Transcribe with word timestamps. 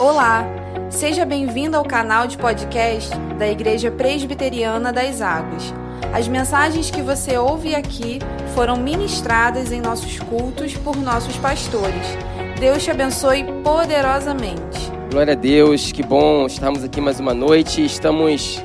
Olá, 0.00 0.46
seja 0.88 1.26
bem-vindo 1.26 1.76
ao 1.76 1.84
canal 1.84 2.26
de 2.26 2.38
podcast 2.38 3.10
da 3.38 3.46
Igreja 3.46 3.90
Presbiteriana 3.90 4.90
das 4.90 5.20
Águas. 5.20 5.74
As 6.10 6.26
mensagens 6.26 6.90
que 6.90 7.02
você 7.02 7.36
ouve 7.36 7.74
aqui 7.74 8.18
foram 8.54 8.78
ministradas 8.78 9.70
em 9.70 9.78
nossos 9.82 10.18
cultos 10.18 10.74
por 10.74 10.96
nossos 10.96 11.36
pastores. 11.36 12.16
Deus 12.58 12.82
te 12.82 12.90
abençoe 12.90 13.44
poderosamente. 13.62 14.90
Glória 15.10 15.34
a 15.34 15.36
Deus, 15.36 15.92
que 15.92 16.02
bom 16.02 16.46
estarmos 16.46 16.82
aqui 16.82 16.98
mais 16.98 17.20
uma 17.20 17.34
noite. 17.34 17.84
Estamos 17.84 18.58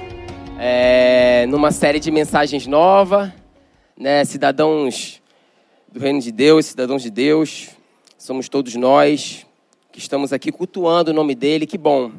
é, 0.58 1.46
numa 1.50 1.74
série 1.74 2.00
de 2.00 2.12
mensagens 2.12 2.66
nova, 2.66 3.36
né? 4.00 4.24
Cidadãos 4.24 5.22
do 5.92 6.00
Reino 6.00 6.22
de 6.22 6.32
Deus, 6.32 6.68
cidadãos 6.68 7.04
de 7.04 7.10
Deus, 7.10 7.72
somos 8.18 8.48
todos 8.48 8.74
nós 8.76 9.46
que 9.96 10.00
estamos 10.02 10.34
aqui 10.34 10.52
cultuando 10.52 11.12
o 11.12 11.14
nome 11.14 11.34
dele, 11.34 11.66
que 11.66 11.78
bom. 11.78 12.12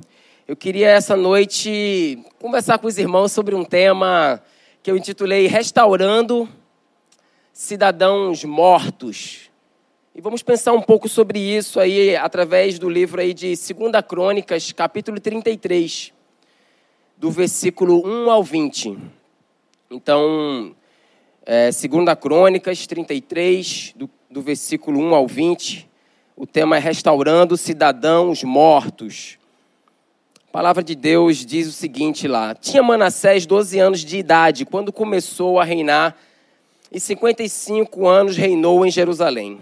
Eu 0.48 0.56
queria 0.56 0.88
essa 0.88 1.14
noite 1.14 2.18
conversar 2.40 2.78
com 2.78 2.86
os 2.86 2.96
irmãos 2.96 3.32
sobre 3.32 3.54
um 3.54 3.62
tema 3.62 4.42
que 4.82 4.90
eu 4.90 4.96
intitulei 4.96 5.46
Restaurando 5.46 6.48
Cidadãos 7.52 8.42
Mortos. 8.44 9.50
E 10.14 10.22
vamos 10.22 10.42
pensar 10.42 10.72
um 10.72 10.80
pouco 10.80 11.06
sobre 11.06 11.38
isso 11.38 11.78
aí 11.78 12.16
através 12.16 12.78
do 12.78 12.88
livro 12.88 13.20
aí 13.20 13.34
de 13.34 13.48
2 13.48 13.66
Crônicas, 14.08 14.72
capítulo 14.72 15.20
33, 15.20 16.14
do 17.14 17.30
versículo 17.30 18.02
1 18.06 18.30
ao 18.30 18.42
20. 18.42 18.96
Então, 19.90 20.74
é, 21.44 21.66
2 21.66 21.82
Crônicas 22.18 22.86
33, 22.86 23.92
do, 23.94 24.08
do 24.30 24.40
versículo 24.40 24.98
1 24.98 25.14
ao 25.14 25.26
20. 25.26 25.86
O 26.38 26.46
tema 26.46 26.76
é 26.76 26.78
Restaurando 26.78 27.56
Cidadãos 27.56 28.44
Mortos. 28.44 29.38
A 30.46 30.52
palavra 30.52 30.84
de 30.84 30.94
Deus 30.94 31.46
diz 31.46 31.66
o 31.66 31.72
seguinte 31.72 32.28
lá: 32.28 32.54
Tinha 32.54 32.82
Manassés 32.82 33.46
12 33.46 33.78
anos 33.78 34.00
de 34.00 34.18
idade 34.18 34.66
quando 34.66 34.92
começou 34.92 35.58
a 35.58 35.64
reinar, 35.64 36.14
e 36.92 37.00
55 37.00 38.06
anos 38.06 38.36
reinou 38.36 38.84
em 38.84 38.90
Jerusalém. 38.90 39.58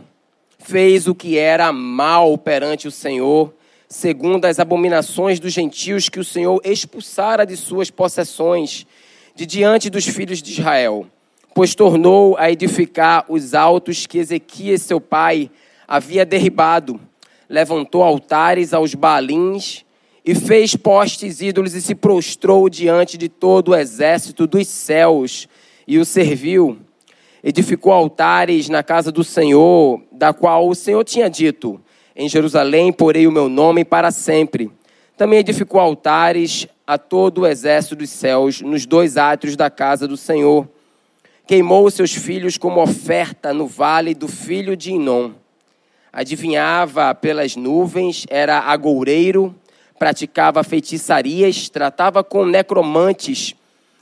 Fez 0.59 1.07
o 1.07 1.15
que 1.15 1.39
era 1.39 1.73
mal 1.73 2.37
perante 2.37 2.89
o 2.89 2.91
Senhor, 2.91 3.55
segundo 3.89 4.45
as 4.45 4.59
abominações 4.59 5.39
dos 5.39 5.53
gentios 5.53 6.09
que 6.09 6.19
o 6.19 6.25
Senhor 6.25 6.61
expulsara 6.65 7.47
de 7.47 7.57
suas 7.57 7.89
possessões, 7.89 8.85
de 9.33 9.47
diante 9.47 9.89
dos 9.89 10.09
filhos 10.09 10.43
de 10.43 10.51
Israel. 10.51 11.07
Pois 11.55 11.73
tornou 11.77 12.37
a 12.37 12.51
edificar 12.51 13.25
os 13.29 13.55
altos 13.55 14.09
que 14.09 14.19
Ezequias, 14.19 14.83
seu 14.83 15.01
pai, 15.01 15.49
havia 15.87 16.25
derribado, 16.25 17.01
levantou 17.49 18.03
altares 18.03 18.73
aos 18.73 18.95
balins 18.95 19.85
e 20.25 20.35
fez 20.35 20.75
postes 20.75 21.41
ídolos 21.41 21.75
e 21.75 21.83
se 21.83 21.95
prostrou 21.95 22.69
diante 22.69 23.19
de 23.19 23.29
todo 23.29 23.71
o 23.71 23.75
exército 23.77 24.47
dos 24.47 24.67
céus 24.67 25.47
e 25.87 25.99
o 25.99 26.05
serviu. 26.05 26.79
Edificou 27.43 27.93
altares 27.93 28.71
na 28.71 28.83
casa 28.83 29.13
do 29.13 29.23
Senhor, 29.23 30.01
da 30.11 30.33
qual 30.33 30.67
o 30.67 30.75
Senhor 30.75 31.05
tinha 31.05 31.29
dito: 31.29 31.79
Em 32.17 32.27
Jerusalém 32.27 32.91
porei 32.91 33.27
o 33.27 33.33
meu 33.33 33.51
nome 33.51 33.85
para 33.85 34.11
sempre. 34.11 34.71
Também 35.15 35.41
edificou 35.41 35.79
altares 35.79 36.67
a 36.87 36.97
todo 36.97 37.43
o 37.43 37.47
exército 37.47 37.97
dos 37.97 38.11
céus 38.11 38.63
nos 38.63 38.87
dois 38.87 39.19
átrios 39.19 39.57
da 39.57 39.69
casa 39.69 40.09
do 40.09 40.17
Senhor. 40.17 40.67
Queimou 41.47 41.91
seus 41.91 42.15
filhos 42.15 42.57
como 42.57 42.83
oferta 42.83 43.53
no 43.53 43.67
vale 43.67 44.15
do 44.15 44.27
filho 44.27 44.75
de 44.75 44.93
Inom 44.93 45.33
adivinhava 46.15 47.13
pelas 47.13 47.57
nuvens, 47.57 48.25
era 48.31 48.61
agoureiro, 48.61 49.53
praticava 49.99 50.63
feitiçarias, 50.63 51.69
tratava 51.69 52.23
com 52.23 52.47
necromantes 52.47 53.57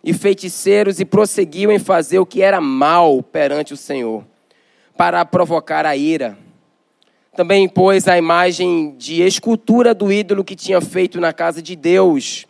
e 0.05 0.13
feiticeiros 0.13 1.01
e 1.01 1.07
prosseguiu 1.07 1.73
em 1.73 1.79
fazer 1.79 2.19
o 2.19 2.27
que 2.27 2.43
era 2.43 2.61
mal 2.61 3.23
perante 3.23 3.73
o 3.73 3.79
Senhor, 3.79 4.23
para 4.95 5.25
provocar 5.25 5.87
a 5.87 5.97
ira. 5.97 6.37
Também 7.35 7.67
pôs 7.67 8.07
a 8.07 8.19
imagem 8.19 8.95
de 8.99 9.23
escultura 9.23 9.95
do 9.95 10.13
ídolo 10.13 10.45
que 10.45 10.55
tinha 10.55 10.83
feito 10.83 11.19
na 11.19 11.33
casa 11.33 11.63
de 11.63 11.75
Deus, 11.75 12.45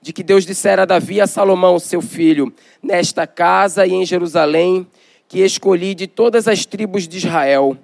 de 0.00 0.10
que 0.14 0.22
Deus 0.22 0.46
dissera 0.46 0.82
a 0.82 0.86
Davi 0.86 1.20
a 1.20 1.26
Salomão, 1.26 1.78
seu 1.78 2.00
filho, 2.00 2.50
nesta 2.82 3.26
casa 3.26 3.86
e 3.86 3.92
em 3.92 4.06
Jerusalém, 4.06 4.86
que 5.28 5.40
escolhi 5.40 5.94
de 5.94 6.06
todas 6.06 6.48
as 6.48 6.64
tribos 6.64 7.06
de 7.06 7.18
Israel 7.18 7.76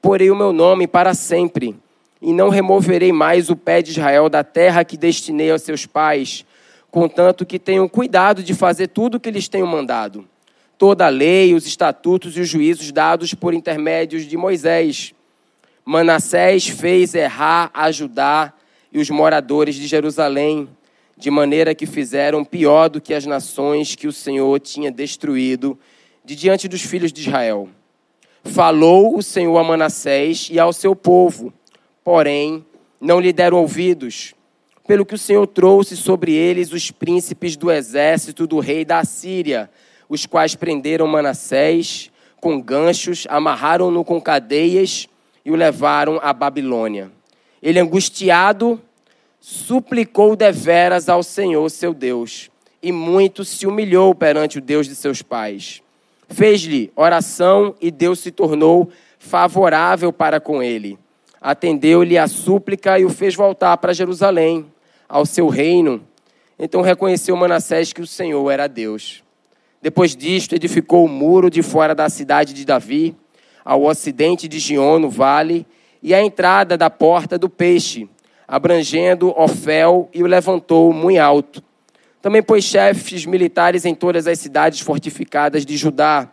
porei 0.00 0.30
o 0.30 0.36
meu 0.36 0.52
nome 0.52 0.86
para 0.86 1.14
sempre, 1.14 1.76
e 2.20 2.32
não 2.32 2.48
removerei 2.48 3.12
mais 3.12 3.48
o 3.48 3.56
pé 3.56 3.80
de 3.80 3.90
Israel 3.92 4.28
da 4.28 4.42
terra 4.42 4.84
que 4.84 4.96
destinei 4.96 5.50
aos 5.50 5.62
seus 5.62 5.86
pais, 5.86 6.44
contanto 6.90 7.46
que 7.46 7.58
tenham 7.58 7.88
cuidado 7.88 8.42
de 8.42 8.54
fazer 8.54 8.88
tudo 8.88 9.16
o 9.16 9.20
que 9.20 9.30
lhes 9.30 9.48
tenho 9.48 9.66
mandado. 9.66 10.24
Toda 10.76 11.06
a 11.06 11.10
lei, 11.10 11.54
os 11.54 11.66
estatutos 11.66 12.36
e 12.36 12.40
os 12.40 12.48
juízos 12.48 12.92
dados 12.92 13.34
por 13.34 13.52
intermédios 13.52 14.24
de 14.24 14.36
Moisés. 14.36 15.12
Manassés 15.84 16.68
fez 16.68 17.14
errar 17.14 17.70
a 17.74 17.90
Judá 17.90 18.52
e 18.92 18.98
os 18.98 19.10
moradores 19.10 19.74
de 19.74 19.86
Jerusalém, 19.86 20.68
de 21.16 21.30
maneira 21.30 21.74
que 21.74 21.86
fizeram 21.86 22.44
pior 22.44 22.88
do 22.88 23.00
que 23.00 23.12
as 23.12 23.26
nações 23.26 23.94
que 23.96 24.06
o 24.06 24.12
Senhor 24.12 24.60
tinha 24.60 24.90
destruído 24.90 25.78
de 26.24 26.36
diante 26.36 26.68
dos 26.68 26.82
filhos 26.82 27.12
de 27.12 27.22
Israel. 27.22 27.68
Falou 28.44 29.16
o 29.16 29.22
Senhor 29.22 29.56
a 29.58 29.64
Manassés 29.64 30.48
e 30.50 30.58
ao 30.58 30.72
seu 30.72 30.94
povo, 30.94 31.52
porém 32.02 32.64
não 33.00 33.20
lhe 33.20 33.32
deram 33.32 33.58
ouvidos, 33.58 34.34
pelo 34.86 35.04
que 35.04 35.14
o 35.14 35.18
Senhor 35.18 35.46
trouxe 35.46 35.96
sobre 35.96 36.32
eles 36.32 36.72
os 36.72 36.90
príncipes 36.90 37.56
do 37.56 37.70
exército 37.70 38.46
do 38.46 38.58
rei 38.58 38.84
da 38.84 39.04
Síria, 39.04 39.70
os 40.08 40.24
quais 40.24 40.54
prenderam 40.54 41.06
Manassés 41.06 42.10
com 42.40 42.60
ganchos, 42.60 43.26
amarraram-no 43.28 44.04
com 44.04 44.20
cadeias 44.20 45.08
e 45.44 45.50
o 45.50 45.56
levaram 45.56 46.18
à 46.22 46.32
Babilônia. 46.32 47.10
Ele, 47.62 47.78
angustiado, 47.78 48.80
suplicou 49.40 50.36
deveras 50.36 51.08
ao 51.08 51.22
Senhor 51.22 51.68
seu 51.70 51.92
Deus, 51.92 52.50
e 52.82 52.92
muito 52.92 53.44
se 53.44 53.66
humilhou 53.66 54.14
perante 54.14 54.58
o 54.58 54.60
Deus 54.60 54.86
de 54.86 54.94
seus 54.94 55.20
pais. 55.20 55.82
Fez-lhe 56.28 56.92
oração 56.94 57.74
e 57.80 57.90
Deus 57.90 58.20
se 58.20 58.30
tornou 58.30 58.90
favorável 59.18 60.12
para 60.12 60.38
com 60.38 60.62
ele. 60.62 60.98
Atendeu-lhe 61.40 62.18
a 62.18 62.28
súplica 62.28 62.98
e 62.98 63.04
o 63.04 63.10
fez 63.10 63.34
voltar 63.34 63.76
para 63.78 63.94
Jerusalém, 63.94 64.66
ao 65.08 65.24
seu 65.24 65.48
reino. 65.48 66.02
Então 66.58 66.82
reconheceu 66.82 67.36
Manassés 67.36 67.92
que 67.92 68.02
o 68.02 68.06
Senhor 68.06 68.50
era 68.50 68.66
Deus. 68.66 69.22
Depois 69.80 70.14
disto, 70.16 70.54
edificou 70.54 71.04
o 71.04 71.08
muro 71.08 71.48
de 71.48 71.62
fora 71.62 71.94
da 71.94 72.08
cidade 72.08 72.52
de 72.52 72.64
Davi, 72.64 73.16
ao 73.64 73.84
ocidente 73.84 74.48
de 74.48 74.58
Gion, 74.58 74.98
no 74.98 75.08
vale, 75.08 75.66
e 76.02 76.12
a 76.12 76.22
entrada 76.22 76.76
da 76.76 76.90
porta 76.90 77.38
do 77.38 77.48
peixe, 77.48 78.08
abrangendo 78.46 79.32
Ofel, 79.40 80.08
e 80.12 80.22
o 80.22 80.26
levantou 80.26 80.92
muito 80.92 81.18
alto. 81.20 81.62
Também 82.20 82.42
pôs 82.42 82.64
chefes 82.64 83.24
militares 83.24 83.84
em 83.84 83.94
todas 83.94 84.26
as 84.26 84.38
cidades 84.40 84.80
fortificadas 84.80 85.64
de 85.64 85.76
Judá. 85.76 86.28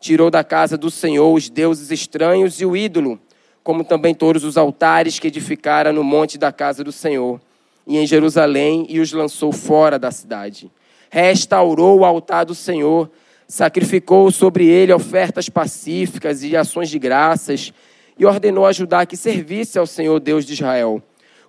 Tirou 0.00 0.30
da 0.30 0.42
casa 0.42 0.78
do 0.78 0.90
Senhor 0.90 1.32
os 1.32 1.50
deuses 1.50 1.90
estranhos 1.90 2.60
e 2.60 2.64
o 2.64 2.76
ídolo, 2.76 3.18
como 3.62 3.84
também 3.84 4.14
todos 4.14 4.44
os 4.44 4.56
altares 4.56 5.18
que 5.18 5.28
edificara 5.28 5.92
no 5.92 6.02
monte 6.02 6.38
da 6.38 6.52
casa 6.52 6.82
do 6.82 6.92
Senhor 6.92 7.40
e 7.86 7.98
em 7.98 8.06
Jerusalém, 8.06 8.86
e 8.88 8.98
os 8.98 9.12
lançou 9.12 9.52
fora 9.52 9.98
da 9.98 10.10
cidade. 10.10 10.70
Restaurou 11.08 12.00
o 12.00 12.04
altar 12.04 12.44
do 12.44 12.54
Senhor, 12.54 13.08
sacrificou 13.46 14.30
sobre 14.32 14.66
ele 14.66 14.92
ofertas 14.92 15.48
pacíficas 15.48 16.42
e 16.42 16.56
ações 16.56 16.88
de 16.88 16.98
graças, 16.98 17.72
e 18.18 18.26
ordenou 18.26 18.66
a 18.66 18.72
Judá 18.72 19.06
que 19.06 19.16
servisse 19.16 19.78
ao 19.78 19.86
Senhor 19.86 20.18
Deus 20.18 20.44
de 20.44 20.54
Israel 20.54 21.00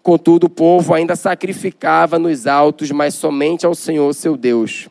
Contudo, 0.07 0.45
o 0.45 0.49
povo 0.49 0.93
ainda 0.93 1.17
sacrificava 1.17 2.17
nos 2.17 2.47
altos, 2.47 2.91
mas 2.91 3.13
somente 3.13 3.65
ao 3.65 3.75
Senhor 3.75 4.13
seu 4.13 4.37
Deus. 4.37 4.87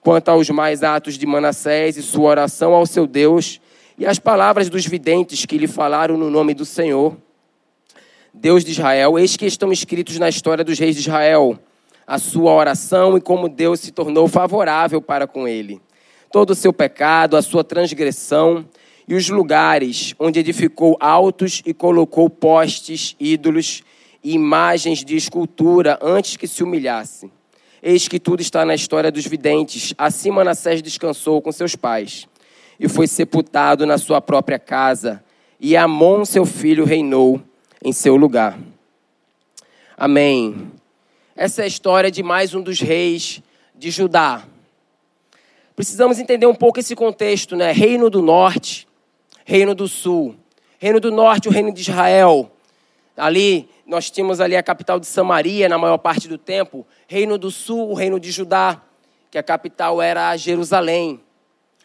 Quanto 0.00 0.28
aos 0.28 0.50
mais 0.50 0.82
atos 0.82 1.16
de 1.16 1.24
Manassés 1.24 1.96
e 1.96 2.02
sua 2.02 2.30
oração 2.30 2.74
ao 2.74 2.84
seu 2.84 3.06
Deus, 3.06 3.60
e 3.96 4.04
as 4.04 4.18
palavras 4.18 4.68
dos 4.68 4.84
videntes 4.84 5.46
que 5.46 5.56
lhe 5.56 5.68
falaram 5.68 6.16
no 6.16 6.28
nome 6.28 6.52
do 6.52 6.64
Senhor, 6.64 7.16
Deus 8.34 8.64
de 8.64 8.72
Israel, 8.72 9.16
eis 9.20 9.36
que 9.36 9.46
estão 9.46 9.70
escritos 9.70 10.18
na 10.18 10.28
história 10.28 10.64
dos 10.64 10.80
reis 10.80 10.96
de 10.96 11.02
Israel, 11.02 11.56
a 12.04 12.18
sua 12.18 12.50
oração 12.50 13.16
e 13.16 13.20
como 13.20 13.48
Deus 13.48 13.78
se 13.78 13.92
tornou 13.92 14.26
favorável 14.26 15.00
para 15.00 15.28
com 15.28 15.46
ele. 15.46 15.80
Todo 16.32 16.50
o 16.50 16.56
seu 16.56 16.72
pecado, 16.72 17.36
a 17.36 17.42
sua 17.42 17.62
transgressão 17.62 18.66
e 19.06 19.14
os 19.14 19.28
lugares 19.28 20.12
onde 20.18 20.40
edificou 20.40 20.96
altos 20.98 21.62
e 21.64 21.72
colocou 21.72 22.28
postes, 22.28 23.14
ídolos 23.20 23.84
e 24.22 24.32
imagens 24.32 25.04
de 25.04 25.16
escultura 25.16 25.98
antes 26.02 26.36
que 26.36 26.46
se 26.46 26.62
humilhasse. 26.62 27.30
Eis 27.82 28.08
que 28.08 28.20
tudo 28.20 28.40
está 28.40 28.64
na 28.64 28.74
história 28.74 29.10
dos 29.10 29.26
videntes. 29.26 29.94
Assim 29.96 30.30
Manassés 30.30 30.82
descansou 30.82 31.40
com 31.40 31.50
seus 31.50 31.74
pais 31.74 32.28
e 32.78 32.88
foi 32.88 33.06
sepultado 33.06 33.84
na 33.84 33.98
sua 33.98 34.22
própria 34.22 34.58
casa, 34.58 35.22
e 35.60 35.76
Amon, 35.76 36.24
seu 36.24 36.46
filho, 36.46 36.86
reinou 36.86 37.42
em 37.84 37.92
seu 37.92 38.16
lugar. 38.16 38.58
Amém. 39.94 40.72
Essa 41.36 41.60
é 41.60 41.64
a 41.64 41.68
história 41.68 42.10
de 42.10 42.22
mais 42.22 42.54
um 42.54 42.62
dos 42.62 42.80
reis 42.80 43.42
de 43.74 43.90
Judá. 43.90 44.44
Precisamos 45.76 46.18
entender 46.18 46.46
um 46.46 46.54
pouco 46.54 46.80
esse 46.80 46.96
contexto, 46.96 47.54
né? 47.54 47.70
Reino 47.70 48.08
do 48.08 48.22
Norte, 48.22 48.88
Reino 49.44 49.74
do 49.74 49.86
Sul. 49.86 50.34
Reino 50.78 51.00
do 51.00 51.10
Norte, 51.10 51.48
o 51.48 51.52
Reino 51.52 51.72
de 51.72 51.82
Israel. 51.82 52.50
Ali, 53.14 53.68
nós 53.90 54.08
tínhamos 54.08 54.40
ali 54.40 54.56
a 54.56 54.62
capital 54.62 55.00
de 55.00 55.06
Samaria 55.06 55.68
na 55.68 55.76
maior 55.76 55.98
parte 55.98 56.28
do 56.28 56.38
tempo. 56.38 56.86
Reino 57.08 57.36
do 57.36 57.50
Sul, 57.50 57.90
o 57.90 57.94
Reino 57.94 58.20
de 58.20 58.30
Judá, 58.30 58.80
que 59.32 59.36
a 59.36 59.42
capital 59.42 60.00
era 60.00 60.36
Jerusalém. 60.36 61.20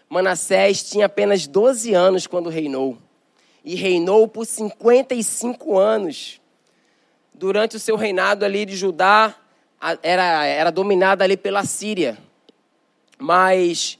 Manassés 0.08 0.88
tinha 0.88 1.08
apenas 1.08 1.48
12 1.48 1.96
anos 1.96 2.28
quando 2.28 2.48
reinou. 2.48 3.00
E 3.64 3.74
reinou 3.74 4.28
por 4.28 4.46
55 4.46 5.80
anos 5.80 6.40
durante 7.34 7.76
o 7.76 7.80
seu 7.80 7.96
reinado 7.96 8.46
ali 8.46 8.68
de 8.68 8.76
Judá, 8.76 9.34
era, 10.04 10.46
era 10.46 10.72
dominada 10.72 11.24
ali 11.24 11.36
pela 11.36 11.66
Síria. 11.66 12.20
Mas, 13.18 13.98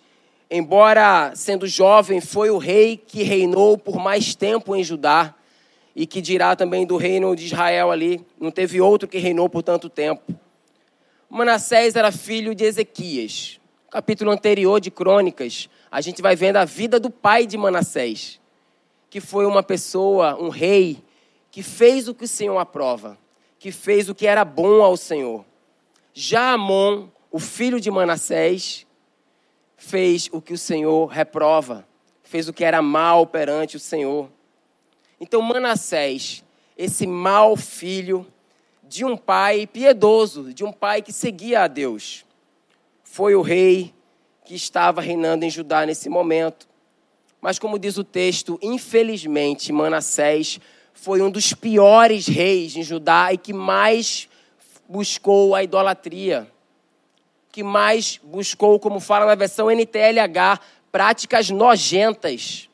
embora 0.52 1.32
sendo 1.34 1.66
jovem, 1.66 2.22
foi 2.22 2.52
o 2.52 2.60
rei 2.60 2.98
que 2.98 3.24
reinou 3.24 3.80
por 3.80 3.96
mais 3.96 4.36
tempo 4.36 4.76
em 4.76 4.84
Judá. 4.84 5.34
E 5.96 6.06
que 6.06 6.22
dirá 6.22 6.56
também 6.56 6.86
do 6.86 6.98
reino 6.98 7.36
de 7.36 7.46
Israel 7.46 7.92
ali. 7.92 8.26
Não 8.40 8.52
teve 8.52 8.82
outro 8.82 9.08
que 9.08 9.18
reinou 9.18 9.48
por 9.48 9.64
tanto 9.64 9.90
tempo. 9.90 10.24
Manassés 11.30 11.96
era 11.96 12.12
filho 12.12 12.54
de 12.54 12.66
Ezequias. 12.66 13.60
capítulo 13.90 14.32
anterior 14.32 14.82
de 14.82 14.92
Crônicas, 14.92 15.70
a 15.90 16.02
gente 16.02 16.22
vai 16.22 16.36
vendo 16.36 16.58
a 16.58 16.66
vida 16.66 17.00
do 17.00 17.10
pai 17.10 17.48
de 17.48 17.58
Manassés, 17.58 18.42
que 19.10 19.22
foi 19.22 19.46
uma 19.46 19.64
pessoa, 19.64 20.36
um 20.42 20.50
rei, 20.50 21.02
que 21.50 21.64
fez 21.64 22.08
o 22.10 22.14
que 22.14 22.26
o 22.26 22.28
Senhor 22.28 22.58
aprova 22.58 23.18
que 23.66 23.72
fez 23.72 24.10
o 24.10 24.14
que 24.14 24.28
era 24.28 24.46
bom 24.46 24.84
ao 24.84 24.96
Senhor. 24.96 25.44
Já 26.14 26.54
Amon, 26.54 27.08
o 27.32 27.40
filho 27.40 27.80
de 27.80 27.90
Manassés, 27.90 28.86
fez 29.76 30.30
o 30.32 30.40
que 30.40 30.54
o 30.54 30.58
Senhor 30.58 31.08
reprova, 31.08 31.84
fez 32.22 32.48
o 32.48 32.54
que 32.54 32.64
era 32.64 32.80
mal 32.80 33.26
perante 33.26 33.76
o 33.76 33.80
Senhor. 33.80 34.30
Então 35.20 35.42
Manassés, 35.42 36.44
esse 36.78 37.08
mau 37.08 37.56
filho 37.56 38.28
de 38.84 39.06
um 39.06 39.16
pai 39.16 39.66
piedoso, 39.66 40.54
de 40.54 40.64
um 40.64 40.72
pai 40.72 41.02
que 41.02 41.12
seguia 41.12 41.64
a 41.64 41.68
Deus, 41.68 42.26
foi 43.04 43.36
o 43.36 43.42
rei 43.42 43.94
que 44.44 44.54
estava 44.54 45.02
reinando 45.02 45.46
em 45.46 45.50
Judá 45.50 45.86
nesse 45.86 46.10
momento. 46.10 46.68
Mas 47.42 47.58
como 47.58 47.80
diz 47.80 47.98
o 47.98 48.04
texto, 48.04 48.60
infelizmente 48.62 49.72
Manassés 49.72 50.60
foi 50.94 51.22
um 51.22 51.30
dos 51.30 51.54
piores 51.54 52.28
reis 52.28 52.76
em 52.76 52.84
Judá 52.84 53.32
e 53.34 53.38
que 53.38 53.54
mais 53.54 54.30
buscou 54.88 55.56
a 55.56 55.64
idolatria, 55.64 56.52
que 57.52 57.64
mais 57.64 58.20
buscou, 58.24 58.80
como 58.80 59.00
fala 59.00 59.26
na 59.26 59.36
versão 59.36 59.70
NTLH, 59.72 60.60
práticas 60.92 61.50
nojentas 61.50 62.70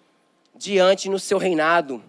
diante 0.56 1.10
no 1.10 1.20
seu 1.20 1.38
reinado. 1.38 2.04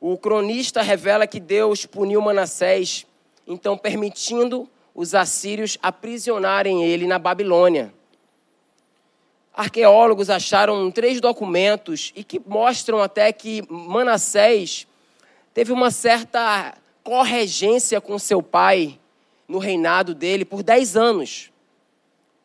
O 0.00 0.16
cronista 0.16 0.80
revela 0.80 1.26
que 1.26 1.40
Deus 1.40 1.84
puniu 1.84 2.20
Manassés, 2.20 3.06
então 3.46 3.76
permitindo 3.76 4.68
os 4.94 5.14
assírios 5.14 5.78
aprisionarem 5.82 6.84
ele 6.84 7.06
na 7.06 7.18
Babilônia. 7.18 7.92
Arqueólogos 9.52 10.30
acharam 10.30 10.88
três 10.90 11.20
documentos 11.20 12.12
e 12.14 12.22
que 12.22 12.40
mostram 12.46 13.02
até 13.02 13.32
que 13.32 13.64
Manassés 13.68 14.86
teve 15.52 15.72
uma 15.72 15.90
certa 15.90 16.76
corregência 17.02 18.00
com 18.00 18.18
seu 18.18 18.40
pai 18.40 19.00
no 19.48 19.58
reinado 19.58 20.14
dele 20.14 20.44
por 20.44 20.62
dez 20.62 20.96
anos. 20.96 21.50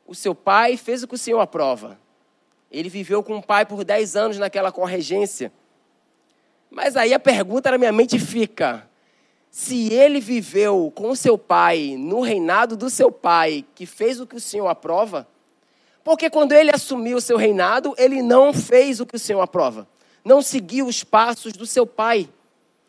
O 0.07 0.15
seu 0.15 0.33
pai 0.33 0.75
fez 0.75 1.03
o 1.03 1.07
que 1.07 1.15
o 1.15 1.17
Senhor 1.17 1.39
aprova. 1.39 1.99
Ele 2.71 2.89
viveu 2.89 3.21
com 3.21 3.37
o 3.37 3.43
pai 3.43 3.65
por 3.65 3.83
dez 3.83 4.15
anos 4.15 4.39
naquela 4.39 4.71
corregência. 4.71 5.51
Mas 6.73 6.97
aí 6.97 7.13
a 7.13 7.19
pergunta 7.19 7.69
na 7.69 7.77
minha 7.77 7.91
mente 7.91 8.17
fica: 8.17 8.89
se 9.51 9.93
ele 9.93 10.19
viveu 10.19 10.91
com 10.95 11.13
seu 11.13 11.37
pai, 11.37 11.95
no 11.95 12.21
reinado 12.21 12.75
do 12.75 12.89
seu 12.89 13.11
pai, 13.11 13.63
que 13.75 13.85
fez 13.85 14.19
o 14.19 14.25
que 14.25 14.35
o 14.35 14.41
Senhor 14.41 14.67
aprova, 14.67 15.27
porque 16.03 16.31
quando 16.31 16.51
ele 16.51 16.71
assumiu 16.71 17.17
o 17.17 17.21
seu 17.21 17.37
reinado, 17.37 17.93
ele 17.95 18.23
não 18.23 18.51
fez 18.51 18.99
o 18.99 19.05
que 19.05 19.15
o 19.15 19.19
Senhor 19.19 19.39
aprova, 19.39 19.87
não 20.25 20.41
seguiu 20.41 20.87
os 20.87 21.03
passos 21.03 21.53
do 21.53 21.67
seu 21.67 21.85
pai. 21.85 22.27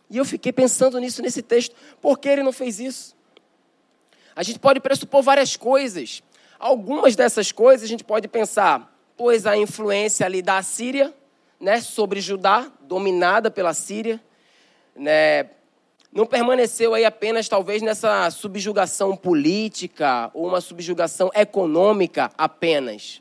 E 0.08 0.16
eu 0.16 0.24
fiquei 0.24 0.52
pensando 0.52 0.98
nisso 0.98 1.20
nesse 1.20 1.42
texto. 1.42 1.76
Por 2.00 2.18
que 2.18 2.28
ele 2.28 2.42
não 2.42 2.52
fez 2.52 2.80
isso? 2.80 3.14
A 4.34 4.42
gente 4.42 4.58
pode 4.58 4.80
pressupor 4.80 5.22
várias 5.22 5.56
coisas. 5.56 6.22
Algumas 6.58 7.14
dessas 7.14 7.52
coisas 7.52 7.84
a 7.84 7.88
gente 7.88 8.04
pode 8.04 8.28
pensar, 8.28 8.96
pois 9.16 9.46
a 9.46 9.56
influência 9.56 10.24
ali 10.24 10.40
da 10.40 10.62
Síria, 10.62 11.12
né, 11.60 11.80
sobre 11.80 12.20
Judá, 12.20 12.70
dominada 12.80 13.50
pela 13.50 13.72
Síria, 13.74 14.20
né, 14.94 15.50
não 16.12 16.26
permaneceu 16.26 16.94
aí 16.94 17.04
apenas 17.04 17.48
talvez 17.48 17.82
nessa 17.82 18.30
subjugação 18.30 19.16
política 19.16 20.30
ou 20.32 20.46
uma 20.46 20.60
subjugação 20.60 21.30
econômica 21.34 22.30
apenas. 22.38 23.20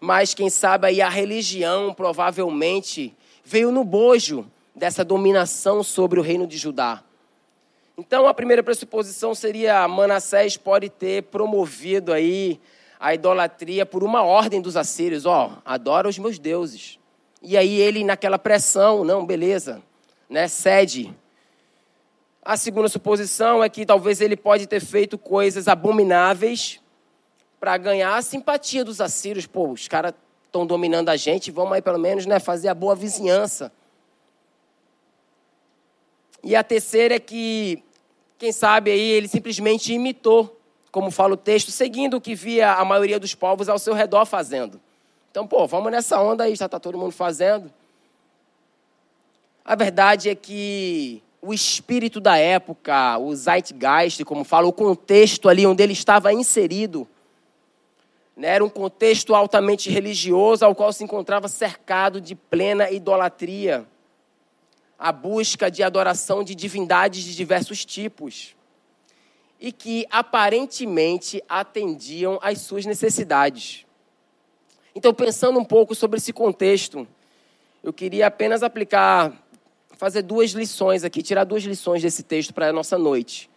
Mas 0.00 0.32
quem 0.32 0.48
sabe 0.48 0.86
aí 0.86 1.02
a 1.02 1.08
religião 1.08 1.92
provavelmente 1.92 3.14
veio 3.44 3.70
no 3.70 3.84
bojo 3.84 4.46
dessa 4.74 5.04
dominação 5.04 5.82
sobre 5.82 6.18
o 6.18 6.22
reino 6.22 6.46
de 6.46 6.56
Judá. 6.56 7.02
Então, 7.98 8.26
a 8.26 8.32
primeira 8.32 8.62
pressuposição 8.62 9.34
seria 9.34 9.86
Manassés 9.86 10.56
pode 10.56 10.88
ter 10.88 11.24
promovido 11.24 12.12
aí 12.12 12.58
a 12.98 13.14
idolatria 13.14 13.84
por 13.84 14.02
uma 14.02 14.22
ordem 14.22 14.62
dos 14.62 14.76
assírios, 14.76 15.26
ó, 15.26 15.52
oh, 15.52 15.58
adora 15.64 16.08
os 16.08 16.18
meus 16.18 16.38
deuses. 16.38 16.98
E 17.42 17.56
aí 17.56 17.80
ele 17.80 18.04
naquela 18.04 18.38
pressão, 18.38 19.04
não, 19.04 19.26
beleza, 19.26 19.82
né, 20.30 20.46
cede. 20.46 21.12
A 22.44 22.56
segunda 22.56 22.88
suposição 22.88 23.62
é 23.62 23.68
que 23.68 23.84
talvez 23.84 24.20
ele 24.20 24.36
pode 24.36 24.66
ter 24.66 24.80
feito 24.80 25.18
coisas 25.18 25.66
abomináveis 25.66 26.80
para 27.58 27.76
ganhar 27.76 28.16
a 28.16 28.22
simpatia 28.22 28.84
dos 28.84 29.00
assírios. 29.00 29.46
Pô, 29.46 29.70
os 29.70 29.88
caras 29.88 30.14
estão 30.46 30.66
dominando 30.66 31.08
a 31.08 31.16
gente, 31.16 31.50
vamos 31.50 31.72
aí 31.72 31.82
pelo 31.82 31.98
menos 31.98 32.26
né, 32.26 32.38
fazer 32.38 32.68
a 32.68 32.74
boa 32.74 32.94
vizinhança. 32.94 33.72
E 36.44 36.56
a 36.56 36.62
terceira 36.64 37.14
é 37.14 37.20
que, 37.20 37.82
quem 38.38 38.52
sabe 38.52 38.90
aí, 38.90 39.00
ele 39.00 39.28
simplesmente 39.28 39.92
imitou, 39.92 40.60
como 40.90 41.10
fala 41.10 41.34
o 41.34 41.36
texto, 41.36 41.70
seguindo 41.70 42.16
o 42.16 42.20
que 42.20 42.34
via 42.34 42.74
a 42.74 42.84
maioria 42.84 43.18
dos 43.18 43.34
povos 43.34 43.68
ao 43.68 43.78
seu 43.78 43.94
redor 43.94 44.26
fazendo. 44.26 44.80
Então, 45.32 45.46
pô, 45.46 45.66
vamos 45.66 45.90
nessa 45.90 46.20
onda 46.20 46.44
aí, 46.44 46.54
já 46.54 46.66
está 46.66 46.78
todo 46.78 46.98
mundo 46.98 47.12
fazendo. 47.12 47.72
A 49.64 49.74
verdade 49.74 50.28
é 50.28 50.34
que 50.34 51.22
o 51.40 51.54
espírito 51.54 52.20
da 52.20 52.36
época, 52.36 53.16
o 53.16 53.34
zeitgeist, 53.34 54.22
como 54.26 54.44
fala, 54.44 54.66
o 54.66 54.72
contexto 54.74 55.48
ali 55.48 55.66
onde 55.66 55.82
ele 55.82 55.94
estava 55.94 56.34
inserido, 56.34 57.08
né, 58.36 58.48
era 58.48 58.62
um 58.62 58.68
contexto 58.68 59.34
altamente 59.34 59.88
religioso, 59.88 60.66
ao 60.66 60.74
qual 60.74 60.92
se 60.92 61.02
encontrava 61.02 61.48
cercado 61.48 62.20
de 62.20 62.34
plena 62.34 62.90
idolatria 62.90 63.86
a 64.98 65.10
busca 65.12 65.70
de 65.70 65.82
adoração 65.82 66.44
de 66.44 66.54
divindades 66.54 67.24
de 67.24 67.34
diversos 67.34 67.86
tipos 67.86 68.54
e 69.58 69.72
que 69.72 70.06
aparentemente 70.10 71.42
atendiam 71.48 72.38
às 72.42 72.60
suas 72.60 72.84
necessidades. 72.84 73.86
Então, 74.94 75.14
pensando 75.14 75.58
um 75.58 75.64
pouco 75.64 75.94
sobre 75.94 76.18
esse 76.18 76.32
contexto, 76.32 77.06
eu 77.82 77.92
queria 77.92 78.26
apenas 78.26 78.62
aplicar, 78.62 79.32
fazer 79.96 80.22
duas 80.22 80.50
lições 80.50 81.02
aqui, 81.02 81.22
tirar 81.22 81.44
duas 81.44 81.62
lições 81.62 82.02
desse 82.02 82.22
texto 82.22 82.52
para 82.52 82.68
a 82.68 82.72
nossa 82.72 82.98
noite. 82.98 83.48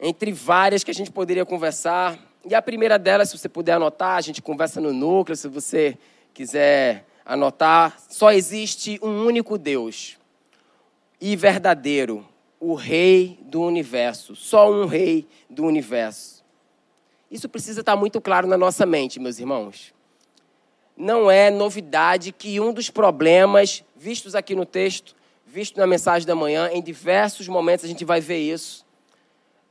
Entre 0.00 0.32
várias 0.32 0.84
que 0.84 0.90
a 0.90 0.94
gente 0.94 1.10
poderia 1.10 1.44
conversar. 1.44 2.18
E 2.44 2.54
a 2.54 2.62
primeira 2.62 2.98
delas, 2.98 3.30
se 3.30 3.38
você 3.38 3.48
puder 3.48 3.72
anotar, 3.72 4.16
a 4.16 4.20
gente 4.20 4.40
conversa 4.40 4.80
no 4.80 4.92
núcleo, 4.92 5.36
se 5.36 5.48
você 5.48 5.98
quiser 6.32 7.06
anotar, 7.24 7.96
só 8.08 8.30
existe 8.30 8.98
um 9.02 9.24
único 9.24 9.56
Deus 9.56 10.18
e 11.20 11.34
verdadeiro, 11.36 12.26
o 12.60 12.74
Rei 12.74 13.38
do 13.42 13.62
universo, 13.62 14.36
só 14.36 14.70
um 14.70 14.84
Rei 14.84 15.26
do 15.48 15.64
universo. 15.64 16.44
Isso 17.30 17.48
precisa 17.48 17.80
estar 17.80 17.96
muito 17.96 18.20
claro 18.20 18.46
na 18.46 18.58
nossa 18.58 18.84
mente, 18.84 19.18
meus 19.18 19.38
irmãos. 19.38 19.93
Não 20.96 21.30
é 21.30 21.50
novidade 21.50 22.30
que 22.30 22.60
um 22.60 22.72
dos 22.72 22.88
problemas 22.88 23.82
vistos 23.96 24.34
aqui 24.34 24.54
no 24.54 24.64
texto, 24.64 25.16
visto 25.44 25.78
na 25.78 25.86
mensagem 25.86 26.26
da 26.26 26.34
manhã, 26.34 26.70
em 26.72 26.82
diversos 26.82 27.48
momentos 27.48 27.84
a 27.84 27.88
gente 27.88 28.04
vai 28.04 28.20
ver 28.20 28.38
isso, 28.38 28.84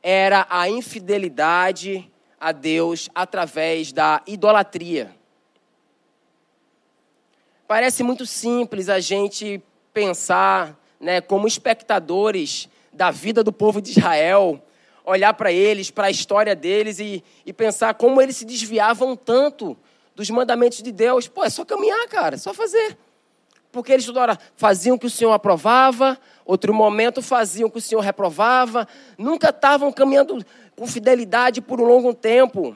era 0.01 0.45
a 0.49 0.67
infidelidade 0.67 2.11
a 2.39 2.51
Deus 2.51 3.09
através 3.15 3.93
da 3.93 4.21
idolatria. 4.27 5.15
Parece 7.65 8.03
muito 8.03 8.25
simples 8.25 8.89
a 8.89 8.99
gente 8.99 9.61
pensar, 9.93 10.77
né, 10.99 11.21
como 11.21 11.47
espectadores 11.47 12.67
da 12.91 13.11
vida 13.11 13.43
do 13.43 13.51
povo 13.53 13.81
de 13.81 13.91
Israel, 13.91 14.61
olhar 15.05 15.33
para 15.33 15.51
eles, 15.51 15.89
para 15.89 16.07
a 16.07 16.11
história 16.11 16.55
deles 16.55 16.99
e, 16.99 17.23
e 17.45 17.53
pensar 17.53 17.93
como 17.93 18.21
eles 18.21 18.35
se 18.35 18.45
desviavam 18.45 19.15
tanto 19.15 19.77
dos 20.15 20.29
mandamentos 20.29 20.81
de 20.81 20.91
Deus. 20.91 21.27
Pô, 21.27 21.43
é 21.43 21.49
só 21.49 21.65
caminhar, 21.65 22.07
cara, 22.07 22.35
é 22.35 22.37
só 22.37 22.53
fazer. 22.53 22.97
Porque 23.71 23.91
eles 23.91 24.05
toda 24.05 24.21
hora 24.21 24.39
faziam 24.55 24.95
o 24.95 24.99
que 24.99 25.07
o 25.07 25.09
Senhor 25.09 25.31
aprovava, 25.31 26.19
outro 26.45 26.73
momento 26.73 27.21
faziam 27.21 27.67
o 27.67 27.71
que 27.71 27.79
o 27.79 27.81
Senhor 27.81 28.01
reprovava, 28.01 28.87
nunca 29.17 29.49
estavam 29.49 29.91
caminhando 29.91 30.45
com 30.75 30.85
fidelidade 30.85 31.61
por 31.61 31.81
um 31.81 31.85
longo 31.85 32.13
tempo. 32.13 32.75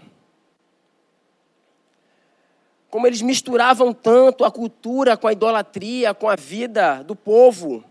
Como 2.89 3.05
eles 3.05 3.21
misturavam 3.21 3.93
tanto 3.93 4.43
a 4.43 4.51
cultura 4.51 5.15
com 5.15 5.27
a 5.27 5.33
idolatria, 5.33 6.13
com 6.13 6.29
a 6.29 6.35
vida 6.35 7.03
do 7.03 7.15
povo 7.15 7.83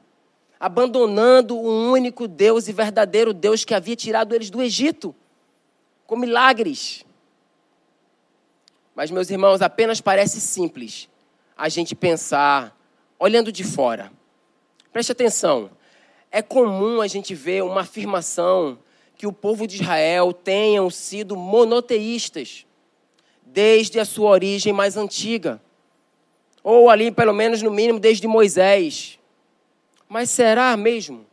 abandonando 0.59 1.57
o 1.57 1.91
único 1.93 2.27
Deus 2.27 2.67
e 2.69 2.73
verdadeiro 2.73 3.33
Deus 3.33 3.65
que 3.65 3.75
havia 3.75 3.95
tirado 3.95 4.35
eles 4.35 4.51
do 4.51 4.63
Egito, 4.63 5.15
com 6.07 6.17
milagres. 6.17 7.05
Mas, 8.97 9.11
meus 9.11 9.29
irmãos, 9.29 9.61
apenas 9.61 10.01
parece 10.01 10.41
simples 10.41 11.07
a 11.55 11.69
gente 11.69 11.95
pensar, 11.95 12.75
olhando 13.19 13.53
de 13.53 13.63
fora. 13.63 14.11
Preste 14.91 15.13
atenção, 15.13 15.71
é 16.33 16.41
comum 16.41 17.03
a 17.03 17.07
gente 17.07 17.35
ver 17.35 17.63
uma 17.63 17.83
afirmação 17.83 18.79
que 19.15 19.27
o 19.27 19.33
povo 19.33 19.67
de 19.67 19.83
Israel 19.83 20.33
tenham 20.33 20.89
sido 20.89 21.37
monoteístas 21.37 22.65
desde 23.45 24.01
a 24.01 24.05
sua 24.07 24.31
origem 24.31 24.73
mais 24.73 24.97
antiga. 24.97 25.61
Ou 26.63 26.89
ali, 26.89 27.11
pelo 27.11 27.35
menos, 27.35 27.61
no 27.61 27.71
mínimo, 27.71 28.01
desde 28.01 28.27
Moisés. 28.27 29.19
Mas 30.09 30.31
será 30.31 30.75
mesmo? 30.75 31.27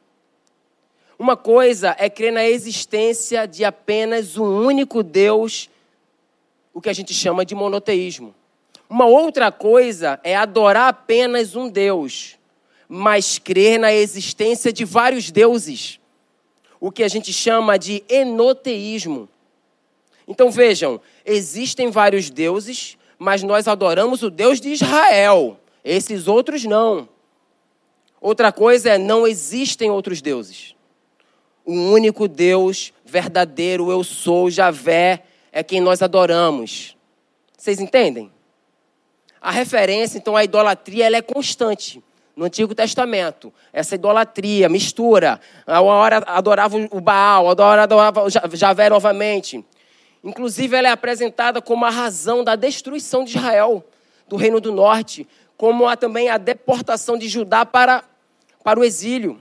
Uma 1.17 1.37
coisa 1.37 1.95
é 1.97 2.09
crer 2.09 2.33
na 2.33 2.43
existência 2.45 3.47
de 3.47 3.63
apenas 3.63 4.37
um 4.37 4.65
único 4.65 5.01
Deus, 5.01 5.69
o 6.73 6.81
que 6.81 6.89
a 6.89 6.93
gente 6.93 7.13
chama 7.13 7.45
de 7.45 7.53
monoteísmo. 7.53 8.33
Uma 8.89 9.05
outra 9.05 9.51
coisa 9.51 10.19
é 10.23 10.35
adorar 10.35 10.89
apenas 10.89 11.55
um 11.55 11.69
Deus, 11.69 12.37
mas 12.87 13.39
crer 13.39 13.79
na 13.79 13.93
existência 13.93 14.73
de 14.73 14.83
vários 14.83 15.31
deuses, 15.31 15.99
o 16.79 16.91
que 16.91 17.03
a 17.03 17.07
gente 17.07 17.31
chama 17.31 17.77
de 17.77 18.03
enoteísmo. 18.09 19.29
Então 20.27 20.51
vejam, 20.51 20.99
existem 21.25 21.89
vários 21.89 22.29
deuses, 22.29 22.97
mas 23.17 23.43
nós 23.43 23.67
adoramos 23.67 24.23
o 24.23 24.29
Deus 24.29 24.59
de 24.59 24.69
Israel, 24.69 25.59
esses 25.83 26.27
outros 26.27 26.63
não. 26.65 27.07
Outra 28.19 28.51
coisa 28.51 28.91
é 28.91 28.97
não 28.97 29.27
existem 29.27 29.91
outros 29.91 30.21
deuses. 30.21 30.75
O 31.65 31.73
único 31.73 32.27
Deus 32.27 32.93
verdadeiro, 33.05 33.91
eu 33.91 34.03
sou, 34.03 34.49
Javé, 34.49 35.23
é 35.53 35.63
quem 35.63 35.79
nós 35.79 36.01
adoramos. 36.01 36.97
Vocês 37.55 37.79
entendem? 37.79 38.31
A 39.39 39.51
referência, 39.51 40.17
então, 40.17 40.35
à 40.35 40.43
idolatria, 40.43 41.05
ela 41.05 41.15
é 41.15 41.21
constante 41.21 42.03
no 42.35 42.45
Antigo 42.45 42.73
Testamento. 42.73 43.53
Essa 43.71 43.95
idolatria, 43.95 44.67
mistura. 44.67 45.39
Uma 45.67 45.93
hora 45.93 46.23
adorava 46.25 46.75
o 46.91 46.99
Baal, 46.99 47.47
a 47.47 47.65
hora 47.65 47.83
adorava 47.83 48.27
Javé 48.53 48.89
novamente. 48.89 49.63
Inclusive, 50.23 50.75
ela 50.75 50.87
é 50.87 50.91
apresentada 50.91 51.61
como 51.61 51.85
a 51.85 51.89
razão 51.89 52.43
da 52.43 52.55
destruição 52.55 53.23
de 53.23 53.37
Israel, 53.37 53.85
do 54.27 54.35
Reino 54.35 54.59
do 54.59 54.71
Norte, 54.71 55.27
como 55.55 55.87
há 55.87 55.95
também 55.95 56.29
a 56.29 56.37
deportação 56.37 57.17
de 57.17 57.27
Judá 57.27 57.65
para 57.65 58.03
para 58.63 58.79
o 58.79 58.83
exílio. 58.83 59.37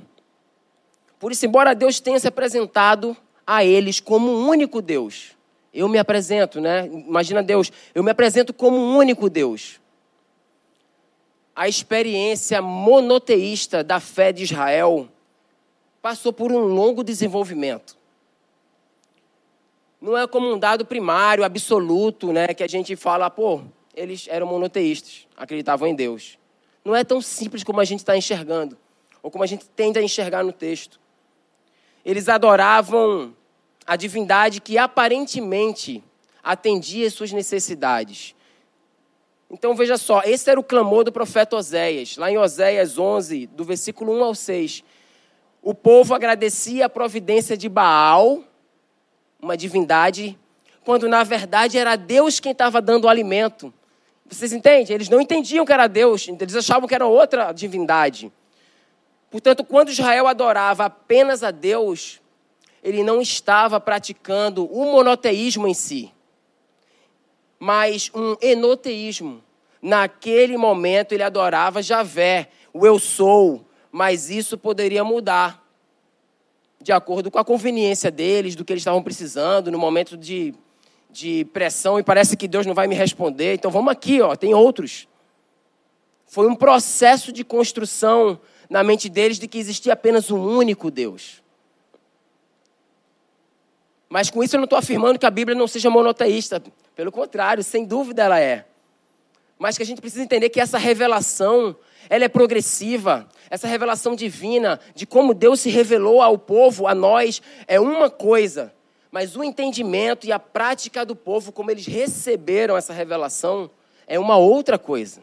Por 1.18 1.30
isso, 1.30 1.46
embora 1.46 1.74
Deus 1.74 2.00
tenha 2.00 2.18
se 2.18 2.26
apresentado 2.26 3.16
a 3.46 3.64
eles 3.64 4.00
como 4.00 4.28
um 4.28 4.48
único 4.48 4.82
Deus, 4.82 5.36
eu 5.72 5.88
me 5.88 5.98
apresento, 5.98 6.60
né? 6.60 6.86
Imagina 6.86 7.42
Deus, 7.42 7.72
eu 7.94 8.02
me 8.02 8.10
apresento 8.10 8.52
como 8.52 8.76
um 8.76 8.96
único 8.96 9.30
Deus. 9.30 9.80
A 11.54 11.68
experiência 11.68 12.60
monoteísta 12.60 13.82
da 13.82 14.00
fé 14.00 14.32
de 14.32 14.42
Israel 14.44 15.08
passou 16.00 16.32
por 16.32 16.50
um 16.50 16.58
longo 16.58 17.02
desenvolvimento. 17.02 17.96
Não 20.00 20.18
é 20.18 20.26
como 20.26 20.52
um 20.52 20.58
dado 20.58 20.84
primário, 20.84 21.44
absoluto, 21.44 22.32
né? 22.32 22.48
Que 22.48 22.64
a 22.64 22.68
gente 22.68 22.96
fala, 22.96 23.30
pô, 23.30 23.62
eles 23.94 24.26
eram 24.28 24.46
monoteístas, 24.46 25.26
acreditavam 25.36 25.86
em 25.86 25.94
Deus. 25.94 26.38
Não 26.84 26.96
é 26.96 27.04
tão 27.04 27.20
simples 27.20 27.62
como 27.62 27.80
a 27.80 27.84
gente 27.84 28.00
está 28.00 28.16
enxergando 28.16 28.76
ou 29.22 29.30
como 29.30 29.44
a 29.44 29.46
gente 29.46 29.64
tende 29.70 29.98
a 29.98 30.02
enxergar 30.02 30.42
no 30.42 30.52
texto. 30.52 30.98
Eles 32.04 32.28
adoravam 32.28 33.32
a 33.86 33.96
divindade 33.96 34.60
que 34.60 34.78
aparentemente 34.78 36.02
atendia 36.42 37.06
às 37.06 37.14
suas 37.14 37.32
necessidades. 37.32 38.34
Então 39.50 39.74
veja 39.74 39.98
só, 39.98 40.22
esse 40.24 40.50
era 40.50 40.58
o 40.58 40.64
clamor 40.64 41.04
do 41.04 41.12
profeta 41.12 41.56
Oséias, 41.56 42.16
lá 42.16 42.30
em 42.30 42.38
Oséias 42.38 42.98
11, 42.98 43.48
do 43.48 43.64
versículo 43.64 44.18
1 44.18 44.24
ao 44.24 44.34
6. 44.34 44.82
O 45.60 45.74
povo 45.74 46.14
agradecia 46.14 46.86
a 46.86 46.88
providência 46.88 47.54
de 47.54 47.68
Baal, 47.68 48.42
uma 49.40 49.54
divindade, 49.54 50.38
quando 50.84 51.06
na 51.06 51.22
verdade 51.22 51.76
era 51.76 51.96
Deus 51.96 52.40
quem 52.40 52.52
estava 52.52 52.80
dando 52.80 53.04
o 53.04 53.08
alimento. 53.08 53.72
Vocês 54.26 54.54
entendem? 54.54 54.94
Eles 54.94 55.10
não 55.10 55.20
entendiam 55.20 55.66
que 55.66 55.72
era 55.72 55.86
Deus, 55.86 56.26
eles 56.26 56.56
achavam 56.56 56.88
que 56.88 56.94
era 56.94 57.06
outra 57.06 57.52
divindade. 57.52 58.32
Portanto, 59.30 59.62
quando 59.64 59.90
Israel 59.90 60.26
adorava 60.26 60.86
apenas 60.86 61.42
a 61.42 61.50
Deus, 61.50 62.21
ele 62.82 63.04
não 63.04 63.20
estava 63.20 63.78
praticando 63.78 64.64
o 64.66 64.92
monoteísmo 64.92 65.68
em 65.68 65.74
si, 65.74 66.12
mas 67.58 68.10
um 68.14 68.36
enoteísmo. 68.40 69.42
Naquele 69.80 70.56
momento 70.56 71.12
ele 71.12 71.22
adorava 71.22 71.82
Javé, 71.82 72.48
o 72.72 72.86
eu 72.86 72.98
sou, 72.98 73.64
mas 73.90 74.30
isso 74.30 74.56
poderia 74.56 75.04
mudar 75.04 75.62
de 76.80 76.92
acordo 76.92 77.30
com 77.30 77.38
a 77.38 77.44
conveniência 77.44 78.10
deles, 78.10 78.56
do 78.56 78.64
que 78.64 78.72
eles 78.72 78.80
estavam 78.80 79.02
precisando, 79.02 79.70
no 79.70 79.78
momento 79.78 80.16
de, 80.16 80.52
de 81.10 81.44
pressão, 81.46 81.98
e 81.98 82.02
parece 82.02 82.36
que 82.36 82.48
Deus 82.48 82.66
não 82.66 82.74
vai 82.74 82.88
me 82.88 82.94
responder. 82.94 83.54
Então 83.54 83.70
vamos 83.70 83.92
aqui, 83.92 84.20
ó, 84.20 84.34
tem 84.34 84.52
outros. 84.52 85.06
Foi 86.26 86.48
um 86.48 86.56
processo 86.56 87.30
de 87.30 87.44
construção 87.44 88.40
na 88.68 88.82
mente 88.82 89.08
deles 89.08 89.38
de 89.38 89.46
que 89.46 89.58
existia 89.58 89.92
apenas 89.92 90.30
um 90.30 90.42
único 90.42 90.90
Deus. 90.90 91.41
Mas 94.12 94.28
com 94.28 94.44
isso 94.44 94.56
eu 94.56 94.58
não 94.58 94.64
estou 94.64 94.78
afirmando 94.78 95.18
que 95.18 95.24
a 95.24 95.30
Bíblia 95.30 95.56
não 95.56 95.66
seja 95.66 95.88
monoteísta. 95.88 96.62
Pelo 96.94 97.10
contrário, 97.10 97.64
sem 97.64 97.86
dúvida 97.86 98.22
ela 98.22 98.38
é. 98.38 98.66
Mas 99.58 99.78
que 99.78 99.82
a 99.82 99.86
gente 99.86 100.02
precisa 100.02 100.22
entender 100.22 100.50
que 100.50 100.60
essa 100.60 100.76
revelação, 100.76 101.74
ela 102.10 102.22
é 102.22 102.28
progressiva. 102.28 103.26
Essa 103.48 103.66
revelação 103.66 104.14
divina 104.14 104.78
de 104.94 105.06
como 105.06 105.32
Deus 105.32 105.60
se 105.60 105.70
revelou 105.70 106.20
ao 106.20 106.36
povo, 106.36 106.86
a 106.86 106.94
nós, 106.94 107.40
é 107.66 107.80
uma 107.80 108.10
coisa. 108.10 108.70
Mas 109.10 109.34
o 109.34 109.42
entendimento 109.42 110.26
e 110.26 110.32
a 110.32 110.38
prática 110.38 111.06
do 111.06 111.16
povo, 111.16 111.50
como 111.50 111.70
eles 111.70 111.86
receberam 111.86 112.76
essa 112.76 112.92
revelação, 112.92 113.70
é 114.06 114.18
uma 114.18 114.36
outra 114.36 114.78
coisa. 114.78 115.22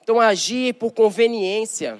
Então, 0.00 0.20
agir 0.20 0.74
por 0.74 0.92
conveniência 0.92 1.98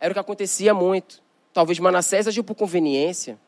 era 0.00 0.12
o 0.12 0.14
que 0.14 0.20
acontecia 0.20 0.72
muito. 0.72 1.22
Talvez 1.52 1.78
Manassés 1.78 2.26
agiu 2.26 2.42
por 2.42 2.54
conveniência. 2.54 3.38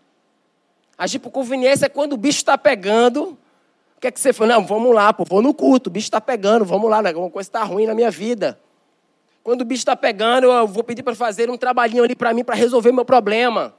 Agir 1.03 1.19
por 1.19 1.33
conveniência 1.33 1.87
é 1.87 1.89
quando 1.89 2.13
o 2.13 2.17
bicho 2.17 2.39
está 2.39 2.57
pegando. 2.57 3.37
O 3.97 4.01
que 4.01 4.07
é 4.07 4.11
que 4.13 4.21
você 4.21 4.33
fala? 4.33 4.55
Não, 4.55 4.65
vamos 4.65 4.95
lá, 4.95 5.13
pô, 5.13 5.25
vou 5.25 5.43
no 5.43 5.53
culto, 5.53 5.91
o 5.91 5.93
bicho 5.93 6.07
está 6.07 6.21
pegando, 6.21 6.65
vamos 6.65 6.89
lá, 6.89 7.03
né? 7.03 7.09
alguma 7.09 7.29
coisa 7.29 7.49
está 7.49 7.65
ruim 7.65 7.87
na 7.87 7.95
minha 7.95 8.09
vida. 8.09 8.57
Quando 9.43 9.63
o 9.63 9.65
bicho 9.65 9.81
está 9.81 9.97
pegando, 9.97 10.47
eu 10.47 10.69
vou 10.69 10.85
pedir 10.85 11.03
para 11.03 11.17
fazer 11.17 11.51
um 11.51 11.57
trabalhinho 11.57 12.05
ali 12.05 12.15
para 12.15 12.33
mim, 12.33 12.45
para 12.45 12.55
resolver 12.55 12.93
meu 12.93 13.05
problema. 13.05 13.75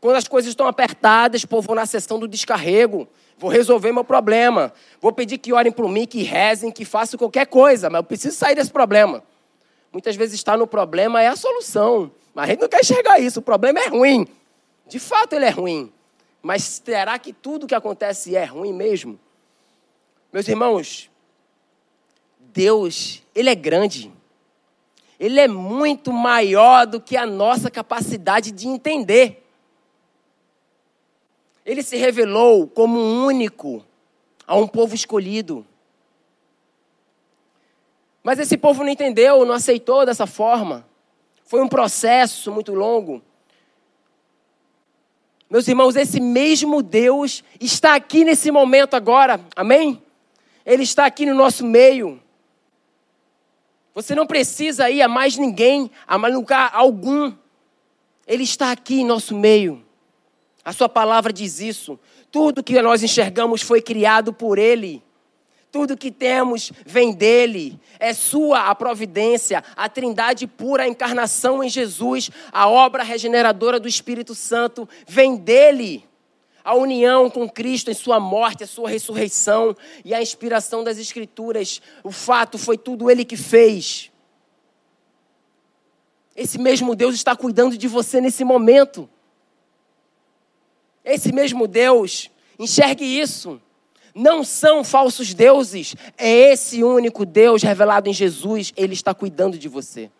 Quando 0.00 0.16
as 0.16 0.26
coisas 0.26 0.48
estão 0.48 0.66
apertadas, 0.66 1.44
pô, 1.44 1.62
vou 1.62 1.76
na 1.76 1.86
sessão 1.86 2.18
do 2.18 2.26
descarrego. 2.26 3.06
Vou 3.36 3.48
resolver 3.48 3.92
meu 3.92 4.02
problema. 4.02 4.72
Vou 5.00 5.12
pedir 5.12 5.38
que 5.38 5.52
orem 5.52 5.70
por 5.70 5.88
mim, 5.88 6.06
que 6.06 6.24
rezem, 6.24 6.72
que 6.72 6.84
façam 6.84 7.16
qualquer 7.16 7.46
coisa, 7.46 7.88
mas 7.88 8.00
eu 8.00 8.04
preciso 8.04 8.36
sair 8.36 8.56
desse 8.56 8.72
problema. 8.72 9.22
Muitas 9.92 10.16
vezes 10.16 10.34
estar 10.34 10.58
no 10.58 10.66
problema 10.66 11.22
é 11.22 11.28
a 11.28 11.36
solução, 11.36 12.10
mas 12.34 12.46
a 12.46 12.48
gente 12.48 12.62
não 12.62 12.68
quer 12.68 12.80
enxergar 12.80 13.20
isso. 13.20 13.38
O 13.38 13.42
problema 13.42 13.78
é 13.78 13.86
ruim. 13.86 14.26
De 14.88 14.98
fato, 14.98 15.34
ele 15.34 15.44
é 15.44 15.50
ruim. 15.50 15.92
Mas 16.42 16.62
será 16.62 17.18
que 17.18 17.32
tudo 17.32 17.66
que 17.66 17.74
acontece 17.74 18.36
é 18.36 18.44
ruim 18.44 18.72
mesmo? 18.72 19.18
Meus 20.32 20.46
irmãos, 20.46 21.10
Deus, 22.38 23.22
Ele 23.34 23.50
é 23.50 23.54
grande. 23.54 24.12
Ele 25.18 25.40
é 25.40 25.48
muito 25.48 26.12
maior 26.12 26.86
do 26.86 27.00
que 27.00 27.16
a 27.16 27.26
nossa 27.26 27.70
capacidade 27.70 28.52
de 28.52 28.68
entender. 28.68 29.44
Ele 31.66 31.82
se 31.82 31.96
revelou 31.96 32.68
como 32.68 32.98
único 32.98 33.84
a 34.46 34.56
um 34.56 34.66
povo 34.66 34.94
escolhido. 34.94 35.66
Mas 38.22 38.38
esse 38.38 38.56
povo 38.56 38.82
não 38.82 38.90
entendeu, 38.90 39.44
não 39.44 39.54
aceitou 39.54 40.06
dessa 40.06 40.26
forma. 40.26 40.86
Foi 41.44 41.60
um 41.60 41.68
processo 41.68 42.52
muito 42.52 42.74
longo. 42.74 43.22
Meus 45.50 45.66
irmãos, 45.66 45.96
esse 45.96 46.20
mesmo 46.20 46.82
Deus 46.82 47.42
está 47.58 47.94
aqui 47.94 48.22
nesse 48.22 48.50
momento 48.50 48.94
agora, 48.94 49.40
amém? 49.56 50.02
Ele 50.64 50.82
está 50.82 51.06
aqui 51.06 51.24
no 51.24 51.34
nosso 51.34 51.64
meio. 51.64 52.20
Você 53.94 54.14
não 54.14 54.26
precisa 54.26 54.90
ir 54.90 55.00
a 55.00 55.08
mais 55.08 55.38
ninguém, 55.38 55.90
a 56.06 56.18
mais 56.18 56.34
lugar 56.34 56.70
algum. 56.74 57.32
Ele 58.26 58.42
está 58.44 58.70
aqui 58.70 59.00
em 59.00 59.06
nosso 59.06 59.34
meio. 59.34 59.82
A 60.62 60.72
sua 60.72 60.88
palavra 60.88 61.32
diz 61.32 61.60
isso. 61.60 61.98
Tudo 62.30 62.62
que 62.62 62.80
nós 62.82 63.02
enxergamos 63.02 63.62
foi 63.62 63.80
criado 63.80 64.34
por 64.34 64.58
Ele. 64.58 65.02
Tudo 65.70 65.96
que 65.96 66.10
temos 66.10 66.72
vem 66.86 67.12
dele. 67.12 67.78
É 67.98 68.14
sua 68.14 68.70
a 68.70 68.74
providência, 68.74 69.62
a 69.76 69.88
trindade 69.88 70.46
pura, 70.46 70.84
a 70.84 70.88
encarnação 70.88 71.62
em 71.62 71.68
Jesus, 71.68 72.30
a 72.50 72.68
obra 72.68 73.02
regeneradora 73.02 73.78
do 73.78 73.88
Espírito 73.88 74.34
Santo 74.34 74.88
vem 75.06 75.36
dele. 75.36 76.06
A 76.64 76.74
união 76.74 77.30
com 77.30 77.48
Cristo 77.48 77.90
em 77.90 77.94
sua 77.94 78.20
morte, 78.20 78.64
a 78.64 78.66
sua 78.66 78.90
ressurreição 78.90 79.74
e 80.04 80.14
a 80.14 80.20
inspiração 80.20 80.84
das 80.84 80.98
Escrituras. 80.98 81.80
O 82.02 82.10
fato 82.10 82.58
foi 82.58 82.76
tudo 82.76 83.10
ele 83.10 83.24
que 83.24 83.36
fez. 83.36 84.10
Esse 86.36 86.58
mesmo 86.58 86.94
Deus 86.94 87.14
está 87.14 87.34
cuidando 87.34 87.76
de 87.76 87.88
você 87.88 88.20
nesse 88.20 88.44
momento. 88.44 89.08
Esse 91.04 91.32
mesmo 91.32 91.66
Deus, 91.66 92.30
enxergue 92.58 93.04
isso 93.04 93.60
não 94.18 94.42
são 94.42 94.82
falsos 94.82 95.32
deuses. 95.32 95.94
É 96.16 96.28
esse 96.28 96.82
único 96.82 97.24
Deus 97.24 97.62
revelado 97.62 98.08
em 98.08 98.12
Jesus. 98.12 98.72
Ele 98.76 98.92
está 98.92 99.14
cuidando 99.14 99.56
de 99.56 99.68
você. 99.68 100.10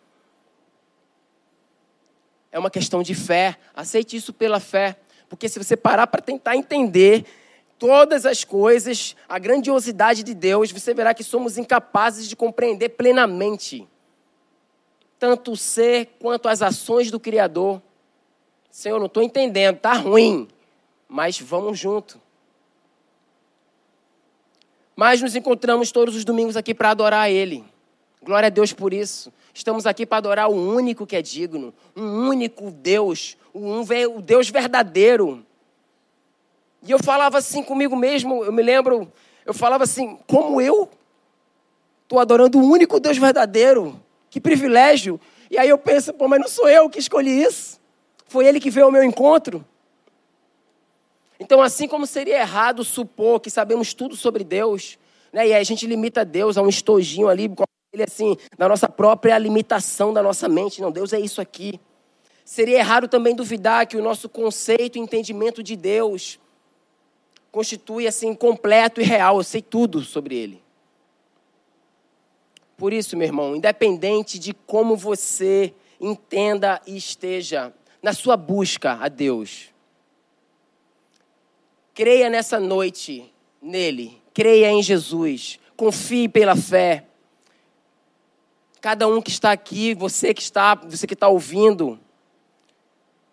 É 2.51 2.57
uma 2.57 2.71
questão 2.71 3.03
de 3.03 3.13
fé. 3.13 3.57
Aceite 3.75 4.15
isso 4.15 4.31
pela 4.31 4.59
fé. 4.59 4.97
Porque 5.27 5.49
se 5.49 5.59
você 5.59 5.75
parar 5.75 6.07
para 6.07 6.21
tentar 6.21 6.55
entender 6.55 7.25
todas 7.77 8.25
as 8.25 8.43
coisas, 8.43 9.15
a 9.27 9.37
grandiosidade 9.37 10.23
de 10.23 10.33
Deus, 10.33 10.71
você 10.71 10.93
verá 10.93 11.13
que 11.13 11.23
somos 11.23 11.57
incapazes 11.57 12.27
de 12.27 12.35
compreender 12.35 12.89
plenamente 12.89 13.87
tanto 15.19 15.51
o 15.51 15.57
ser 15.57 16.15
quanto 16.17 16.47
as 16.47 16.61
ações 16.61 17.11
do 17.11 17.19
Criador. 17.19 17.81
Senhor, 18.71 18.97
não 18.99 19.07
estou 19.07 19.21
entendendo, 19.21 19.75
está 19.75 19.91
ruim, 19.93 20.47
mas 21.09 21.37
vamos 21.39 21.77
junto. 21.77 22.21
Mas 24.99 25.21
nos 25.21 25.33
encontramos 25.33 25.93
todos 25.93 26.13
os 26.13 26.25
domingos 26.25 26.57
aqui 26.57 26.73
para 26.73 26.89
adorar 26.89 27.21
a 27.21 27.29
Ele. 27.29 27.63
Glória 28.21 28.47
a 28.47 28.49
Deus 28.49 28.73
por 28.73 28.93
isso. 28.93 29.31
Estamos 29.53 29.85
aqui 29.85 30.05
para 30.05 30.17
adorar 30.17 30.49
o 30.49 30.53
único 30.53 31.07
que 31.07 31.15
é 31.15 31.21
digno, 31.21 31.73
um 31.95 32.27
único 32.27 32.69
Deus, 32.69 33.37
um, 33.55 33.79
o 33.79 34.21
Deus 34.21 34.49
verdadeiro. 34.49 35.41
E 36.85 36.91
eu 36.91 36.99
falava 37.01 37.37
assim 37.37 37.63
comigo 37.63 37.95
mesmo, 37.95 38.43
eu 38.43 38.51
me 38.51 38.61
lembro, 38.61 39.09
eu 39.45 39.53
falava 39.53 39.85
assim, 39.85 40.19
como 40.27 40.59
eu 40.59 40.89
estou 42.03 42.19
adorando 42.19 42.59
o 42.59 42.69
único 42.69 42.99
Deus 42.99 43.17
verdadeiro, 43.17 43.97
que 44.29 44.41
privilégio. 44.41 45.17
E 45.49 45.57
aí 45.57 45.69
eu 45.69 45.77
penso, 45.77 46.11
pô, 46.11 46.27
mas 46.27 46.41
não 46.41 46.49
sou 46.49 46.67
eu 46.67 46.89
que 46.89 46.99
escolhi 46.99 47.41
isso, 47.41 47.79
foi 48.27 48.47
Ele 48.47 48.59
que 48.59 48.69
veio 48.69 48.87
ao 48.87 48.91
meu 48.91 49.05
encontro. 49.05 49.65
Então, 51.39 51.61
assim 51.61 51.87
como 51.87 52.05
seria 52.05 52.41
errado 52.41 52.83
supor 52.83 53.39
que 53.39 53.49
sabemos 53.49 53.93
tudo 53.93 54.15
sobre 54.15 54.43
Deus, 54.43 54.99
né, 55.31 55.47
e 55.47 55.53
a 55.53 55.63
gente 55.63 55.87
limita 55.87 56.25
Deus 56.25 56.57
a 56.57 56.61
um 56.61 56.67
estojinho 56.67 57.29
ali, 57.29 57.49
ele 57.93 58.03
assim, 58.03 58.35
na 58.57 58.67
nossa 58.67 58.89
própria 58.89 59.37
limitação 59.37 60.13
da 60.13 60.21
nossa 60.21 60.49
mente. 60.49 60.81
Não, 60.81 60.91
Deus 60.91 61.13
é 61.13 61.19
isso 61.19 61.39
aqui. 61.39 61.79
Seria 62.43 62.79
errado 62.79 63.07
também 63.07 63.35
duvidar 63.35 63.87
que 63.87 63.95
o 63.95 64.01
nosso 64.01 64.27
conceito 64.27 64.97
e 64.97 65.01
entendimento 65.01 65.63
de 65.63 65.75
Deus 65.75 66.39
constitui 67.51 68.07
assim 68.07 68.33
completo 68.33 68.99
e 68.99 69.03
real. 69.03 69.37
Eu 69.37 69.43
sei 69.43 69.61
tudo 69.61 70.01
sobre 70.01 70.35
Ele. 70.35 70.61
Por 72.77 72.93
isso, 72.93 73.17
meu 73.17 73.27
irmão, 73.27 73.55
independente 73.55 74.39
de 74.39 74.53
como 74.53 74.95
você 74.95 75.73
entenda 75.99 76.81
e 76.87 76.95
esteja 76.95 77.73
na 78.01 78.13
sua 78.13 78.37
busca 78.37 78.97
a 79.01 79.09
Deus, 79.09 79.69
Creia 81.99 82.29
nessa 82.29 82.61
noite 82.61 83.29
nele. 83.61 84.21
Creia 84.33 84.71
em 84.71 84.81
Jesus. 84.81 85.59
Confie 85.75 86.29
pela 86.29 86.55
fé. 86.55 87.03
Cada 88.79 89.05
um 89.05 89.21
que 89.21 89.29
está 89.29 89.51
aqui, 89.51 89.93
você 89.93 90.33
que 90.33 90.41
está, 90.41 90.75
você 90.75 91.05
que 91.05 91.13
está 91.13 91.27
ouvindo, 91.27 91.99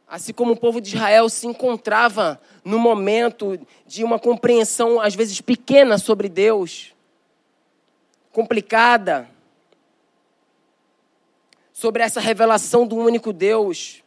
assim 0.09 0.33
como 0.33 0.55
o 0.55 0.57
povo 0.57 0.81
de 0.81 0.97
Israel 0.97 1.29
se 1.29 1.47
encontrava 1.47 2.41
no 2.65 2.77
momento 2.77 3.57
de 3.87 4.03
uma 4.03 4.19
compreensão 4.19 5.01
às 5.01 5.15
vezes 5.15 5.41
pequena 5.41 5.97
sobre 5.97 6.29
Deus, 6.29 6.93
complicada, 8.33 9.31
sobre 11.73 12.03
essa 12.03 12.19
revelação 12.19 12.85
do 12.85 12.97
único 12.97 13.33
Deus. 13.33 14.03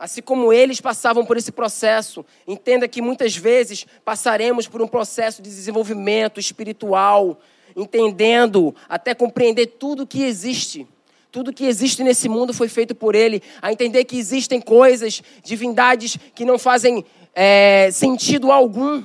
Assim 0.00 0.22
como 0.22 0.50
eles 0.50 0.80
passavam 0.80 1.26
por 1.26 1.36
esse 1.36 1.52
processo, 1.52 2.24
entenda 2.48 2.88
que 2.88 3.02
muitas 3.02 3.36
vezes 3.36 3.86
passaremos 4.02 4.66
por 4.66 4.80
um 4.80 4.88
processo 4.88 5.42
de 5.42 5.50
desenvolvimento 5.50 6.40
espiritual, 6.40 7.38
entendendo, 7.76 8.74
até 8.88 9.14
compreender 9.14 9.66
tudo 9.66 10.06
que 10.06 10.22
existe. 10.22 10.88
Tudo 11.30 11.52
que 11.52 11.66
existe 11.66 12.02
nesse 12.02 12.30
mundo 12.30 12.54
foi 12.54 12.66
feito 12.66 12.94
por 12.94 13.14
Ele. 13.14 13.42
A 13.60 13.70
entender 13.70 14.06
que 14.06 14.16
existem 14.16 14.58
coisas, 14.58 15.22
divindades 15.44 16.16
que 16.34 16.46
não 16.46 16.58
fazem 16.58 17.04
é, 17.34 17.90
sentido 17.92 18.50
algum. 18.50 19.04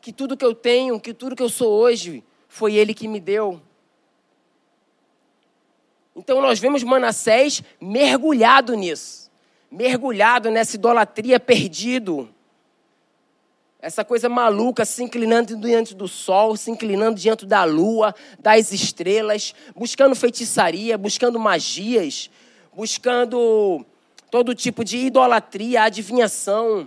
Que 0.00 0.12
tudo 0.12 0.36
que 0.36 0.44
eu 0.44 0.56
tenho, 0.56 0.98
que 0.98 1.14
tudo 1.14 1.36
que 1.36 1.42
eu 1.42 1.48
sou 1.48 1.70
hoje, 1.70 2.24
foi 2.48 2.74
Ele 2.74 2.92
que 2.92 3.06
me 3.06 3.20
deu. 3.20 3.62
Então 6.20 6.42
nós 6.42 6.58
vemos 6.58 6.82
Manassés 6.82 7.62
mergulhado 7.80 8.74
nisso, 8.74 9.30
mergulhado 9.70 10.50
nessa 10.50 10.76
idolatria 10.76 11.40
perdido. 11.40 12.28
Essa 13.80 14.04
coisa 14.04 14.28
maluca, 14.28 14.84
se 14.84 15.02
inclinando 15.02 15.56
diante 15.56 15.94
do 15.94 16.06
sol, 16.06 16.58
se 16.58 16.70
inclinando 16.70 17.18
diante 17.18 17.46
da 17.46 17.64
lua, 17.64 18.14
das 18.38 18.70
estrelas, 18.70 19.54
buscando 19.74 20.14
feitiçaria, 20.14 20.98
buscando 20.98 21.40
magias, 21.40 22.30
buscando 22.74 23.82
todo 24.30 24.54
tipo 24.54 24.84
de 24.84 24.98
idolatria, 24.98 25.84
adivinhação, 25.84 26.86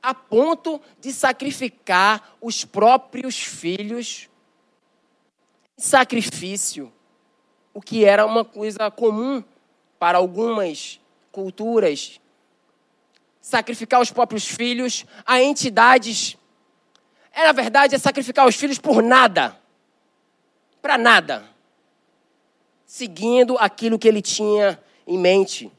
a 0.00 0.14
ponto 0.14 0.80
de 1.00 1.12
sacrificar 1.12 2.36
os 2.40 2.64
próprios 2.64 3.36
filhos 3.40 4.28
em 5.76 5.82
sacrifício 5.82 6.92
o 7.72 7.80
que 7.80 8.04
era 8.04 8.26
uma 8.26 8.44
coisa 8.44 8.90
comum 8.90 9.42
para 9.98 10.18
algumas 10.18 11.00
culturas. 11.30 12.20
Sacrificar 13.40 14.00
os 14.00 14.10
próprios 14.10 14.46
filhos 14.46 15.04
a 15.24 15.42
entidades. 15.42 16.36
É, 17.32 17.44
na 17.44 17.52
verdade, 17.52 17.94
é 17.94 17.98
sacrificar 17.98 18.46
os 18.46 18.56
filhos 18.56 18.78
por 18.78 19.02
nada. 19.02 19.56
Para 20.82 20.98
nada. 20.98 21.44
Seguindo 22.84 23.56
aquilo 23.58 23.98
que 23.98 24.08
ele 24.08 24.20
tinha 24.20 24.82
em 25.06 25.18
mente. 25.18 25.70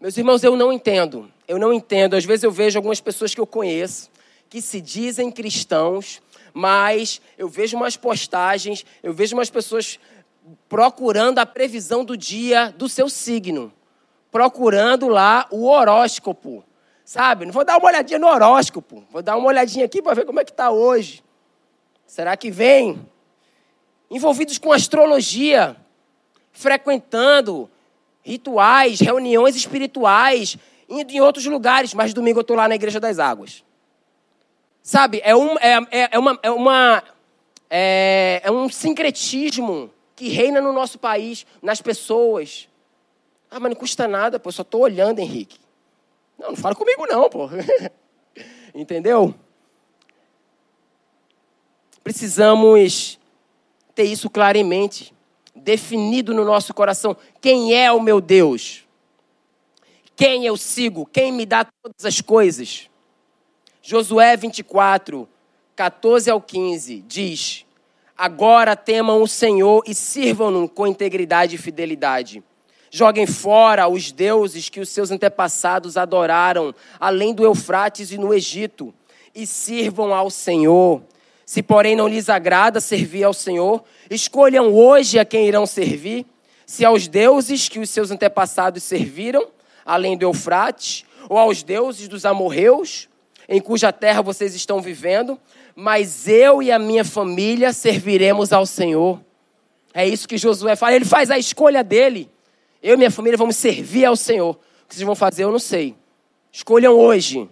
Meus 0.00 0.16
irmãos, 0.16 0.42
eu 0.42 0.56
não 0.56 0.72
entendo. 0.72 1.30
Eu 1.46 1.58
não 1.58 1.72
entendo. 1.72 2.14
Às 2.14 2.24
vezes 2.24 2.42
eu 2.42 2.50
vejo 2.50 2.78
algumas 2.78 3.00
pessoas 3.00 3.34
que 3.34 3.40
eu 3.40 3.46
conheço 3.46 4.10
que 4.54 4.62
se 4.62 4.80
dizem 4.80 5.32
cristãos, 5.32 6.22
mas 6.54 7.20
eu 7.36 7.48
vejo 7.48 7.76
umas 7.76 7.96
postagens, 7.96 8.86
eu 9.02 9.12
vejo 9.12 9.36
umas 9.36 9.50
pessoas 9.50 9.98
procurando 10.68 11.40
a 11.40 11.46
previsão 11.46 12.04
do 12.04 12.16
dia 12.16 12.72
do 12.78 12.88
seu 12.88 13.08
signo, 13.08 13.72
procurando 14.30 15.08
lá 15.08 15.48
o 15.50 15.66
horóscopo, 15.66 16.64
sabe? 17.04 17.44
Não 17.44 17.52
vou 17.52 17.64
dar 17.64 17.76
uma 17.76 17.88
olhadinha 17.88 18.20
no 18.20 18.28
horóscopo, 18.28 19.04
vou 19.10 19.20
dar 19.20 19.36
uma 19.36 19.48
olhadinha 19.48 19.84
aqui 19.84 20.00
para 20.00 20.14
ver 20.14 20.24
como 20.24 20.38
é 20.38 20.44
que 20.44 20.52
está 20.52 20.70
hoje. 20.70 21.24
Será 22.06 22.36
que 22.36 22.52
vem? 22.52 23.04
Envolvidos 24.08 24.56
com 24.56 24.72
astrologia, 24.72 25.76
frequentando 26.52 27.68
rituais, 28.22 29.00
reuniões 29.00 29.56
espirituais, 29.56 30.56
indo 30.88 31.10
em 31.10 31.20
outros 31.20 31.44
lugares, 31.46 31.92
mas 31.94 32.14
domingo 32.14 32.38
eu 32.38 32.42
estou 32.42 32.56
lá 32.56 32.68
na 32.68 32.76
Igreja 32.76 33.00
das 33.00 33.18
Águas. 33.18 33.64
Sabe, 34.86 35.22
é, 35.24 35.34
um, 35.34 35.56
é, 35.60 35.78
é, 35.90 36.08
é, 36.12 36.18
uma, 36.18 36.38
é, 36.42 36.50
uma, 36.50 37.02
é, 37.70 38.42
é 38.44 38.50
um 38.50 38.68
sincretismo 38.68 39.90
que 40.14 40.28
reina 40.28 40.60
no 40.60 40.74
nosso 40.74 40.98
país, 40.98 41.46
nas 41.62 41.80
pessoas. 41.80 42.68
Ah, 43.50 43.58
mas 43.58 43.70
não 43.70 43.76
custa 43.76 44.06
nada, 44.06 44.38
pô, 44.38 44.52
só 44.52 44.60
estou 44.60 44.82
olhando, 44.82 45.20
Henrique. 45.20 45.58
Não, 46.38 46.50
não 46.50 46.56
fala 46.56 46.74
comigo 46.74 47.06
não, 47.06 47.30
pô. 47.30 47.48
Entendeu? 48.74 49.34
Precisamos 52.02 53.18
ter 53.94 54.04
isso 54.04 54.28
claramente, 54.28 55.14
definido 55.56 56.34
no 56.34 56.44
nosso 56.44 56.74
coração. 56.74 57.16
Quem 57.40 57.72
é 57.72 57.90
o 57.90 58.02
meu 58.02 58.20
Deus? 58.20 58.84
Quem 60.14 60.44
eu 60.44 60.58
sigo? 60.58 61.06
Quem 61.06 61.32
me 61.32 61.46
dá 61.46 61.64
todas 61.64 62.04
as 62.04 62.20
coisas? 62.20 62.90
Josué 63.86 64.34
24, 64.34 65.28
14 65.76 66.30
ao 66.30 66.40
15 66.40 67.04
diz: 67.06 67.66
Agora 68.16 68.74
temam 68.74 69.20
o 69.20 69.28
Senhor 69.28 69.82
e 69.86 69.94
sirvam-no 69.94 70.66
com 70.66 70.86
integridade 70.86 71.56
e 71.56 71.58
fidelidade. 71.58 72.42
Joguem 72.90 73.26
fora 73.26 73.86
os 73.86 74.10
deuses 74.10 74.70
que 74.70 74.80
os 74.80 74.88
seus 74.88 75.10
antepassados 75.10 75.98
adoraram, 75.98 76.74
além 76.98 77.34
do 77.34 77.44
Eufrates 77.44 78.10
e 78.10 78.16
no 78.16 78.32
Egito, 78.32 78.94
e 79.34 79.46
sirvam 79.46 80.14
ao 80.14 80.30
Senhor. 80.30 81.02
Se, 81.44 81.62
porém, 81.62 81.94
não 81.94 82.08
lhes 82.08 82.30
agrada 82.30 82.80
servir 82.80 83.24
ao 83.24 83.34
Senhor, 83.34 83.84
escolham 84.08 84.72
hoje 84.72 85.18
a 85.18 85.26
quem 85.26 85.46
irão 85.46 85.66
servir, 85.66 86.24
se 86.64 86.86
aos 86.86 87.06
deuses 87.06 87.68
que 87.68 87.80
os 87.80 87.90
seus 87.90 88.10
antepassados 88.10 88.82
serviram, 88.82 89.46
além 89.84 90.16
do 90.16 90.24
Eufrates, 90.24 91.04
ou 91.28 91.36
aos 91.36 91.62
deuses 91.62 92.08
dos 92.08 92.24
amorreus, 92.24 93.10
em 93.48 93.60
cuja 93.60 93.92
terra 93.92 94.22
vocês 94.22 94.54
estão 94.54 94.80
vivendo, 94.80 95.38
mas 95.74 96.26
eu 96.28 96.62
e 96.62 96.70
a 96.72 96.78
minha 96.78 97.04
família 97.04 97.72
serviremos 97.72 98.52
ao 98.52 98.64
Senhor. 98.64 99.20
É 99.92 100.06
isso 100.06 100.26
que 100.26 100.36
Josué 100.36 100.74
fala. 100.76 100.94
Ele 100.94 101.04
faz 101.04 101.30
a 101.30 101.38
escolha 101.38 101.84
dele. 101.84 102.30
Eu 102.82 102.94
e 102.94 102.96
minha 102.96 103.10
família 103.10 103.36
vamos 103.36 103.56
servir 103.56 104.04
ao 104.04 104.16
Senhor. 104.16 104.50
O 104.52 104.88
que 104.88 104.94
vocês 104.94 105.06
vão 105.06 105.14
fazer, 105.14 105.44
eu 105.44 105.52
não 105.52 105.58
sei. 105.58 105.94
Escolham 106.50 106.94
hoje. 106.94 107.48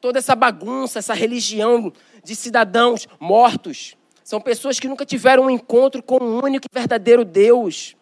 Toda 0.00 0.18
essa 0.18 0.34
bagunça, 0.34 0.98
essa 0.98 1.14
religião 1.14 1.92
de 2.22 2.34
cidadãos 2.34 3.06
mortos, 3.18 3.96
são 4.22 4.40
pessoas 4.40 4.80
que 4.80 4.88
nunca 4.88 5.06
tiveram 5.06 5.44
um 5.44 5.50
encontro 5.50 6.02
com 6.02 6.16
o 6.16 6.42
único 6.42 6.66
e 6.70 6.74
verdadeiro 6.74 7.24
Deus. 7.24 7.96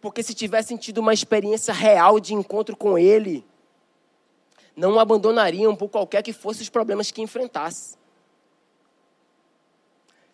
Porque 0.00 0.22
se 0.22 0.34
tivessem 0.34 0.76
tido 0.76 0.98
uma 0.98 1.14
experiência 1.14 1.72
real 1.72 2.18
de 2.18 2.34
encontro 2.34 2.76
com 2.76 2.98
Ele, 2.98 3.44
não 4.74 4.94
o 4.94 4.98
abandonariam 4.98 5.76
por 5.76 5.88
qualquer 5.88 6.22
que 6.22 6.32
fossem 6.32 6.62
os 6.62 6.68
problemas 6.68 7.10
que 7.10 7.22
enfrentasse. 7.22 7.96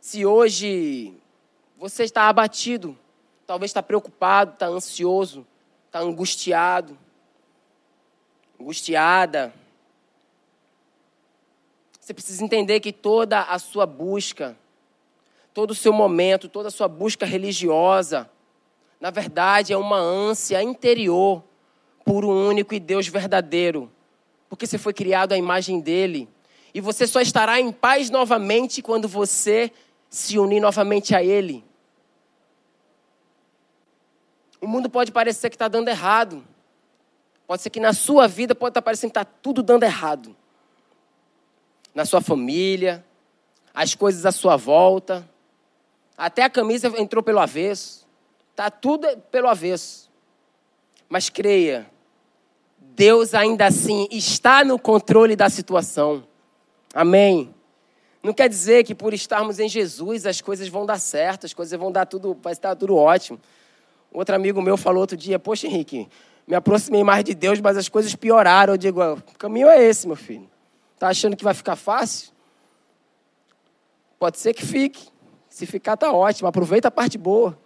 Se 0.00 0.24
hoje 0.24 1.12
você 1.76 2.04
está 2.04 2.28
abatido, 2.28 2.96
talvez 3.46 3.70
está 3.70 3.82
preocupado, 3.82 4.52
está 4.52 4.66
ansioso, 4.66 5.46
está 5.86 6.00
angustiado, 6.00 6.96
angustiada. 8.60 9.52
Você 12.00 12.14
precisa 12.14 12.44
entender 12.44 12.80
que 12.80 12.92
toda 12.92 13.42
a 13.42 13.58
sua 13.58 13.86
busca, 13.86 14.56
todo 15.52 15.72
o 15.72 15.74
seu 15.74 15.92
momento, 15.92 16.48
toda 16.48 16.68
a 16.68 16.70
sua 16.70 16.88
busca 16.88 17.26
religiosa, 17.26 18.30
na 19.00 19.10
verdade 19.10 19.72
é 19.72 19.76
uma 19.76 19.98
ânsia 19.98 20.62
interior 20.62 21.42
por 22.04 22.24
um 22.24 22.48
único 22.48 22.74
e 22.74 22.80
Deus 22.80 23.06
verdadeiro, 23.06 23.92
porque 24.48 24.66
você 24.66 24.78
foi 24.78 24.92
criado 24.92 25.32
à 25.32 25.36
imagem 25.36 25.80
dele. 25.80 26.28
E 26.72 26.80
você 26.80 27.06
só 27.06 27.20
estará 27.20 27.60
em 27.60 27.72
paz 27.72 28.10
novamente 28.10 28.82
quando 28.82 29.08
você 29.08 29.70
se 30.08 30.38
unir 30.38 30.60
novamente 30.60 31.14
a 31.14 31.22
ele. 31.22 31.64
O 34.60 34.66
mundo 34.66 34.88
pode 34.88 35.12
parecer 35.12 35.50
que 35.50 35.56
está 35.56 35.68
dando 35.68 35.88
errado. 35.88 36.44
Pode 37.46 37.62
ser 37.62 37.70
que 37.70 37.80
na 37.80 37.92
sua 37.92 38.26
vida 38.26 38.54
pode 38.54 38.70
estar 38.72 38.80
tá 38.80 38.84
parecendo 38.84 39.12
que 39.12 39.18
está 39.18 39.24
tudo 39.24 39.62
dando 39.62 39.84
errado. 39.84 40.36
Na 41.94 42.04
sua 42.04 42.20
família, 42.20 43.04
as 43.74 43.94
coisas 43.94 44.26
à 44.26 44.32
sua 44.32 44.56
volta. 44.56 45.28
Até 46.16 46.42
a 46.42 46.50
camisa 46.50 46.92
entrou 46.98 47.22
pelo 47.22 47.38
avesso. 47.38 48.06
Está 48.50 48.70
tudo 48.70 49.06
pelo 49.30 49.48
avesso. 49.48 50.10
Mas 51.08 51.28
creia, 51.30 51.88
Deus 52.98 53.32
ainda 53.32 53.64
assim 53.66 54.08
está 54.10 54.64
no 54.64 54.76
controle 54.76 55.36
da 55.36 55.48
situação. 55.48 56.24
Amém. 56.92 57.54
Não 58.20 58.32
quer 58.32 58.48
dizer 58.48 58.82
que 58.82 58.92
por 58.92 59.14
estarmos 59.14 59.60
em 59.60 59.68
Jesus 59.68 60.26
as 60.26 60.40
coisas 60.40 60.66
vão 60.66 60.84
dar 60.84 60.98
certo, 60.98 61.46
as 61.46 61.54
coisas 61.54 61.78
vão 61.78 61.92
dar 61.92 62.06
tudo, 62.06 62.36
vai 62.42 62.52
estar 62.52 62.74
tudo 62.74 62.96
ótimo. 62.96 63.38
Outro 64.12 64.34
amigo 64.34 64.60
meu 64.60 64.76
falou 64.76 65.02
outro 65.02 65.16
dia, 65.16 65.38
poxa 65.38 65.68
Henrique, 65.68 66.08
me 66.44 66.56
aproximei 66.56 67.04
mais 67.04 67.22
de 67.22 67.36
Deus, 67.36 67.60
mas 67.60 67.76
as 67.76 67.88
coisas 67.88 68.16
pioraram. 68.16 68.74
Eu 68.74 68.76
digo, 68.76 69.00
o 69.00 69.22
caminho 69.38 69.68
é 69.68 69.80
esse, 69.80 70.04
meu 70.08 70.16
filho. 70.16 70.50
Tá 70.98 71.06
achando 71.06 71.36
que 71.36 71.44
vai 71.44 71.54
ficar 71.54 71.76
fácil? 71.76 72.32
Pode 74.18 74.40
ser 74.40 74.52
que 74.52 74.66
fique. 74.66 75.06
Se 75.48 75.66
ficar, 75.66 75.96
tá 75.96 76.10
ótimo. 76.10 76.48
Aproveita 76.48 76.88
a 76.88 76.90
parte 76.90 77.16
boa. 77.16 77.56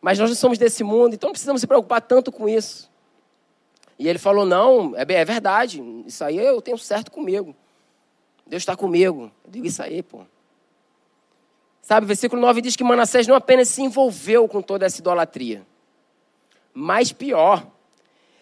Mas 0.00 0.20
nós 0.20 0.30
não 0.30 0.36
somos 0.36 0.56
desse 0.56 0.84
mundo, 0.84 1.14
então 1.14 1.26
não 1.26 1.32
precisamos 1.32 1.60
se 1.60 1.66
preocupar 1.66 2.00
tanto 2.00 2.30
com 2.30 2.48
isso. 2.48 2.88
E 4.00 4.08
ele 4.08 4.18
falou: 4.18 4.46
não, 4.46 4.96
é, 4.96 5.02
é 5.02 5.24
verdade. 5.26 5.82
Isso 6.06 6.24
aí 6.24 6.38
eu 6.38 6.62
tenho 6.62 6.78
certo 6.78 7.12
comigo. 7.12 7.54
Deus 8.46 8.62
está 8.62 8.74
comigo. 8.74 9.30
Eu 9.44 9.50
digo 9.50 9.66
isso 9.66 9.82
aí, 9.82 10.02
pô. 10.02 10.22
Sabe, 11.82 12.06
versículo 12.06 12.40
9 12.40 12.62
diz 12.62 12.76
que 12.76 12.82
Manassés 12.82 13.26
não 13.26 13.34
apenas 13.34 13.68
se 13.68 13.82
envolveu 13.82 14.48
com 14.48 14.62
toda 14.62 14.86
essa 14.86 15.00
idolatria, 15.00 15.66
mas 16.72 17.10
pior, 17.10 17.66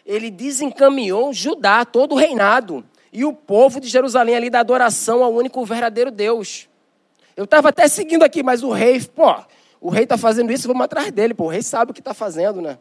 ele 0.04 0.30
desencaminhou 0.30 1.32
Judá, 1.32 1.84
todo 1.84 2.12
o 2.12 2.18
reinado, 2.18 2.84
e 3.12 3.24
o 3.24 3.32
povo 3.32 3.80
de 3.80 3.88
Jerusalém 3.88 4.36
ali 4.36 4.50
da 4.50 4.60
adoração 4.60 5.24
ao 5.24 5.32
único 5.32 5.64
verdadeiro 5.64 6.10
Deus. 6.10 6.68
Eu 7.36 7.44
estava 7.44 7.70
até 7.70 7.88
seguindo 7.88 8.22
aqui, 8.22 8.42
mas 8.42 8.62
o 8.62 8.70
rei, 8.70 9.00
pô, 9.00 9.34
o 9.80 9.88
rei 9.88 10.02
está 10.02 10.18
fazendo 10.18 10.52
isso, 10.52 10.68
vamos 10.68 10.84
atrás 10.84 11.10
dele, 11.10 11.32
pô, 11.32 11.44
o 11.44 11.48
rei 11.48 11.62
sabe 11.62 11.90
o 11.90 11.94
que 11.94 12.00
está 12.00 12.12
fazendo, 12.12 12.60
né? 12.60 12.78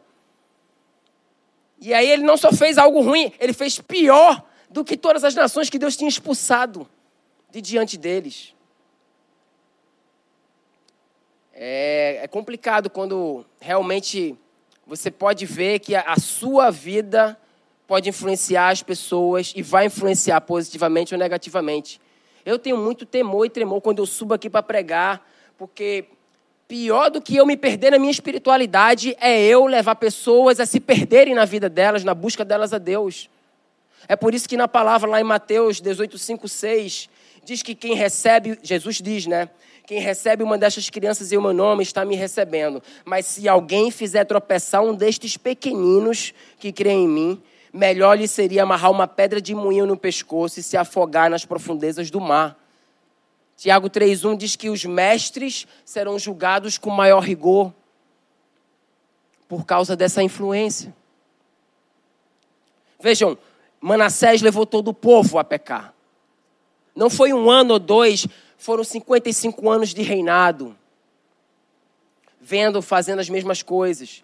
E 1.80 1.94
aí 1.94 2.10
ele 2.10 2.22
não 2.22 2.36
só 2.36 2.52
fez 2.52 2.76
algo 2.76 3.00
ruim, 3.00 3.32
ele 3.38 3.52
fez 3.52 3.78
pior 3.78 4.42
do 4.68 4.84
que 4.84 4.96
todas 4.96 5.24
as 5.24 5.34
nações 5.34 5.70
que 5.70 5.78
Deus 5.78 5.96
tinha 5.96 6.08
expulsado 6.08 6.88
de 7.50 7.60
diante 7.60 7.96
deles. 7.96 8.54
É, 11.54 12.20
é 12.22 12.28
complicado 12.28 12.90
quando 12.90 13.44
realmente 13.60 14.36
você 14.86 15.10
pode 15.10 15.44
ver 15.44 15.80
que 15.80 15.94
a, 15.94 16.02
a 16.02 16.18
sua 16.18 16.70
vida 16.70 17.38
pode 17.86 18.08
influenciar 18.08 18.68
as 18.68 18.82
pessoas 18.82 19.52
e 19.56 19.62
vai 19.62 19.86
influenciar 19.86 20.40
positivamente 20.42 21.14
ou 21.14 21.18
negativamente. 21.18 22.00
Eu 22.44 22.58
tenho 22.58 22.76
muito 22.76 23.04
temor 23.04 23.44
e 23.46 23.50
tremor 23.50 23.80
quando 23.80 23.98
eu 23.98 24.06
subo 24.06 24.34
aqui 24.34 24.48
para 24.48 24.62
pregar, 24.62 25.26
porque 25.56 26.06
pior 26.68 27.10
do 27.10 27.22
que 27.22 27.34
eu 27.34 27.46
me 27.46 27.56
perder 27.56 27.92
na 27.92 27.98
minha 27.98 28.10
espiritualidade 28.10 29.16
é 29.18 29.40
eu 29.42 29.64
levar 29.64 29.94
pessoas 29.94 30.60
a 30.60 30.66
se 30.66 30.78
perderem 30.78 31.34
na 31.34 31.46
vida 31.46 31.66
delas, 31.66 32.04
na 32.04 32.12
busca 32.12 32.44
delas 32.44 32.74
a 32.74 32.78
Deus. 32.78 33.30
É 34.06 34.14
por 34.14 34.34
isso 34.34 34.46
que 34.46 34.56
na 34.56 34.68
palavra 34.68 35.08
lá 35.08 35.18
em 35.18 35.24
Mateus 35.24 35.80
18, 35.80 36.18
5, 36.18 36.46
6, 36.46 37.08
diz 37.42 37.62
que 37.62 37.74
quem 37.74 37.94
recebe, 37.94 38.58
Jesus 38.62 38.96
diz, 38.96 39.26
né? 39.26 39.48
Quem 39.86 39.98
recebe 40.00 40.42
uma 40.42 40.58
destas 40.58 40.90
crianças 40.90 41.32
em 41.32 41.40
meu 41.40 41.54
nome 41.54 41.82
está 41.82 42.04
me 42.04 42.14
recebendo. 42.14 42.82
Mas 43.06 43.24
se 43.24 43.48
alguém 43.48 43.90
fizer 43.90 44.24
tropeçar 44.26 44.82
um 44.82 44.94
destes 44.94 45.38
pequeninos 45.38 46.34
que 46.58 46.70
creem 46.70 47.04
em 47.04 47.08
mim, 47.08 47.42
melhor 47.72 48.18
lhe 48.18 48.28
seria 48.28 48.64
amarrar 48.64 48.90
uma 48.90 49.08
pedra 49.08 49.40
de 49.40 49.54
moinho 49.54 49.86
no 49.86 49.96
pescoço 49.96 50.60
e 50.60 50.62
se 50.62 50.76
afogar 50.76 51.30
nas 51.30 51.46
profundezas 51.46 52.10
do 52.10 52.20
mar. 52.20 52.54
Tiago 53.58 53.90
3,1 53.90 54.36
diz 54.36 54.54
que 54.54 54.70
os 54.70 54.84
mestres 54.84 55.66
serão 55.84 56.16
julgados 56.16 56.78
com 56.78 56.90
maior 56.90 57.18
rigor 57.18 57.74
por 59.48 59.66
causa 59.66 59.96
dessa 59.96 60.22
influência. 60.22 60.94
Vejam, 63.00 63.36
Manassés 63.80 64.42
levou 64.42 64.64
todo 64.64 64.88
o 64.88 64.94
povo 64.94 65.40
a 65.40 65.44
pecar. 65.44 65.92
Não 66.94 67.10
foi 67.10 67.32
um 67.32 67.50
ano 67.50 67.74
ou 67.74 67.78
dois 67.80 68.28
foram 68.56 68.84
55 68.84 69.68
anos 69.68 69.92
de 69.92 70.02
reinado, 70.02 70.76
vendo, 72.40 72.80
fazendo 72.80 73.18
as 73.18 73.28
mesmas 73.28 73.60
coisas. 73.60 74.22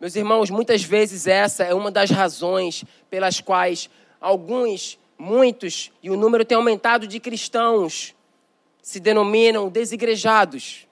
Meus 0.00 0.16
irmãos, 0.16 0.50
muitas 0.50 0.82
vezes 0.82 1.28
essa 1.28 1.62
é 1.62 1.74
uma 1.74 1.92
das 1.92 2.10
razões 2.10 2.84
pelas 3.08 3.40
quais 3.40 3.88
alguns, 4.20 4.98
muitos, 5.20 5.92
e 6.02 6.10
o 6.10 6.16
número 6.16 6.44
tem 6.44 6.56
aumentado 6.56 7.06
de 7.06 7.20
cristãos 7.20 8.14
se 8.82 8.98
denominam 8.98 9.68
desigrejados. 9.68 10.88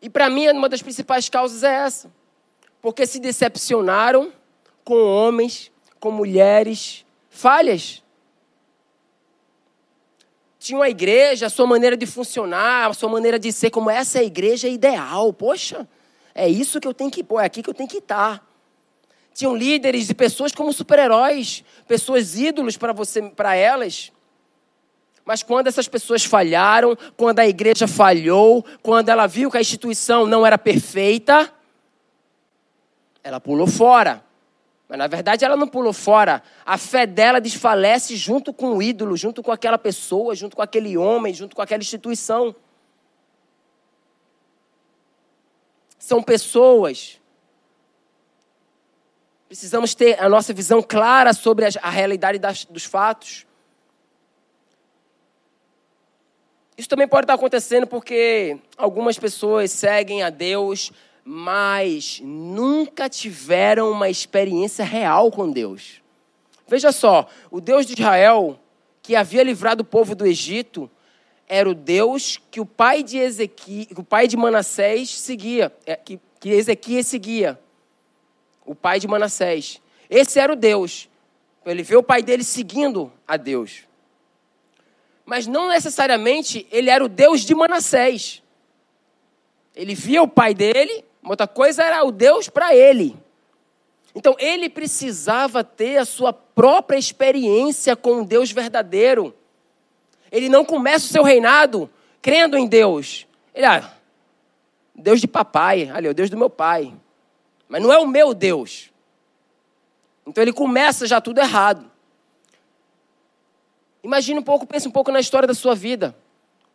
E 0.00 0.10
para 0.10 0.28
mim, 0.28 0.48
uma 0.50 0.68
das 0.68 0.82
principais 0.82 1.28
causas 1.28 1.62
é 1.62 1.74
essa. 1.74 2.12
Porque 2.80 3.06
se 3.06 3.18
decepcionaram 3.18 4.32
com 4.84 5.02
homens, 5.02 5.72
com 5.98 6.10
mulheres 6.10 7.04
falhas 7.30 8.02
tinham 10.58 10.82
a 10.82 10.90
igreja, 10.90 11.46
a 11.46 11.50
sua 11.50 11.66
maneira 11.66 11.96
de 11.96 12.04
funcionar, 12.04 12.90
a 12.90 12.92
sua 12.92 13.08
maneira 13.08 13.38
de 13.38 13.52
ser, 13.52 13.70
como 13.70 13.88
essa 13.88 14.18
é 14.18 14.22
a 14.22 14.24
igreja 14.24 14.68
ideal. 14.68 15.32
Poxa, 15.32 15.88
é 16.34 16.48
isso 16.48 16.80
que 16.80 16.86
eu 16.86 16.92
tenho 16.92 17.10
que 17.10 17.22
pôr, 17.22 17.40
é 17.40 17.46
aqui 17.46 17.62
que 17.62 17.70
eu 17.70 17.74
tenho 17.74 17.88
que 17.88 17.98
estar. 17.98 18.47
Tinham 19.38 19.54
líderes 19.54 20.10
e 20.10 20.14
pessoas 20.14 20.50
como 20.50 20.72
super-heróis, 20.72 21.62
pessoas 21.86 22.36
ídolos 22.36 22.76
para 22.76 22.92
você, 22.92 23.22
para 23.22 23.54
elas. 23.54 24.10
Mas 25.24 25.44
quando 25.44 25.68
essas 25.68 25.86
pessoas 25.86 26.24
falharam, 26.24 26.98
quando 27.16 27.38
a 27.38 27.46
igreja 27.46 27.86
falhou, 27.86 28.66
quando 28.82 29.10
ela 29.10 29.28
viu 29.28 29.48
que 29.48 29.56
a 29.56 29.60
instituição 29.60 30.26
não 30.26 30.44
era 30.44 30.58
perfeita, 30.58 31.54
ela 33.22 33.38
pulou 33.38 33.68
fora. 33.68 34.24
Mas 34.88 34.98
na 34.98 35.06
verdade 35.06 35.44
ela 35.44 35.56
não 35.56 35.68
pulou 35.68 35.92
fora. 35.92 36.42
A 36.66 36.76
fé 36.76 37.06
dela 37.06 37.40
desfalece 37.40 38.16
junto 38.16 38.52
com 38.52 38.76
o 38.76 38.82
ídolo, 38.82 39.16
junto 39.16 39.40
com 39.40 39.52
aquela 39.52 39.78
pessoa, 39.78 40.34
junto 40.34 40.56
com 40.56 40.62
aquele 40.62 40.98
homem, 40.98 41.32
junto 41.32 41.54
com 41.54 41.62
aquela 41.62 41.80
instituição. 41.80 42.56
São 45.96 46.24
pessoas. 46.24 47.17
Precisamos 49.48 49.94
ter 49.94 50.22
a 50.22 50.28
nossa 50.28 50.52
visão 50.52 50.82
clara 50.82 51.32
sobre 51.32 51.64
a 51.64 51.88
realidade 51.88 52.38
das, 52.38 52.66
dos 52.66 52.84
fatos. 52.84 53.46
Isso 56.76 56.88
também 56.88 57.08
pode 57.08 57.24
estar 57.24 57.34
acontecendo 57.34 57.86
porque 57.86 58.58
algumas 58.76 59.18
pessoas 59.18 59.72
seguem 59.72 60.22
a 60.22 60.28
Deus, 60.28 60.92
mas 61.24 62.20
nunca 62.22 63.08
tiveram 63.08 63.90
uma 63.90 64.10
experiência 64.10 64.84
real 64.84 65.30
com 65.30 65.50
Deus. 65.50 66.02
Veja 66.68 66.92
só, 66.92 67.26
o 67.50 67.58
Deus 67.58 67.86
de 67.86 67.94
Israel, 67.94 68.60
que 69.00 69.16
havia 69.16 69.42
livrado 69.42 69.80
o 69.80 69.86
povo 69.86 70.14
do 70.14 70.26
Egito, 70.26 70.90
era 71.48 71.68
o 71.68 71.74
Deus 71.74 72.38
que 72.50 72.60
o 72.60 72.66
pai 72.66 73.02
de 73.02 73.16
Ezequiel, 73.16 73.86
o 73.96 74.04
pai 74.04 74.28
de 74.28 74.36
Manassés 74.36 75.08
seguia, 75.08 75.72
é, 75.86 75.96
que, 75.96 76.20
que 76.38 76.50
Ezequias 76.50 77.06
seguia. 77.06 77.58
O 78.68 78.74
pai 78.74 79.00
de 79.00 79.08
Manassés. 79.08 79.80
Esse 80.10 80.38
era 80.38 80.52
o 80.52 80.56
Deus. 80.56 81.08
Ele 81.64 81.82
vê 81.82 81.96
o 81.96 82.02
pai 82.02 82.22
dele 82.22 82.44
seguindo 82.44 83.12
a 83.26 83.36
Deus 83.36 83.88
mas 85.28 85.46
não 85.46 85.68
necessariamente 85.68 86.66
ele 86.72 86.88
era 86.88 87.04
o 87.04 87.08
Deus 87.08 87.42
de 87.42 87.54
Manassés. 87.54 88.42
Ele 89.76 89.94
via 89.94 90.22
o 90.22 90.26
pai 90.26 90.54
dele, 90.54 91.04
uma 91.22 91.32
outra 91.32 91.46
coisa 91.46 91.82
era 91.82 92.02
o 92.02 92.10
Deus 92.10 92.48
para 92.48 92.74
ele. 92.74 93.14
Então 94.14 94.34
ele 94.38 94.70
precisava 94.70 95.62
ter 95.62 95.98
a 95.98 96.06
sua 96.06 96.32
própria 96.32 96.96
experiência 96.96 97.94
com 97.94 98.22
o 98.22 98.24
Deus 98.24 98.50
verdadeiro. 98.50 99.34
Ele 100.32 100.48
não 100.48 100.64
começa 100.64 101.04
o 101.04 101.10
seu 101.10 101.22
reinado 101.22 101.90
crendo 102.22 102.56
em 102.56 102.66
Deus. 102.66 103.26
Ele, 103.54 103.66
ah, 103.66 103.92
Deus 104.94 105.20
de 105.20 105.28
papai, 105.28 105.90
ali, 105.92 106.08
o 106.08 106.14
Deus 106.14 106.30
do 106.30 106.38
meu 106.38 106.48
pai. 106.48 106.94
Mas 107.68 107.82
não 107.82 107.92
é 107.92 107.98
o 107.98 108.06
meu 108.06 108.32
Deus. 108.32 108.90
Então 110.26 110.42
ele 110.42 110.52
começa 110.52 111.06
já 111.06 111.20
tudo 111.20 111.40
errado. 111.40 111.90
Imagine 114.02 114.38
um 114.38 114.42
pouco, 114.42 114.66
pense 114.66 114.88
um 114.88 114.90
pouco 114.90 115.10
na 115.10 115.20
história 115.20 115.46
da 115.46 115.54
sua 115.54 115.74
vida. 115.74 116.16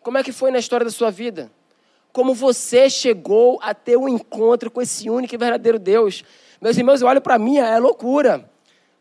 Como 0.01 0.17
é 0.17 0.23
que 0.23 0.31
foi 0.31 0.51
na 0.51 0.59
história 0.59 0.83
da 0.83 0.91
sua 0.91 1.09
vida? 1.09 1.51
Como 2.11 2.33
você 2.33 2.89
chegou 2.89 3.59
a 3.61 3.73
ter 3.73 3.97
um 3.97 4.07
encontro 4.07 4.69
com 4.69 4.81
esse 4.81 5.09
único 5.09 5.33
e 5.33 5.37
verdadeiro 5.37 5.79
Deus? 5.79 6.23
Meus 6.61 6.77
irmãos, 6.77 7.01
eu 7.01 7.07
olho 7.07 7.21
para 7.21 7.39
mim, 7.39 7.57
é 7.57 7.79
loucura. 7.79 8.49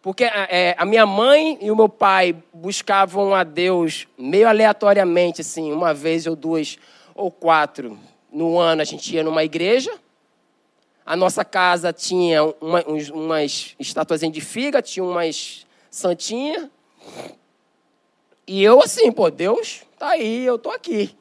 Porque 0.01 0.25
é, 0.25 0.75
a 0.79 0.85
minha 0.85 1.07
mãe 1.07 1.59
e 1.61 1.71
o 1.71 1.77
meu 1.77 1.89
pai 1.89 2.35
buscavam 2.53 3.35
a 3.35 3.45
Deus 3.45 4.09
meio 4.19 4.49
aleatoriamente, 4.49 5.43
assim, 5.43 5.71
uma 5.71 5.93
vez 5.93 6.27
ou 6.27 6.35
duas 6.35 6.79
ou 7.15 7.31
quatro 7.31 7.99
no 8.33 8.59
ano 8.59 8.81
a 8.81 8.85
gente 8.85 9.15
ia 9.15 9.23
numa 9.23 9.45
igreja. 9.45 9.93
A 11.05 11.17
nossa 11.17 11.45
casa 11.45 11.93
tinha 11.93 12.45
uma, 12.61 12.83
umas 13.13 13.75
estatuazinhas 13.79 14.33
de 14.33 14.41
figa, 14.41 14.81
tinha 14.81 15.05
umas 15.05 15.67
santinhas. 15.91 16.69
E 18.47 18.63
eu 18.63 18.81
assim, 18.81 19.11
pô, 19.11 19.31
Deus 19.31 19.83
tá 19.99 20.11
aí, 20.11 20.45
eu 20.45 20.59
tô 20.59 20.71
aqui. 20.71 21.17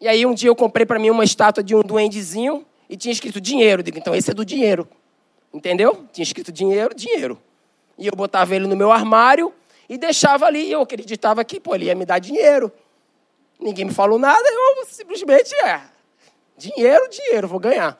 E 0.00 0.06
aí 0.06 0.24
um 0.24 0.34
dia 0.34 0.48
eu 0.48 0.56
comprei 0.56 0.86
para 0.86 0.98
mim 0.98 1.10
uma 1.10 1.24
estátua 1.24 1.62
de 1.62 1.74
um 1.74 1.82
duendezinho 1.82 2.64
e 2.88 2.96
tinha 2.96 3.12
escrito 3.12 3.40
dinheiro. 3.40 3.82
Digo, 3.82 3.98
então 3.98 4.14
esse 4.14 4.30
é 4.30 4.34
do 4.34 4.44
dinheiro. 4.44 4.88
Entendeu? 5.52 6.06
Tinha 6.12 6.22
escrito 6.22 6.52
dinheiro, 6.52 6.94
dinheiro. 6.94 7.40
E 7.96 8.06
eu 8.06 8.12
botava 8.14 8.54
ele 8.54 8.66
no 8.66 8.76
meu 8.76 8.92
armário 8.92 9.52
e 9.88 9.98
deixava 9.98 10.46
ali. 10.46 10.66
E 10.66 10.72
eu 10.72 10.82
acreditava 10.82 11.44
que, 11.44 11.58
pô, 11.58 11.74
ele 11.74 11.86
ia 11.86 11.94
me 11.94 12.04
dar 12.04 12.18
dinheiro. 12.18 12.70
Ninguém 13.58 13.86
me 13.86 13.92
falou 13.92 14.20
nada, 14.20 14.48
eu 14.48 14.86
simplesmente, 14.86 15.52
é, 15.64 15.82
dinheiro, 16.56 17.08
dinheiro, 17.10 17.48
vou 17.48 17.58
ganhar. 17.58 17.98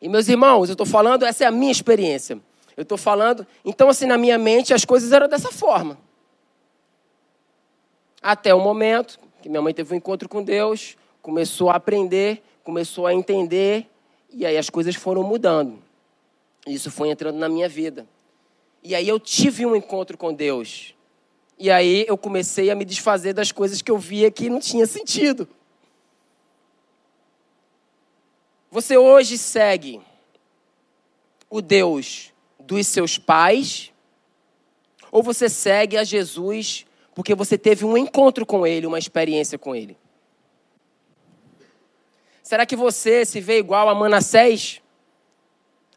E 0.00 0.08
meus 0.08 0.28
irmãos, 0.28 0.68
eu 0.68 0.74
estou 0.74 0.86
falando, 0.86 1.24
essa 1.24 1.44
é 1.44 1.46
a 1.46 1.50
minha 1.50 1.72
experiência. 1.72 2.40
Eu 2.76 2.82
estou 2.82 2.96
falando, 2.96 3.46
então 3.64 3.88
assim, 3.88 4.06
na 4.06 4.16
minha 4.16 4.38
mente 4.38 4.72
as 4.72 4.84
coisas 4.84 5.12
eram 5.12 5.28
dessa 5.28 5.50
forma. 5.50 5.98
Até 8.22 8.54
o 8.54 8.60
momento 8.60 9.18
que 9.42 9.48
minha 9.48 9.62
mãe 9.62 9.72
teve 9.72 9.92
um 9.94 9.96
encontro 9.96 10.28
com 10.28 10.42
Deus, 10.42 10.96
começou 11.22 11.70
a 11.70 11.76
aprender, 11.76 12.42
começou 12.62 13.06
a 13.06 13.14
entender, 13.14 13.86
e 14.30 14.44
aí 14.44 14.56
as 14.56 14.70
coisas 14.70 14.94
foram 14.94 15.22
mudando. 15.22 15.78
Isso 16.66 16.90
foi 16.90 17.08
entrando 17.08 17.38
na 17.38 17.48
minha 17.48 17.68
vida. 17.68 18.06
E 18.82 18.94
aí 18.94 19.08
eu 19.08 19.18
tive 19.18 19.64
um 19.66 19.74
encontro 19.74 20.16
com 20.16 20.32
Deus. 20.32 20.94
E 21.58 21.70
aí 21.70 22.04
eu 22.08 22.16
comecei 22.16 22.70
a 22.70 22.74
me 22.74 22.84
desfazer 22.84 23.32
das 23.32 23.52
coisas 23.52 23.82
que 23.82 23.90
eu 23.90 23.98
via 23.98 24.30
que 24.30 24.48
não 24.48 24.60
tinha 24.60 24.86
sentido. 24.86 25.48
Você 28.70 28.96
hoje 28.96 29.36
segue 29.36 30.00
o 31.48 31.60
Deus 31.60 32.32
dos 32.60 32.86
seus 32.86 33.18
pais 33.18 33.92
ou 35.10 35.24
você 35.24 35.48
segue 35.48 35.96
a 35.96 36.04
Jesus 36.04 36.86
porque 37.12 37.34
você 37.34 37.58
teve 37.58 37.84
um 37.84 37.98
encontro 37.98 38.46
com 38.46 38.64
Ele, 38.64 38.86
uma 38.86 38.98
experiência 38.98 39.58
com 39.58 39.74
Ele. 39.74 39.98
Será 42.44 42.64
que 42.64 42.76
você 42.76 43.24
se 43.24 43.40
vê 43.40 43.58
igual 43.58 43.88
a 43.88 43.94
Manassés? 43.94 44.80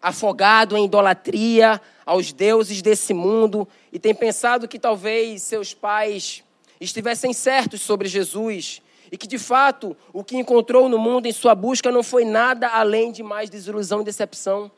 Afogado 0.02 0.76
em 0.76 0.86
idolatria 0.86 1.80
aos 2.04 2.34
deuses 2.34 2.82
desse 2.82 3.14
mundo 3.14 3.68
e 3.92 4.00
tem 4.00 4.16
pensado 4.16 4.68
que 4.68 4.80
talvez 4.80 5.44
seus 5.44 5.76
pais 5.76 6.44
estivessem 6.82 7.34
certos 7.34 7.82
sobre 7.82 8.10
Jesus 8.10 8.82
e 9.14 9.18
que 9.18 9.28
de 9.28 9.38
fato 9.38 9.96
o 10.12 10.24
que 10.24 10.36
encontrou 10.36 10.90
no 10.90 10.98
mundo 10.98 11.28
em 11.28 11.32
sua 11.32 11.54
busca 11.54 11.92
não 11.92 12.02
foi 12.02 12.26
nada 12.26 12.68
além 12.68 13.12
de 13.12 13.22
mais 13.22 13.48
desilusão 13.48 14.02
e 14.02 14.04
decepção. 14.04 14.72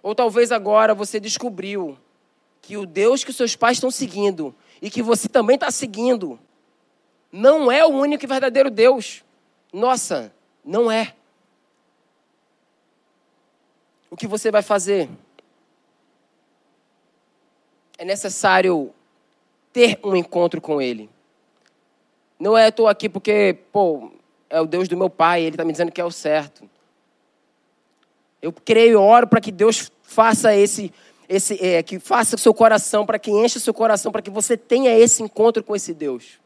Ou 0.00 0.14
talvez 0.14 0.52
agora 0.52 0.94
você 0.94 1.18
descobriu 1.18 1.98
que 2.62 2.76
o 2.76 2.86
Deus 2.86 3.24
que 3.24 3.32
seus 3.32 3.56
pais 3.56 3.78
estão 3.78 3.90
seguindo 3.90 4.54
e 4.80 4.88
que 4.88 5.02
você 5.02 5.28
também 5.28 5.56
está 5.56 5.72
seguindo, 5.72 6.38
não 7.32 7.68
é 7.68 7.84
o 7.84 7.88
único 7.88 8.24
e 8.24 8.28
verdadeiro 8.28 8.70
Deus. 8.70 9.24
Nossa, 9.72 10.32
não 10.64 10.88
é. 10.88 11.12
O 14.08 14.16
que 14.16 14.28
você 14.28 14.52
vai 14.52 14.62
fazer? 14.62 15.10
É 17.98 18.04
necessário 18.04 18.94
ter 19.72 19.98
um 20.04 20.14
encontro 20.14 20.60
com 20.60 20.80
Ele. 20.80 21.10
Não 22.38 22.56
é 22.56 22.68
estou 22.68 22.88
aqui 22.88 23.08
porque, 23.08 23.58
pô, 23.72 24.12
é 24.48 24.60
o 24.60 24.66
Deus 24.66 24.88
do 24.88 24.96
meu 24.96 25.10
pai, 25.10 25.42
Ele 25.42 25.50
está 25.50 25.64
me 25.64 25.72
dizendo 25.72 25.92
que 25.92 26.00
é 26.00 26.04
o 26.04 26.10
certo. 26.10 26.68
Eu 28.40 28.52
creio 28.52 28.92
e 28.92 28.96
oro 28.96 29.26
para 29.26 29.40
que 29.40 29.50
Deus 29.50 29.90
faça 30.02 30.54
esse 30.54 30.92
esse, 31.28 31.58
é, 31.64 31.82
que 31.82 31.98
faça 31.98 32.36
o 32.36 32.38
seu 32.38 32.54
coração, 32.54 33.04
para 33.04 33.18
que 33.18 33.30
encha 33.30 33.58
o 33.58 33.60
seu 33.60 33.74
coração, 33.74 34.12
para 34.12 34.22
que 34.22 34.30
você 34.30 34.56
tenha 34.56 34.96
esse 34.96 35.22
encontro 35.22 35.62
com 35.62 35.74
esse 35.74 35.92
Deus. 35.92 36.38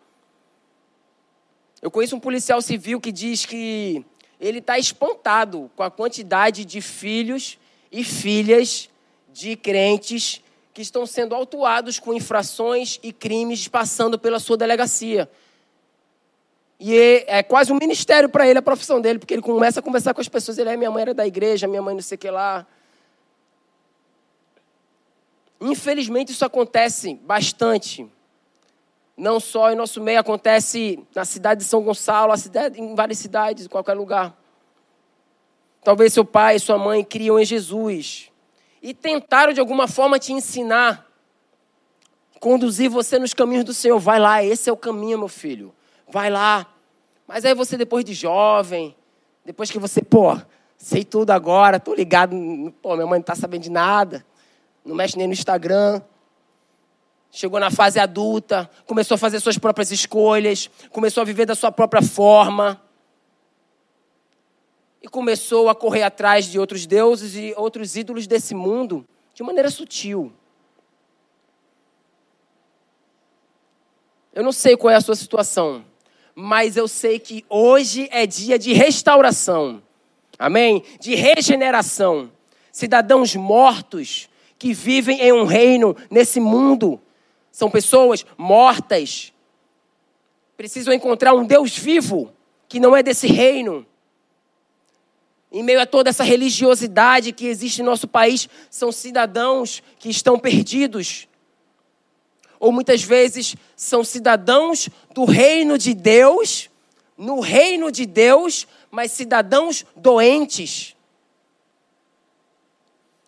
Eu 1.83 1.91
conheço 1.91 2.17
um 2.17 2.21
policial 2.21 2.61
civil 2.61 3.01
que 3.01 3.13
diz 3.13 3.47
que 3.47 4.05
ele 4.39 4.59
está 4.59 4.79
espantado 4.79 5.71
com 5.77 5.83
a 5.83 5.91
quantidade 5.91 6.65
de 6.65 6.81
filhos 6.81 7.59
e 7.91 8.05
filhas 8.05 8.89
de 9.33 9.57
crentes 9.57 10.43
que 10.73 10.83
estão 10.83 11.05
sendo 11.07 11.35
autuados 11.35 11.99
com 11.99 12.13
infrações 12.13 12.99
e 13.03 13.13
crimes 13.13 13.67
passando 13.69 14.19
pela 14.19 14.39
sua 14.39 14.57
delegacia. 14.57 15.29
E 16.83 16.99
é, 16.99 17.39
é 17.39 17.43
quase 17.43 17.71
um 17.71 17.77
ministério 17.77 18.27
para 18.27 18.49
ele, 18.49 18.59
a 18.59 18.63
profissão 18.63 19.03
dele, 19.03 19.19
porque 19.19 19.35
ele 19.35 19.43
começa 19.43 19.81
a 19.81 19.83
conversar 19.83 20.15
com 20.15 20.21
as 20.23 20.29
pessoas. 20.29 20.57
Ele 20.57 20.71
é 20.71 20.77
minha 20.79 20.91
mãe 20.91 21.03
era 21.03 21.13
da 21.13 21.27
igreja, 21.27 21.69
minha 21.69 21.83
mãe 21.83 21.95
não 21.95 22.01
sei 22.01 22.17
o 22.17 22.19
que 22.19 22.31
lá. 22.31 22.67
Infelizmente, 25.61 26.33
isso 26.33 26.43
acontece 26.43 27.15
bastante. 27.23 28.11
Não 29.15 29.39
só 29.39 29.71
em 29.71 29.77
nosso 29.77 30.01
meio, 30.01 30.19
acontece 30.19 30.99
na 31.15 31.27
cidade 31.27 31.61
de 31.61 31.67
São 31.67 31.83
Gonçalo, 31.83 32.35
cidade, 32.39 32.81
em 32.81 32.95
várias 32.95 33.19
cidades, 33.19 33.67
em 33.67 33.69
qualquer 33.69 33.93
lugar. 33.93 34.35
Talvez 35.85 36.15
seu 36.15 36.25
pai 36.25 36.57
e 36.57 36.61
sua 36.61 36.79
mãe 36.79 37.05
criam 37.05 37.39
em 37.39 37.45
Jesus 37.45 38.31
e 38.83 38.95
tentaram 38.95 39.53
de 39.53 39.61
alguma 39.61 39.87
forma 39.87 40.19
te 40.19 40.33
ensinar, 40.33 41.07
conduzir 42.39 42.89
você 42.89 43.19
nos 43.19 43.35
caminhos 43.35 43.65
do 43.65 43.75
Senhor. 43.75 43.99
Vai 43.99 44.19
lá, 44.19 44.43
esse 44.43 44.71
é 44.71 44.73
o 44.73 44.77
caminho, 44.79 45.19
meu 45.19 45.29
filho. 45.29 45.75
Vai 46.11 46.31
lá. 46.31 46.67
Mas 47.27 47.45
aí 47.45 47.55
você, 47.55 47.77
depois 47.77 48.05
de 48.05 48.15
jovem, 48.15 48.97
depois 49.45 49.71
que 49.71 49.79
você, 49.79 50.03
pô, 50.03 50.37
sei 50.77 51.05
tudo 51.05 51.31
agora, 51.31 51.79
tô 51.79 51.95
ligado, 51.95 52.35
pô, 52.83 52.95
minha 52.95 53.07
mãe 53.07 53.19
não 53.19 53.25
tá 53.25 53.35
sabendo 53.35 53.63
de 53.63 53.71
nada 53.71 54.25
não 54.85 54.95
mexe 54.95 55.17
nem 55.17 55.27
no 55.27 55.33
Instagram. 55.33 56.03
chegou 57.31 57.61
na 57.61 57.71
fase 57.71 58.01
adulta, 58.01 58.69
começou 58.87 59.15
a 59.15 59.19
fazer 59.19 59.39
suas 59.39 59.57
próprias 59.57 59.93
escolhas, 59.93 60.69
começou 60.91 61.21
a 61.21 61.25
viver 61.25 61.47
da 61.47 61.55
sua 61.55 61.71
própria 61.71 62.03
forma. 62.03 62.83
E 65.03 65.09
começou 65.09 65.69
a 65.69 65.75
correr 65.75 66.03
atrás 66.03 66.47
de 66.47 66.59
outros 66.59 66.87
deuses 66.87 67.35
e 67.35 67.55
outros 67.57 67.97
ídolos 67.97 68.27
desse 68.27 68.55
mundo 68.55 69.07
de 69.33 69.43
maneira 69.43 69.71
sutil. 69.71 70.33
Eu 74.35 74.43
não 74.43 74.53
sei 74.53 74.77
qual 74.77 74.93
é 74.93 74.97
a 74.97 75.01
sua 75.01 75.17
situação, 75.17 75.85
mas 76.41 76.77
eu 76.77 76.89
sei 76.89 77.19
que 77.19 77.45
hoje 77.49 78.09
é 78.11 78.27
dia 78.27 78.59
de 78.59 78.73
restauração. 78.73 79.83
Amém? 80.39 80.83
De 80.99 81.15
regeneração. 81.15 82.33
Cidadãos 82.73 83.37
mortos 83.37 84.29
que 84.59 84.73
vivem 84.73 85.21
em 85.21 85.33
um 85.33 85.45
reino 85.45 85.95
nesse 86.11 86.41
mundo 86.41 86.99
são 87.53 87.71
pessoas 87.71 88.25
mortas. 88.39 89.35
Precisam 90.57 90.95
encontrar 90.95 91.35
um 91.35 91.45
Deus 91.45 91.77
vivo 91.77 92.33
que 92.69 92.81
não 92.81 92.97
é 92.97 93.03
desse 93.03 93.27
reino. 93.27 93.87
Em 95.53 95.63
meio 95.63 95.81
a 95.81 95.87
toda 95.87 96.09
essa 96.09 96.25
religiosidade 96.25 97.33
que 97.33 97.47
existe 97.47 97.83
no 97.83 97.91
nosso 97.91 98.09
país, 98.09 98.49
são 98.71 98.91
cidadãos 98.91 99.83
que 99.99 100.09
estão 100.09 100.39
perdidos 100.39 101.29
ou 102.61 102.71
muitas 102.71 103.03
vezes 103.03 103.57
são 103.75 104.05
cidadãos 104.05 104.91
do 105.15 105.25
reino 105.25 105.79
de 105.79 105.95
Deus, 105.95 106.69
no 107.17 107.41
reino 107.41 107.91
de 107.91 108.05
Deus, 108.05 108.69
mas 108.91 109.11
cidadãos 109.13 109.85
doentes, 109.97 110.95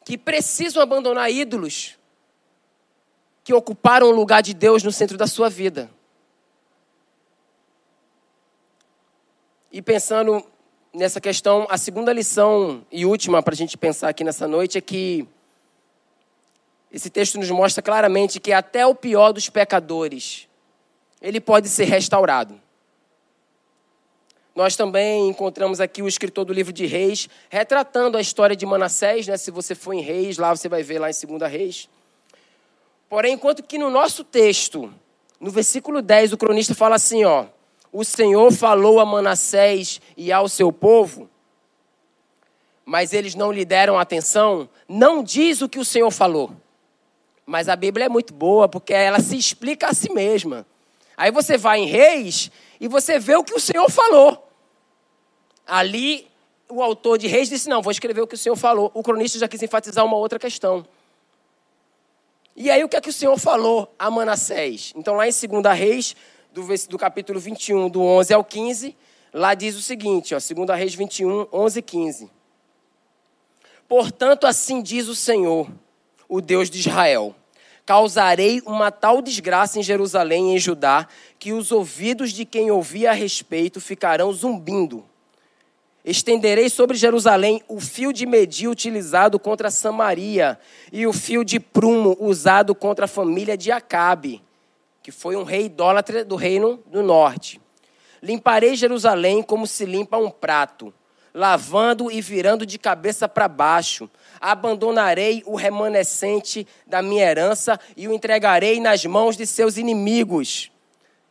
que 0.05 0.19
precisam 0.19 0.83
abandonar 0.83 1.33
ídolos 1.33 1.97
que 3.45 3.53
ocuparam 3.53 4.09
o 4.09 4.13
lugar 4.13 4.43
de 4.43 4.55
Deus 4.55 4.83
no 4.83 4.93
centro 4.93 5.17
da 5.17 5.27
sua 5.27 5.49
vida. 5.49 5.91
E 9.73 9.81
pensando 9.81 10.45
nessa 10.93 11.21
questão, 11.21 11.67
a 11.71 11.79
segunda 11.79 12.13
lição 12.13 12.87
e 12.93 13.05
última 13.07 13.43
para 13.43 13.55
a 13.55 13.57
gente 13.57 13.77
pensar 13.77 14.11
aqui 14.11 14.23
nessa 14.23 14.47
noite 14.47 14.79
é 14.79 14.81
que 14.81 15.27
esse 16.93 17.09
texto 17.09 17.39
nos 17.39 17.51
mostra 17.51 17.83
claramente 17.83 18.39
que 18.39 18.53
até 18.53 18.87
o 18.87 18.95
pior 18.95 19.33
dos 19.33 19.49
pecadores, 19.49 20.47
ele 21.23 21.41
pode 21.41 21.69
ser 21.69 21.85
restaurado. 21.85 22.61
Nós 24.55 24.77
também 24.77 25.31
encontramos 25.31 25.81
aqui 25.81 26.03
o 26.03 26.09
escritor 26.09 26.45
do 26.45 26.53
livro 26.53 26.73
de 26.73 26.85
Reis, 26.85 27.31
retratando 27.49 28.19
a 28.19 28.21
história 28.21 28.55
de 28.55 28.67
Manassés, 28.67 29.27
né? 29.27 29.39
Se 29.39 29.51
você 29.51 29.75
for 29.75 29.95
em 29.95 30.03
Reis, 30.03 30.37
lá 30.37 30.55
você 30.55 30.69
vai 30.69 30.83
ver 30.83 30.99
lá 30.99 31.09
em 31.09 31.39
2 31.39 31.51
Reis. 31.51 31.89
Porém, 33.09 33.33
enquanto 33.33 33.63
que 33.63 33.79
no 33.79 33.89
nosso 33.89 34.23
texto, 34.23 34.93
no 35.41 35.51
versículo 35.51 36.03
10, 36.03 36.35
o 36.35 36.37
cronista 36.37 36.75
fala 36.75 36.97
assim, 36.97 37.25
ó: 37.25 37.47
O 37.91 38.05
Senhor 38.05 38.53
falou 38.53 39.01
a 39.01 39.07
Manassés 39.07 40.03
e 40.15 40.31
ao 40.31 40.47
seu 40.47 40.71
povo, 40.71 41.31
mas 42.85 43.15
eles 43.15 43.35
não 43.35 43.51
lhe 43.51 43.65
deram 43.65 43.99
atenção, 43.99 44.69
não 44.87 45.25
diz 45.25 45.63
o 45.63 45.69
que 45.71 45.79
o 45.79 45.85
Senhor 45.85 46.11
falou. 46.11 46.55
Mas 47.45 47.69
a 47.69 47.77
Bíblia 47.77 48.07
é 48.07 48.09
muito 48.09 48.33
boa 48.33 48.69
porque 48.69 48.93
ela 48.93 49.21
se 49.21 49.37
explica 49.37 49.89
a 49.89 49.95
si 49.95 50.13
mesma. 50.13 50.67
Aí 51.17 51.31
você 51.31 51.57
vai 51.57 51.81
em 51.81 51.87
Reis 51.87 52.51
e 52.81 52.89
você 52.89 53.19
vê 53.19 53.37
o 53.37 53.45
que 53.45 53.55
o 53.55 53.61
Senhor 53.61 53.91
falou. 53.91 54.49
Ali, 55.67 56.29
o 56.69 56.83
autor 56.83 57.19
de 57.19 57.27
Reis 57.27 57.49
disse: 57.49 57.69
Não, 57.69 57.83
vou 57.83 57.91
escrever 57.91 58.21
o 58.21 58.27
que 58.27 58.35
o 58.35 58.39
Senhor 58.39 58.57
falou. 58.57 58.91
O 58.95 59.03
cronista 59.03 59.39
já 59.39 59.49
quis 59.49 59.63
enfatizar 59.63 60.05
uma 60.05 60.17
outra 60.17 60.39
questão. 60.39 60.85
E 62.55 62.71
aí, 62.71 62.85
o 62.85 62.89
que 62.89 62.97
é 62.97 63.01
que 63.01 63.09
o 63.09 63.13
Senhor 63.13 63.39
falou 63.39 63.93
a 63.99 64.11
Manassés? 64.11 64.93
Então, 64.97 65.15
lá 65.15 65.27
em 65.27 65.31
2 65.31 65.79
Reis, 65.79 66.17
do, 66.53 66.63
do 66.89 66.99
capítulo 66.99 67.41
21, 67.41 67.89
do 67.89 68.03
11 68.03 68.35
ao 68.35 68.45
15, 68.45 68.97
lá 69.33 69.55
diz 69.55 69.77
o 69.77 69.83
seguinte: 69.83 70.35
ó, 70.35 70.39
2 70.39 70.79
Reis 70.79 70.95
21, 70.95 71.49
11 71.53 71.79
e 71.79 71.83
15. 71.83 72.31
Portanto, 73.89 74.47
assim 74.47 74.83
diz 74.83 75.09
o 75.09 75.15
Senhor 75.15 75.69
o 76.33 76.41
Deus 76.41 76.71
de 76.71 76.79
Israel. 76.79 77.35
Causarei 77.85 78.63
uma 78.65 78.91
tal 78.91 79.21
desgraça 79.21 79.79
em 79.79 79.83
Jerusalém 79.83 80.53
e 80.53 80.55
em 80.55 80.59
Judá, 80.59 81.07
que 81.39 81.53
os 81.53 81.71
ouvidos 81.71 82.33
de 82.33 82.47
quem 82.47 82.71
ouvia 82.71 83.11
a 83.11 83.13
respeito 83.13 83.83
ficarão 83.83 84.33
zumbindo. 84.33 85.05
Estenderei 86.03 86.71
sobre 86.71 86.97
Jerusalém 86.97 87.63
o 87.69 87.79
fio 87.79 88.15
de 88.15 88.25
medir 88.25 88.69
utilizado 88.69 89.39
contra 89.39 89.71
Samaria 89.71 90.59
e 90.91 91.07
o 91.07 91.13
fio 91.13 91.45
de 91.45 91.61
prumo 91.61 92.17
usado 92.19 92.75
contra 92.75 93.05
a 93.05 93.09
família 93.09 93.55
de 93.55 93.71
Acabe, 93.71 94.43
que 95.03 95.13
foi 95.13 95.37
um 95.37 95.43
rei 95.43 95.67
idólatra 95.67 96.25
do 96.25 96.35
reino 96.35 96.83
do 96.87 97.03
norte. 97.03 97.61
Limparei 98.23 98.75
Jerusalém 98.75 99.43
como 99.43 99.67
se 99.67 99.85
limpa 99.85 100.17
um 100.17 100.31
prato, 100.31 100.95
lavando 101.35 102.11
e 102.11 102.23
virando 102.23 102.65
de 102.65 102.79
cabeça 102.79 103.29
para 103.29 103.49
baixo 103.49 104.09
abandonarei 104.43 105.45
o 105.47 105.55
remanescente 105.55 106.67
da 106.85 107.01
minha 107.01 107.25
herança 107.25 107.79
e 107.97 108.09
o 108.09 108.13
entregarei 108.13 108.81
nas 108.81 109.05
mãos 109.07 109.37
de 109.37 109.47
seus 109.47 109.77
inimigos. 109.77 110.73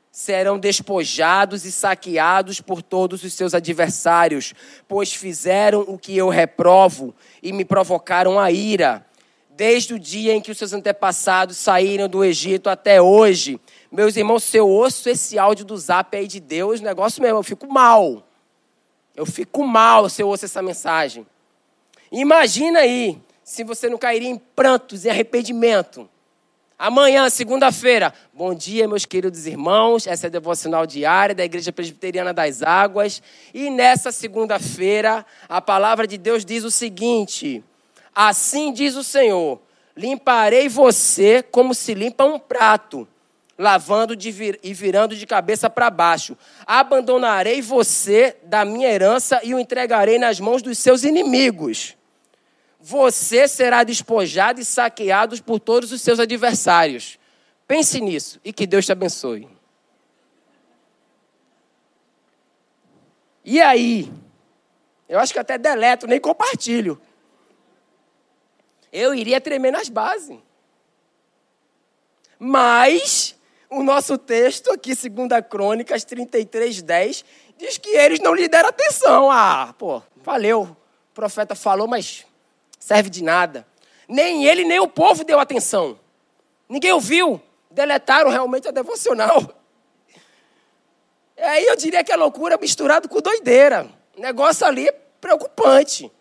Serão 0.10 0.58
despojados 0.58 1.66
e 1.66 1.72
saqueados 1.72 2.62
por 2.62 2.82
todos 2.82 3.24
os 3.24 3.34
seus 3.34 3.54
adversários, 3.54 4.54
pois 4.88 5.14
fizeram 5.14 5.82
o 5.82 5.98
que 5.98 6.16
eu 6.16 6.30
reprovo 6.30 7.14
e 7.44 7.52
me 7.52 7.66
provocaram 7.66 8.40
a 8.40 8.50
ira. 8.50 9.06
Desde 9.50 9.94
o 9.94 10.00
dia 10.00 10.34
em 10.34 10.42
que 10.42 10.50
os 10.50 10.58
seus 10.58 10.74
antepassados 10.74 11.58
saíram 11.58 12.08
do 12.08 12.24
Egito 12.24 12.70
até 12.70 13.02
hoje. 13.02 13.60
Meus 13.92 14.16
irmãos, 14.16 14.44
se 14.44 14.58
eu 14.58 14.68
ouço 14.68 15.10
esse 15.10 15.38
áudio 15.38 15.66
do 15.66 15.78
zap 15.78 16.16
aí 16.16 16.28
de 16.28 16.40
Deus, 16.40 16.80
negócio 16.80 17.22
mesmo, 17.22 17.38
eu 17.38 17.44
fico 17.44 17.72
mal. 17.72 18.26
Eu 19.16 19.26
fico 19.26 19.66
mal 19.66 20.10
se 20.10 20.22
eu 20.24 20.30
ouço 20.30 20.46
essa 20.46 20.62
mensagem. 20.62 21.28
Imagina 22.12 22.80
aí 22.80 23.18
se 23.42 23.64
você 23.64 23.88
não 23.88 23.98
cairia 23.98 24.28
em 24.28 24.38
prantos 24.38 25.06
e 25.06 25.10
arrependimento. 25.10 26.10
Amanhã, 26.78 27.30
segunda-feira, 27.30 28.14
bom 28.34 28.54
dia, 28.54 28.86
meus 28.86 29.06
queridos 29.06 29.46
irmãos. 29.46 30.06
Essa 30.06 30.26
é 30.26 30.30
a 30.30 30.32
devocional 30.32 30.86
diária 30.86 31.34
da 31.34 31.46
Igreja 31.46 31.72
Presbiteriana 31.72 32.34
das 32.34 32.62
Águas. 32.62 33.22
E 33.54 33.70
nessa 33.70 34.12
segunda-feira, 34.12 35.26
a 35.48 35.62
palavra 35.62 36.06
de 36.06 36.18
Deus 36.18 36.44
diz 36.44 36.66
o 36.66 36.72
seguinte: 36.72 37.64
Assim 38.14 38.74
diz 38.74 38.96
o 38.96 39.06
Senhor: 39.06 39.62
limparei 39.96 40.68
você 40.68 41.42
como 41.42 41.74
se 41.74 41.94
limpa 41.94 42.26
um 42.26 42.38
prato, 42.38 43.08
lavando 43.58 44.18
vir, 44.18 44.60
e 44.62 44.74
virando 44.74 45.16
de 45.16 45.26
cabeça 45.26 45.70
para 45.70 45.90
baixo. 45.90 46.36
Abandonarei 46.66 47.62
você 47.62 48.36
da 48.44 48.66
minha 48.66 48.90
herança 48.90 49.40
e 49.44 49.54
o 49.54 49.60
entregarei 49.60 50.18
nas 50.18 50.42
mãos 50.42 50.62
dos 50.62 50.78
seus 50.78 51.04
inimigos 51.04 51.96
você 52.82 53.48
será 53.48 53.84
despojado 53.84 54.60
e 54.60 54.66
saqueado 54.66 55.42
por 55.44 55.60
todos 55.60 55.92
os 55.92 56.02
seus 56.02 56.20
adversários. 56.20 57.20
Pense 57.68 58.02
nisso 58.02 58.40
e 58.44 58.52
que 58.52 58.66
Deus 58.66 58.86
te 58.86 58.92
abençoe. 58.92 59.48
E 63.46 63.62
aí? 63.62 64.12
Eu 65.08 65.20
acho 65.20 65.34
que 65.34 65.40
até 65.40 65.58
deleto, 65.58 66.08
nem 66.08 66.20
compartilho. 66.20 67.00
Eu 68.92 69.14
iria 69.14 69.40
tremer 69.40 69.72
nas 69.72 69.90
bases. 69.90 70.38
Mas 72.38 73.36
o 73.70 73.84
nosso 73.84 74.18
texto 74.18 74.72
aqui, 74.72 74.94
2 74.96 75.46
Crônicas 75.50 76.04
33, 76.04 76.82
10, 76.82 77.26
diz 77.58 77.78
que 77.78 77.90
eles 77.90 78.20
não 78.20 78.34
lhe 78.34 78.48
deram 78.48 78.70
atenção. 78.70 79.30
Ah, 79.30 79.74
pô, 79.78 80.02
valeu. 80.18 80.64
O 80.64 81.14
profeta 81.14 81.56
falou, 81.56 81.88
mas 81.88 82.26
serve 82.82 83.10
de 83.10 83.24
nada. 83.24 83.66
Nem 84.10 84.46
ele, 84.46 84.66
nem 84.66 84.80
o 84.80 84.88
povo 84.88 85.24
deu 85.24 85.40
atenção. 85.40 85.98
Ninguém 86.68 86.92
ouviu. 86.92 87.42
Deletaram 87.70 88.30
realmente 88.30 88.68
a 88.68 88.72
devocional. 88.72 89.56
Aí 91.40 91.66
eu 91.66 91.78
diria 91.78 92.04
que 92.04 92.12
é 92.12 92.16
loucura 92.18 92.58
misturado 92.58 93.08
com 93.08 93.22
doideira. 93.22 93.88
Negócio 94.18 94.66
ali 94.66 94.92
preocupante. 95.22 96.12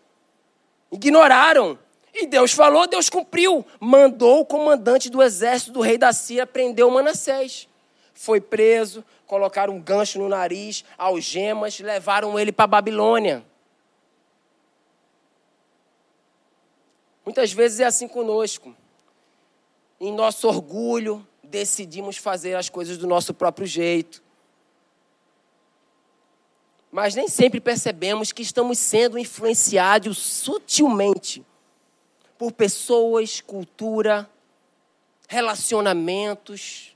Ignoraram. 0.89 1.77
E 2.13 2.25
Deus 2.27 2.53
falou, 2.53 2.87
Deus 2.87 3.09
cumpriu. 3.09 3.65
Mandou 3.79 4.39
o 4.39 4.45
comandante 4.45 5.09
do 5.09 5.21
exército 5.21 5.73
do 5.73 5.81
rei 5.81 5.97
da 5.97 6.13
Síria 6.13 6.47
prender 6.47 6.85
o 6.85 6.91
Manassés. 6.91 7.67
Foi 8.13 8.39
preso, 8.39 9.03
colocaram 9.25 9.73
um 9.73 9.81
gancho 9.81 10.19
no 10.19 10.29
nariz, 10.29 10.85
algemas, 10.97 11.79
levaram 11.79 12.39
ele 12.39 12.51
para 12.51 12.67
Babilônia. 12.67 13.43
Muitas 17.31 17.53
vezes 17.53 17.79
é 17.79 17.85
assim 17.85 18.09
conosco. 18.09 18.75
Em 20.01 20.11
nosso 20.11 20.49
orgulho, 20.49 21.25
decidimos 21.41 22.17
fazer 22.17 22.55
as 22.55 22.67
coisas 22.67 22.97
do 22.97 23.07
nosso 23.07 23.33
próprio 23.33 23.65
jeito. 23.65 24.21
Mas 26.91 27.15
nem 27.15 27.29
sempre 27.29 27.61
percebemos 27.61 28.33
que 28.33 28.41
estamos 28.41 28.77
sendo 28.79 29.17
influenciados 29.17 30.17
sutilmente 30.17 31.41
por 32.37 32.51
pessoas, 32.51 33.39
cultura, 33.39 34.29
relacionamentos. 35.25 36.93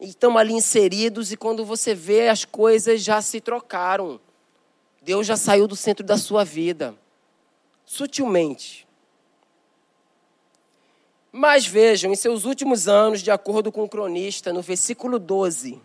E 0.00 0.08
estão 0.08 0.38
ali 0.38 0.54
inseridos, 0.54 1.30
e 1.30 1.36
quando 1.36 1.62
você 1.62 1.94
vê, 1.94 2.30
as 2.30 2.46
coisas 2.46 3.02
já 3.02 3.20
se 3.20 3.38
trocaram. 3.38 4.18
Deus 5.02 5.26
já 5.26 5.36
saiu 5.36 5.68
do 5.68 5.76
centro 5.76 6.06
da 6.06 6.16
sua 6.16 6.42
vida, 6.42 6.96
sutilmente. 7.90 8.86
Mas 11.32 11.66
vejam, 11.66 12.12
em 12.12 12.14
seus 12.14 12.44
últimos 12.44 12.86
anos, 12.86 13.20
de 13.20 13.32
acordo 13.32 13.72
com 13.72 13.82
o 13.82 13.88
cronista, 13.88 14.52
no 14.52 14.62
versículo 14.62 15.18
12, 15.18 15.82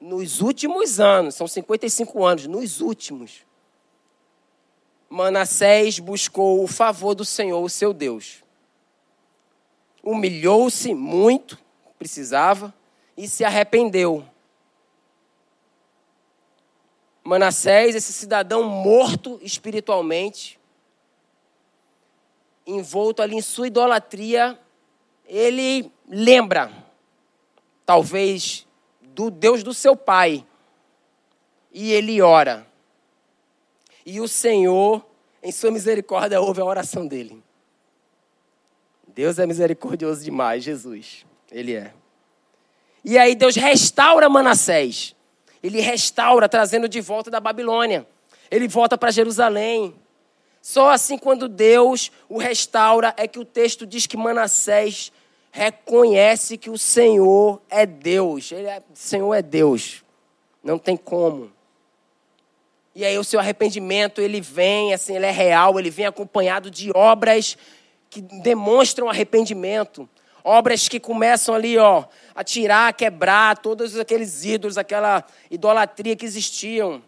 nos 0.00 0.40
últimos 0.40 1.00
anos, 1.00 1.34
são 1.34 1.48
55 1.48 2.24
anos, 2.24 2.46
nos 2.46 2.80
últimos, 2.80 3.44
Manassés 5.08 5.98
buscou 5.98 6.62
o 6.62 6.68
favor 6.68 7.12
do 7.12 7.24
Senhor, 7.24 7.60
o 7.60 7.68
seu 7.68 7.92
Deus. 7.92 8.44
Humilhou-se 10.04 10.94
muito, 10.94 11.58
precisava, 11.98 12.72
e 13.16 13.26
se 13.26 13.44
arrependeu. 13.44 14.24
Manassés, 17.24 17.96
esse 17.96 18.12
cidadão 18.12 18.62
morto 18.62 19.40
espiritualmente, 19.42 20.60
envolto 22.66 23.22
ali 23.22 23.36
em 23.36 23.42
sua 23.42 23.68
idolatria, 23.68 24.58
ele 25.26 25.90
lembra, 26.08 26.70
talvez, 27.84 28.66
do 29.00 29.30
Deus 29.30 29.62
do 29.62 29.72
seu 29.72 29.96
pai. 29.96 30.44
E 31.72 31.92
ele 31.92 32.20
ora. 32.20 32.66
E 34.04 34.20
o 34.20 34.28
Senhor, 34.28 35.04
em 35.42 35.52
sua 35.52 35.70
misericórdia, 35.70 36.40
ouve 36.40 36.60
a 36.60 36.64
oração 36.64 37.06
dele. 37.06 37.42
Deus 39.08 39.38
é 39.38 39.46
misericordioso 39.46 40.22
demais, 40.22 40.62
Jesus. 40.62 41.24
Ele 41.50 41.74
é. 41.74 41.92
E 43.04 43.16
aí 43.16 43.34
Deus 43.34 43.56
restaura 43.56 44.28
Manassés. 44.28 45.14
Ele 45.62 45.80
restaura, 45.80 46.48
trazendo 46.48 46.88
de 46.88 47.00
volta 47.00 47.30
da 47.30 47.40
Babilônia. 47.40 48.06
Ele 48.50 48.68
volta 48.68 48.98
para 48.98 49.10
Jerusalém. 49.10 49.94
Só 50.68 50.90
assim, 50.90 51.16
quando 51.16 51.48
Deus 51.48 52.10
o 52.28 52.38
restaura, 52.38 53.14
é 53.16 53.28
que 53.28 53.38
o 53.38 53.44
texto 53.44 53.86
diz 53.86 54.04
que 54.04 54.16
Manassés 54.16 55.12
reconhece 55.52 56.58
que 56.58 56.68
o 56.68 56.76
Senhor 56.76 57.62
é 57.70 57.86
Deus. 57.86 58.50
Ele 58.50 58.66
é, 58.66 58.82
Senhor 58.92 59.32
é 59.32 59.42
Deus. 59.42 60.02
Não 60.64 60.76
tem 60.76 60.96
como. 60.96 61.52
E 62.96 63.04
aí 63.04 63.16
o 63.16 63.22
seu 63.22 63.38
arrependimento, 63.38 64.20
ele 64.20 64.40
vem, 64.40 64.92
assim, 64.92 65.14
ele 65.14 65.26
é 65.26 65.30
real, 65.30 65.78
ele 65.78 65.88
vem 65.88 66.06
acompanhado 66.06 66.68
de 66.68 66.90
obras 66.96 67.56
que 68.10 68.20
demonstram 68.20 69.08
arrependimento. 69.08 70.08
Obras 70.42 70.88
que 70.88 70.98
começam 70.98 71.54
ali, 71.54 71.78
ó, 71.78 72.06
a 72.34 72.42
tirar, 72.42 72.88
a 72.88 72.92
quebrar 72.92 73.56
todos 73.58 73.96
aqueles 73.96 74.44
ídolos, 74.44 74.76
aquela 74.76 75.24
idolatria 75.48 76.16
que 76.16 76.26
existiam. 76.26 77.00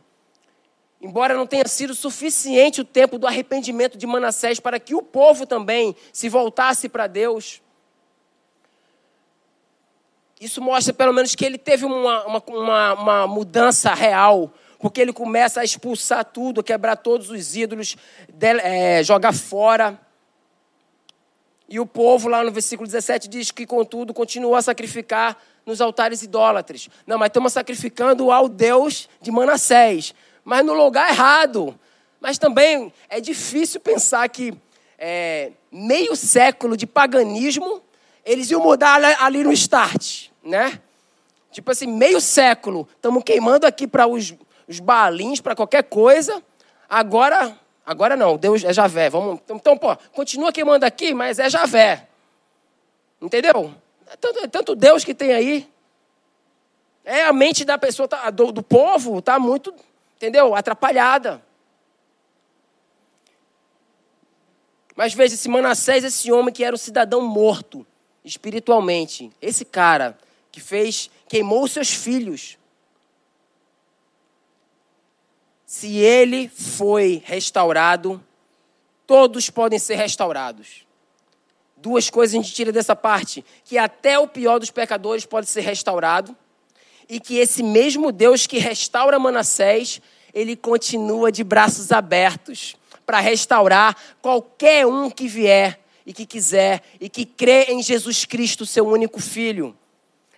Embora 1.01 1.35
não 1.35 1.47
tenha 1.47 1.67
sido 1.69 1.95
suficiente 1.95 2.81
o 2.81 2.85
tempo 2.85 3.19
do 3.19 3.27
arrependimento 3.27 3.97
de 3.97 4.07
Manassés 4.07 4.59
para 4.59 4.81
que 4.81 4.95
o 4.95 5.03
povo 5.03 5.47
também 5.47 5.95
se 6.13 6.29
voltasse 6.29 6.89
para 6.89 7.07
Deus. 7.07 7.63
Isso 10.41 10.61
mostra 10.61 10.93
pelo 10.93 11.13
menos 11.13 11.35
que 11.37 11.45
ele 11.45 11.59
teve 11.59 11.85
uma, 11.85 12.25
uma, 12.25 12.43
uma, 12.47 12.93
uma 12.95 13.27
mudança 13.27 13.95
real, 13.95 14.53
porque 14.81 15.01
ele 15.01 15.13
começa 15.13 15.61
a 15.61 15.65
expulsar 15.65 16.25
tudo, 16.25 16.65
quebrar 16.65 16.97
todos 16.97 17.31
os 17.31 17.57
ídolos, 17.57 17.97
é, 18.41 19.03
jogar 19.05 19.33
fora. 19.33 20.01
E 21.69 21.79
o 21.79 21.87
povo, 21.87 22.29
lá 22.29 22.43
no 22.43 22.51
versículo 22.51 22.87
17, 22.87 23.29
diz 23.29 23.51
que, 23.53 23.67
contudo, 23.67 24.15
continuou 24.15 24.57
a 24.57 24.63
sacrificar 24.63 25.37
nos 25.67 25.81
altares 25.81 26.23
idólatras. 26.23 26.89
Não, 27.07 27.19
mas 27.19 27.29
estamos 27.29 27.53
sacrificando 27.53 28.33
ao 28.33 28.49
Deus 28.49 29.09
de 29.21 29.31
Manassés 29.31 30.15
mas 30.45 30.65
no 30.65 30.73
lugar 30.73 31.11
errado. 31.11 31.79
Mas 32.21 32.39
também 32.39 32.93
é 33.09 33.21
difícil 33.21 33.81
pensar 33.81 34.29
que 34.29 34.55
é, 34.99 35.53
meio 35.71 36.17
século 36.17 36.77
de 36.77 36.87
paganismo 36.87 37.83
eles 38.25 38.51
iam 38.51 38.61
mudar 38.61 39.03
ali 39.23 39.43
no 39.43 39.53
start, 39.53 40.29
né? 40.43 40.81
Tipo 41.51 41.71
assim, 41.71 41.87
meio 41.87 42.21
século, 42.21 42.87
estamos 42.95 43.23
queimando 43.25 43.67
aqui 43.67 43.87
para 43.87 44.07
os, 44.07 44.35
os 44.67 44.81
balins, 44.81 45.41
para 45.41 45.57
qualquer 45.57 45.85
coisa. 45.85 46.43
Agora, 46.89 47.59
agora 47.87 48.17
não, 48.17 48.37
Deus 48.37 48.63
é 48.65 48.73
Javé. 48.73 49.09
Vamos, 49.09 49.41
então, 49.49 49.77
pô, 49.79 49.97
continua 50.13 50.53
queimando 50.53 50.85
aqui, 50.85 51.15
mas 51.15 51.39
é 51.39 51.49
Javé. 51.49 52.07
Entendeu? 53.21 53.75
É 54.11 54.17
tanto, 54.17 54.39
é 54.41 54.47
tanto 54.47 54.77
Deus 54.77 55.05
que 55.05 55.15
tem 55.15 55.33
aí. 55.33 55.69
É 57.05 57.25
a 57.25 57.33
mente 57.33 57.65
da 57.65 57.79
pessoa, 57.79 58.07
tá, 58.07 58.29
do, 58.29 58.53
do 58.53 58.63
povo, 58.63 59.19
está 59.19 59.39
muito 59.39 59.75
entendeu? 60.19 60.55
Atrapalhada. 60.55 61.41
Mas 64.97 65.15
veja, 65.15 65.35
esse 65.35 65.49
Manassés, 65.49 66.03
esse 66.03 66.31
homem 66.33 66.53
que 66.53 66.65
era 66.65 66.75
um 66.75 66.79
cidadão 66.79 67.23
morto 67.23 67.87
espiritualmente, 68.25 69.31
esse 69.41 69.65
cara 69.65 70.19
que 70.51 70.61
fez, 70.61 71.09
queimou 71.29 71.69
seus 71.69 71.91
filhos. 71.91 72.59
Se 75.65 75.99
ele 75.99 76.49
foi 76.49 77.23
restaurado, 77.25 78.23
todos 79.07 79.49
podem 79.49 79.79
ser 79.79 79.95
restaurados. 79.95 80.85
Duas 81.77 82.11
coisas 82.11 82.35
a 82.35 82.43
gente 82.43 82.53
tira 82.53 82.73
dessa 82.73 82.97
parte: 82.97 83.45
que 83.65 83.79
até 83.79 84.19
o 84.19 84.27
pior 84.27 84.59
dos 84.59 84.71
pecadores 84.71 85.25
pode 85.25 85.47
ser 85.49 85.61
restaurado 85.61 86.37
e 87.09 87.19
que 87.19 87.39
esse 87.39 87.63
mesmo 87.63 88.13
Deus 88.13 88.47
que 88.47 88.59
restaura 88.59 89.19
Manassés, 89.19 90.01
ele 90.35 90.55
continua 90.55 91.33
de 91.33 91.43
braços 91.43 91.91
abertos 91.91 92.77
para 93.07 93.21
restaurar 93.21 93.97
qualquer 94.21 94.87
um 94.87 95.11
que 95.11 95.27
vier 95.27 95.81
e 96.05 96.13
que 96.13 96.27
quiser 96.27 96.83
e 97.01 97.09
que 97.09 97.25
crê 97.25 97.65
em 97.65 97.83
Jesus 97.83 98.25
Cristo, 98.25 98.67
seu 98.67 98.87
único 98.87 99.21
filho, 99.21 99.77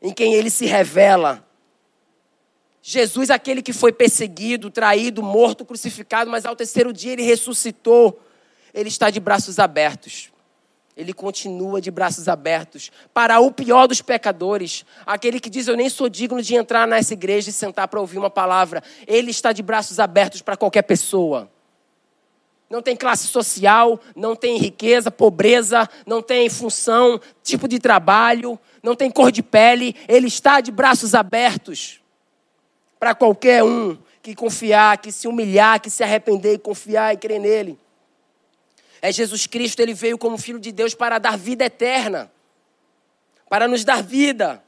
em 0.01 0.13
quem 0.13 0.35
ele 0.35 0.51
se 0.51 0.67
revela. 0.67 1.47
Jesus, 2.83 3.31
aquele 3.31 3.61
que 3.61 3.73
foi 3.73 3.93
perseguido, 3.93 4.71
traído, 4.71 5.23
morto, 5.23 5.65
crucificado, 5.65 6.31
mas 6.31 6.47
ao 6.47 6.57
terceiro 6.57 6.93
dia 6.93 7.13
ele 7.13 7.23
ressuscitou. 7.23 8.21
Ele 8.73 8.89
está 8.89 9.11
de 9.11 9.21
braços 9.21 9.59
abertos 9.59 10.31
ele 10.97 11.13
continua 11.13 11.81
de 11.81 11.91
braços 11.91 12.29
abertos 12.29 12.91
para 13.15 13.41
o 13.41 13.51
pior 13.51 13.87
dos 13.87 14.03
pecadores, 14.03 14.85
aquele 15.07 15.41
que 15.41 15.49
diz: 15.49 15.67
Eu 15.67 15.77
nem 15.77 15.89
sou 15.89 16.09
digno 16.09 16.43
de 16.43 16.55
entrar 16.55 16.87
nessa 16.87 17.15
igreja 17.15 17.51
e 17.51 17.53
sentar 17.53 17.89
para 17.89 18.01
ouvir 18.01 18.19
uma 18.19 18.31
palavra. 18.31 18.83
Ele 19.07 19.31
está 19.31 19.53
de 19.53 19.63
braços 19.63 19.99
abertos 19.99 20.43
para 20.43 20.57
qualquer 20.57 20.83
pessoa. 20.83 21.51
Não 22.69 22.83
tem 22.83 22.95
classe 22.95 23.27
social, 23.27 23.99
não 24.15 24.37
tem 24.37 24.57
riqueza, 24.57 25.11
pobreza, 25.11 25.89
não 26.07 26.23
tem 26.23 26.49
função, 26.49 27.21
tipo 27.43 27.67
de 27.67 27.79
trabalho, 27.81 28.59
não 28.83 28.95
tem 28.95 29.11
cor 29.11 29.33
de 29.33 29.43
pele. 29.43 29.97
Ele 30.07 30.29
está 30.29 30.61
de 30.61 30.71
braços 30.71 31.15
abertos 31.15 32.01
para 32.99 33.15
qualquer 33.15 33.65
um 33.65 33.97
que 34.23 34.35
confiar, 34.35 34.99
que 34.99 35.11
se 35.11 35.27
humilhar, 35.27 35.81
que 35.81 35.91
se 35.91 36.03
arrepender 36.03 36.55
e 36.55 36.59
confiar 36.59 37.15
e 37.15 37.17
crer 37.17 37.41
nele. 37.41 37.79
É 39.03 39.11
Jesus 39.11 39.47
Cristo, 39.47 39.81
ele 39.81 39.95
veio 39.95 40.19
como 40.19 40.37
Filho 40.37 40.59
de 40.59 40.71
Deus 40.73 40.95
para 40.95 41.19
dar 41.19 41.39
vida 41.39 41.65
eterna, 41.65 42.31
para 43.49 43.67
nos 43.67 43.85
dar 43.85 44.03
vida, 44.03 44.63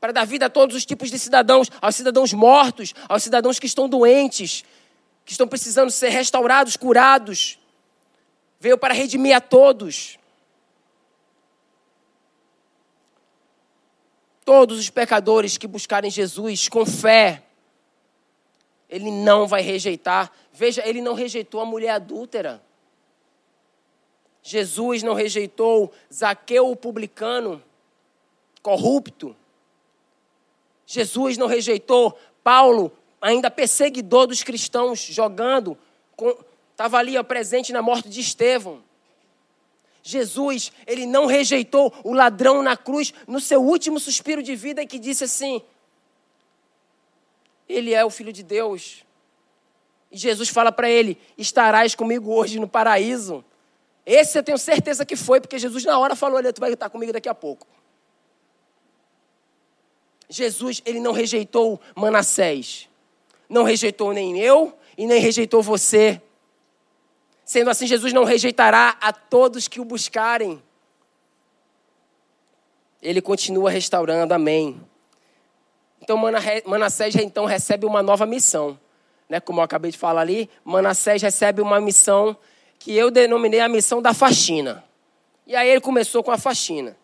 para 0.00 0.12
dar 0.12 0.26
vida 0.26 0.46
a 0.46 0.50
todos 0.50 0.74
os 0.74 0.84
tipos 0.84 1.10
de 1.10 1.18
cidadãos, 1.18 1.68
aos 1.80 1.94
cidadãos 1.94 2.32
mortos, 2.32 2.92
aos 3.08 3.22
cidadãos 3.22 3.60
que 3.60 3.66
estão 3.66 3.88
doentes, 3.88 4.64
que 5.24 5.30
estão 5.30 5.46
precisando 5.46 5.90
ser 5.90 6.08
restaurados, 6.08 6.76
curados. 6.76 7.58
Veio 8.58 8.76
para 8.76 8.92
redimir 8.92 9.36
a 9.36 9.40
todos. 9.40 10.18
Todos 14.44 14.80
os 14.80 14.90
pecadores 14.90 15.56
que 15.56 15.68
buscarem 15.68 16.10
Jesus 16.10 16.68
com 16.68 16.84
fé, 16.84 17.44
Ele 18.88 19.12
não 19.12 19.46
vai 19.46 19.62
rejeitar. 19.62 20.32
Veja, 20.52 20.82
Ele 20.84 21.00
não 21.00 21.14
rejeitou 21.14 21.60
a 21.60 21.64
mulher 21.64 21.90
adúltera. 21.90 22.60
Jesus 24.42 25.02
não 25.02 25.14
rejeitou 25.14 25.92
Zaqueu, 26.12 26.70
o 26.70 26.76
publicano, 26.76 27.62
corrupto. 28.60 29.36
Jesus 30.86 31.38
não 31.38 31.46
rejeitou 31.46 32.18
Paulo, 32.42 32.92
ainda 33.20 33.50
perseguidor 33.50 34.26
dos 34.26 34.42
cristãos, 34.42 34.98
jogando, 34.98 35.78
estava 36.72 36.98
ali 36.98 37.22
presente 37.22 37.72
na 37.72 37.80
morte 37.80 38.08
de 38.08 38.20
Estevão. 38.20 38.82
Jesus, 40.02 40.72
ele 40.84 41.06
não 41.06 41.26
rejeitou 41.26 41.94
o 42.02 42.12
ladrão 42.12 42.60
na 42.60 42.76
cruz 42.76 43.14
no 43.26 43.40
seu 43.40 43.62
último 43.62 44.00
suspiro 44.00 44.42
de 44.42 44.56
vida 44.56 44.82
e 44.82 44.86
que 44.86 44.98
disse 44.98 45.22
assim: 45.22 45.62
Ele 47.68 47.94
é 47.94 48.04
o 48.04 48.10
filho 48.10 48.32
de 48.32 48.42
Deus. 48.42 49.04
E 50.10 50.18
Jesus 50.18 50.48
fala 50.48 50.72
para 50.72 50.90
ele: 50.90 51.16
Estarás 51.38 51.94
comigo 51.94 52.34
hoje 52.34 52.58
no 52.58 52.66
paraíso. 52.66 53.44
Esse 54.04 54.38
eu 54.38 54.42
tenho 54.42 54.58
certeza 54.58 55.04
que 55.04 55.16
foi, 55.16 55.40
porque 55.40 55.58
Jesus 55.58 55.84
na 55.84 55.98
hora 55.98 56.16
falou: 56.16 56.36
Olha, 56.36 56.52
tu 56.52 56.60
vai 56.60 56.72
estar 56.72 56.90
comigo 56.90 57.12
daqui 57.12 57.28
a 57.28 57.34
pouco. 57.34 57.66
Jesus, 60.28 60.82
ele 60.84 60.98
não 60.98 61.12
rejeitou 61.12 61.80
Manassés. 61.94 62.88
Não 63.48 63.62
rejeitou 63.62 64.12
nem 64.12 64.38
eu 64.38 64.76
e 64.96 65.06
nem 65.06 65.20
rejeitou 65.20 65.62
você. 65.62 66.20
Sendo 67.44 67.70
assim, 67.70 67.86
Jesus 67.86 68.12
não 68.12 68.24
rejeitará 68.24 68.96
a 69.00 69.12
todos 69.12 69.68
que 69.68 69.80
o 69.80 69.84
buscarem. 69.84 70.62
Ele 73.02 73.20
continua 73.20 73.70
restaurando, 73.70 74.32
amém. 74.32 74.80
Então 76.00 76.16
Manassés 76.66 77.14
então 77.16 77.44
recebe 77.44 77.84
uma 77.84 78.02
nova 78.02 78.24
missão. 78.24 78.78
Né? 79.28 79.38
Como 79.38 79.60
eu 79.60 79.64
acabei 79.64 79.90
de 79.90 79.98
falar 79.98 80.22
ali, 80.22 80.48
Manassés 80.64 81.20
recebe 81.20 81.60
uma 81.60 81.80
missão 81.80 82.36
que 82.82 82.92
eu 82.92 83.12
denominei 83.12 83.60
a 83.60 83.68
missão 83.68 84.02
da 84.02 84.12
faxina. 84.12 84.82
E 85.46 85.54
aí 85.54 85.68
ele 85.68 85.80
começou 85.80 86.20
com 86.22 86.32
a 86.32 86.38
faxina. 86.38 86.96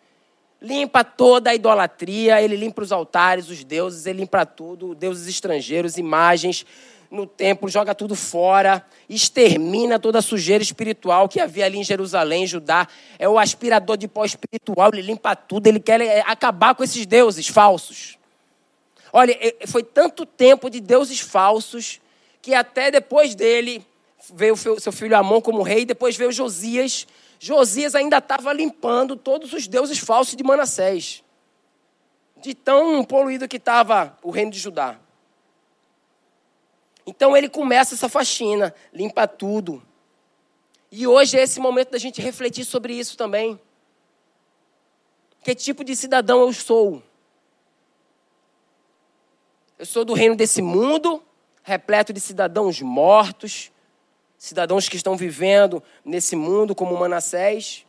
Limpa 0.61 1.05
toda 1.05 1.51
a 1.51 1.55
idolatria, 1.55 2.43
ele 2.43 2.57
limpa 2.57 2.83
os 2.83 2.91
altares, 2.91 3.49
os 3.49 3.63
deuses, 3.63 4.05
ele 4.05 4.21
limpa 4.21 4.45
tudo, 4.45 4.93
deuses 4.93 5.29
estrangeiros, 5.29 5.97
imagens 5.97 6.67
no 7.09 7.27
templo, 7.27 7.69
joga 7.69 7.95
tudo 7.95 8.17
fora, 8.17 8.85
extermina 9.09 10.01
toda 10.01 10.19
a 10.19 10.23
sujeira 10.23 10.63
espiritual 10.63 11.29
que 11.29 11.41
havia 11.41 11.65
ali 11.65 11.79
em 11.79 11.85
Jerusalém, 11.85 12.45
Judá. 12.45 12.89
É 13.17 13.29
o 13.29 13.39
aspirador 13.39 13.97
de 13.97 14.09
pó 14.09 14.25
espiritual, 14.25 14.91
ele 14.93 15.03
limpa 15.03 15.37
tudo, 15.37 15.69
ele 15.69 15.79
quer 15.79 16.01
é, 16.01 16.25
acabar 16.27 16.75
com 16.75 16.83
esses 16.83 17.07
deuses 17.07 17.47
falsos. 17.47 18.19
Olha, 19.13 19.39
foi 19.69 19.85
tanto 19.85 20.27
tempo 20.27 20.69
de 20.69 20.81
deuses 20.81 21.21
falsos 21.21 22.01
que 22.43 22.53
até 22.53 22.91
depois 22.91 23.37
dele 23.37 23.87
veio 24.35 24.57
seu 24.57 24.93
filho 24.93 25.17
Amon 25.17 25.41
como 25.41 25.63
rei, 25.63 25.85
depois 25.85 26.17
veio 26.17 26.33
Josias, 26.33 27.07
Josias 27.39 27.95
ainda 27.95 28.19
estava 28.19 28.53
limpando 28.53 29.17
todos 29.17 29.53
os 29.53 29.69
deuses 29.69 29.99
falsos 29.99 30.35
de 30.35 30.43
Manassés. 30.43 31.23
De 32.37 32.55
tão 32.55 33.05
poluído 33.05 33.49
que 33.49 33.57
estava 33.57 34.17
o 34.23 34.31
reino 34.31 34.51
de 34.51 34.59
Judá. 34.59 34.99
Então 37.07 37.37
ele 37.37 37.49
começa 37.49 37.95
essa 37.95 38.09
faxina, 38.09 38.75
limpa 38.93 39.27
tudo. 39.27 39.83
E 40.91 41.07
hoje 41.07 41.39
é 41.39 41.43
esse 41.43 41.61
momento 41.61 41.91
da 41.91 41.99
gente 41.99 42.21
refletir 42.21 42.65
sobre 42.65 42.93
isso 42.95 43.17
também. 43.17 43.59
Que 45.43 45.55
tipo 45.55 45.85
de 45.85 45.95
cidadão 45.95 46.41
eu 46.41 46.53
sou? 46.53 47.03
Eu 49.79 49.87
sou 49.87 50.05
do 50.05 50.13
reino 50.13 50.35
desse 50.35 50.61
mundo, 50.61 51.23
repleto 51.63 52.13
de 52.13 52.21
cidadãos 52.21 52.81
mortos, 52.81 53.71
cidadãos 54.39 54.89
que 54.89 54.97
estão 54.97 55.17
vivendo 55.17 55.83
nesse 56.05 56.37
mundo 56.37 56.75
como 56.75 56.97
Manassés, 56.97 57.85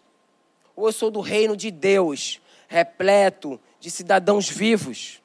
ou 0.75 0.87
eu 0.87 0.91
sou 0.91 1.11
do 1.11 1.21
reino 1.21 1.55
de 1.55 1.69
Deus, 1.69 2.41
repleto 2.67 3.59
de 3.79 3.91
cidadãos 3.91 4.49
vivos. 4.49 5.21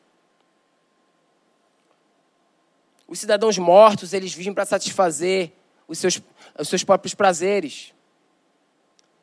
Os 3.09 3.18
cidadãos 3.18 3.57
mortos, 3.57 4.12
eles 4.12 4.35
vivem 4.35 4.53
para 4.53 4.66
satisfazer 4.66 5.53
os 5.89 5.99
seus, 5.99 6.20
os 6.59 6.68
seus 6.68 6.85
próprios 6.85 7.14
prazeres. 7.14 7.95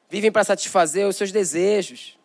Vivem 0.10 0.32
para 0.32 0.44
satisfazer 0.44 1.08
os 1.08 1.16
seus 1.16 1.32
desejos. 1.32 2.18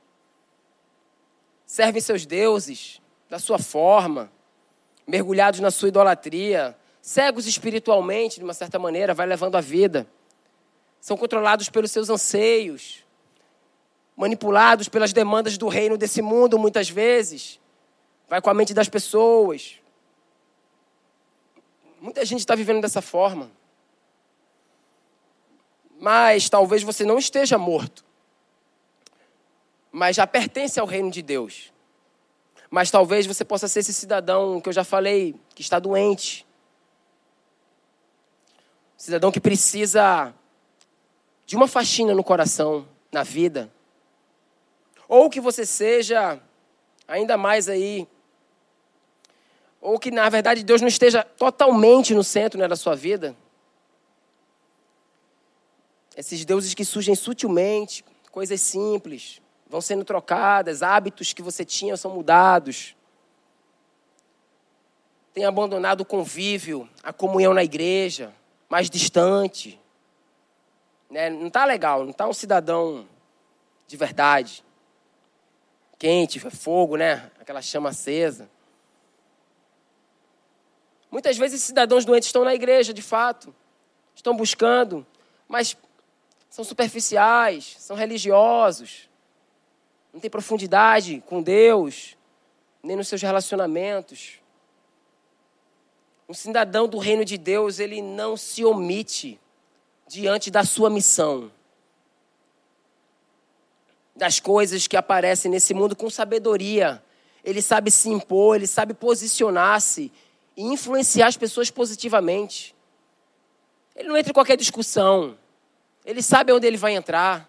Servem 1.67 2.01
seus 2.01 2.25
deuses 2.25 3.01
da 3.29 3.39
sua 3.39 3.59
forma, 3.59 4.31
mergulhados 5.07 5.61
na 5.61 5.71
sua 5.71 5.89
idolatria, 5.89 6.77
cegos 7.07 7.47
espiritualmente, 7.47 8.41
de 8.41 8.45
uma 8.45 8.53
certa 8.53 8.81
maneira, 8.81 9.15
vai 9.15 9.27
levando 9.27 9.55
a 9.55 9.61
vida. 9.61 10.09
São 11.01 11.17
controlados 11.17 11.69
pelos 11.71 11.93
seus 11.93 12.11
anseios, 12.11 13.05
manipulados 14.17 14.89
pelas 14.89 15.13
demandas 15.13 15.57
do 15.57 15.69
reino 15.69 15.97
desse 15.97 16.21
mundo, 16.21 16.59
muitas 16.59 16.91
vezes. 16.91 17.61
Vai 18.29 18.43
com 18.43 18.51
a 18.51 18.55
mente 18.55 18.75
das 18.75 18.89
pessoas. 18.89 19.77
Muita 22.01 22.25
gente 22.25 22.41
está 22.41 22.57
vivendo 22.57 22.81
dessa 22.81 23.01
forma. 23.01 23.53
Mas 26.01 26.51
talvez 26.51 26.83
você 26.83 27.05
não 27.05 27.19
esteja 27.19 27.57
morto. 27.57 28.05
Mas 29.93 30.17
já 30.17 30.27
pertence 30.27 30.81
ao 30.81 30.87
reino 30.87 31.13
de 31.13 31.23
Deus. 31.23 31.73
Mas 32.69 32.91
talvez 32.91 33.27
você 33.27 33.45
possa 33.45 33.69
ser 33.69 33.79
esse 33.79 33.95
cidadão 33.95 34.61
que 34.61 34.69
eu 34.69 34.73
já 34.73 34.83
falei, 34.83 35.37
que 35.55 35.63
está 35.63 35.79
doente, 35.79 36.46
Cidadão 38.97 39.31
que 39.31 39.41
precisa 39.41 40.35
de 41.45 41.57
uma 41.57 41.69
faxina 41.69 42.15
no 42.15 42.25
coração, 42.25 42.89
na 43.13 43.23
vida. 43.23 43.71
Ou 45.09 45.31
que 45.31 45.41
você 45.41 45.65
seja 45.65 46.41
ainda 47.07 47.37
mais 47.37 47.69
aí 47.69 48.09
ou 49.81 50.01
que 50.01 50.11
na 50.11 50.29
verdade 50.29 50.65
Deus 50.65 50.81
não 50.81 50.89
esteja 50.89 51.23
totalmente 51.23 52.13
no 52.13 52.25
centro 52.25 52.59
né, 52.59 52.67
da 52.67 52.75
sua 52.75 52.97
vida. 52.97 53.37
Esses 56.17 56.45
deuses 56.45 56.75
que 56.75 56.85
surgem 56.85 57.15
sutilmente, 57.15 58.05
coisas 58.33 58.61
simples, 58.61 59.41
vão 59.69 59.81
sendo 59.81 60.05
trocadas, 60.05 60.83
hábitos 60.83 61.33
que 61.33 61.41
você 61.41 61.65
tinha 61.65 61.97
são 61.97 62.11
mudados. 62.11 62.97
Tem 65.33 65.45
abandonado 65.45 66.01
o 66.01 66.05
convívio, 66.05 66.89
a 67.01 67.13
comunhão 67.13 67.55
na 67.55 67.63
igreja, 67.63 68.35
mais 68.69 68.91
distante. 68.91 69.81
Né? 71.11 71.31
Não 71.31 71.49
está 71.49 71.65
legal, 71.65 72.03
não 72.03 72.11
está 72.11 72.27
um 72.27 72.33
cidadão 72.33 73.07
de 73.87 73.97
verdade. 73.97 74.65
Quente, 75.99 76.39
fogo, 76.39 76.97
né? 76.97 77.31
Aquela 77.41 77.63
chama 77.63 77.91
acesa. 77.91 78.51
Muitas 81.11 81.39
vezes 81.39 81.63
cidadãos 81.63 82.05
doentes 82.05 82.29
estão 82.29 82.45
na 82.45 82.55
igreja, 82.55 82.93
de 82.93 83.03
fato. 83.03 83.55
Estão 84.15 84.37
buscando, 84.37 85.07
mas 85.49 85.77
são 86.51 86.65
superficiais, 86.65 87.77
são 87.79 87.97
religiosos. 87.97 89.09
Não 90.13 90.21
tem 90.21 90.31
profundidade 90.31 91.23
com 91.27 91.43
Deus, 91.43 92.17
nem 92.83 92.97
nos 92.97 93.09
seus 93.09 93.23
relacionamentos. 93.23 94.41
Um 96.29 96.35
cidadão 96.35 96.89
do 96.89 96.99
reino 96.99 97.25
de 97.25 97.39
Deus, 97.39 97.79
ele 97.79 98.03
não 98.03 98.37
se 98.37 98.65
omite 98.65 99.39
diante 100.09 100.51
da 100.51 100.65
sua 100.65 100.91
missão. 100.91 101.53
Das 104.15 104.41
coisas 104.41 104.89
que 104.89 104.97
aparecem 104.97 105.49
nesse 105.49 105.73
mundo 105.73 105.95
com 105.95 106.11
sabedoria. 106.11 107.01
Ele 107.45 107.63
sabe 107.63 107.93
se 107.93 108.09
impor, 108.09 108.57
ele 108.57 108.67
sabe 108.67 108.93
posicionar-se 108.93 110.11
e 110.57 110.65
influenciar 110.65 111.29
as 111.29 111.37
pessoas 111.37 111.71
positivamente. 111.71 112.75
Ele 113.95 114.09
não 114.09 114.17
entra 114.17 114.31
em 114.31 114.35
qualquer 114.35 114.57
discussão. 114.57 115.39
Ele 116.05 116.23
sabe 116.23 116.53
onde 116.53 116.67
ele 116.67 116.77
vai 116.77 116.95
entrar. 116.95 117.49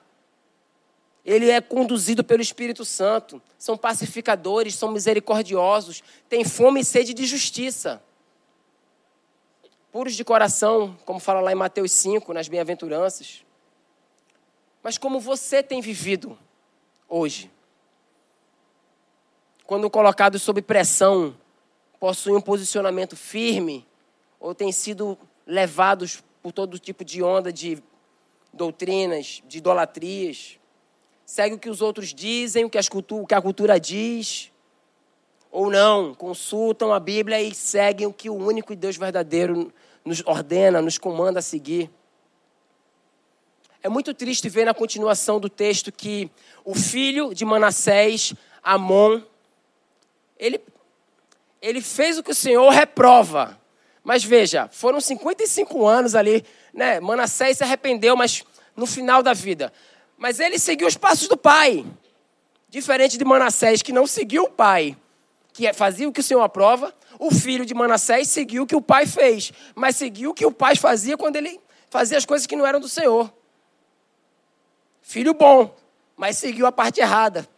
Ele 1.25 1.49
é 1.49 1.59
conduzido 1.59 2.23
pelo 2.23 2.43
Espírito 2.43 2.85
Santo. 2.85 3.41
São 3.57 3.75
pacificadores, 3.75 4.75
são 4.75 4.91
misericordiosos, 4.91 6.03
têm 6.29 6.45
fome 6.45 6.81
e 6.81 6.85
sede 6.85 7.11
de 7.11 7.25
justiça 7.25 8.03
puros 9.97 10.13
de 10.13 10.23
coração, 10.23 10.95
como 11.05 11.19
fala 11.19 11.41
lá 11.41 11.51
em 11.51 11.55
Mateus 11.55 11.91
5, 11.91 12.31
nas 12.31 12.47
bem-aventuranças. 12.47 13.43
Mas 14.83 14.95
como 14.95 15.19
você 15.19 15.63
tem 15.63 15.81
vivido 15.81 16.37
hoje? 17.09 17.51
Quando 19.65 19.89
colocados 19.89 20.43
sob 20.43 20.61
pressão, 20.61 21.35
possuem 21.99 22.35
um 22.35 22.41
posicionamento 22.41 23.15
firme 23.15 23.87
ou 24.39 24.53
têm 24.53 24.71
sido 24.71 25.17
levados 25.47 26.23
por 26.43 26.51
todo 26.51 26.77
tipo 26.77 27.03
de 27.03 27.23
onda 27.23 27.51
de 27.51 27.81
doutrinas, 28.53 29.41
de 29.47 29.57
idolatrias? 29.57 30.59
Segue 31.25 31.55
o 31.55 31.59
que 31.59 31.71
os 31.71 31.81
outros 31.81 32.13
dizem, 32.13 32.65
o 32.65 32.69
que, 32.69 32.77
o 32.77 33.25
que 33.25 33.33
a 33.33 33.41
cultura 33.41 33.79
diz, 33.79 34.51
ou 35.51 35.71
não, 35.71 36.13
consultam 36.13 36.93
a 36.93 36.99
Bíblia 36.99 37.41
e 37.41 37.51
seguem 37.55 38.05
o 38.05 38.13
que 38.13 38.29
o 38.29 38.35
único 38.35 38.75
Deus 38.75 38.95
verdadeiro 38.95 39.73
nos 40.07 40.23
ordena, 40.25 40.81
nos 40.81 40.97
comanda 40.97 41.39
a 41.39 41.41
seguir. 41.41 41.89
É 43.83 43.89
muito 43.89 44.13
triste 44.13 44.49
ver 44.49 44.65
na 44.65 44.73
continuação 44.73 45.39
do 45.39 45.49
texto 45.49 45.91
que 45.91 46.31
o 46.65 46.73
filho 46.73 47.33
de 47.33 47.45
Manassés, 47.45 48.33
Amon, 48.63 49.21
ele, 50.39 50.59
ele 51.61 51.81
fez 51.81 52.17
o 52.17 52.23
que 52.23 52.31
o 52.31 52.35
Senhor 52.35 52.69
reprova. 52.69 53.59
Mas 54.03 54.23
veja, 54.23 54.69
foram 54.71 54.99
55 54.99 55.85
anos 55.85 56.15
ali, 56.15 56.43
né? 56.73 56.99
Manassés 56.99 57.57
se 57.57 57.63
arrependeu, 57.63 58.15
mas 58.15 58.43
no 58.75 58.85
final 58.85 59.21
da 59.21 59.33
vida. 59.33 59.71
Mas 60.17 60.39
ele 60.39 60.57
seguiu 60.57 60.87
os 60.87 60.97
passos 60.97 61.27
do 61.27 61.37
pai. 61.37 61.85
Diferente 62.69 63.17
de 63.17 63.25
Manassés, 63.25 63.81
que 63.81 63.93
não 63.93 64.07
seguiu 64.07 64.43
o 64.43 64.49
pai, 64.49 64.97
que 65.57 65.73
fazia 65.73 66.07
o 66.07 66.13
que 66.13 66.19
o 66.19 66.23
Senhor 66.23 66.43
aprova, 66.43 66.93
o 67.17 67.31
filho 67.31 67.65
de 67.65 67.73
Manassés 67.73 68.27
seguiu 68.27 68.61
o 68.61 68.67
que 68.67 68.75
o 68.75 68.81
pai 68.81 69.07
fez, 69.07 69.51
mas 69.73 69.95
seguiu 69.95 70.29
o 70.29 70.33
que 70.35 70.45
o 70.45 70.51
pai 70.51 70.75
fazia 70.75 71.17
quando 71.17 71.35
ele 71.35 71.59
fazia 71.89 72.15
as 72.15 72.27
coisas 72.27 72.45
que 72.45 72.55
não 72.55 72.63
eram 72.63 72.79
do 72.79 72.87
Senhor. 72.87 73.33
Filho 75.01 75.33
bom, 75.33 75.75
mas 76.15 76.37
seguiu 76.37 76.67
a 76.67 76.71
parte 76.71 76.99
errada. 76.99 77.49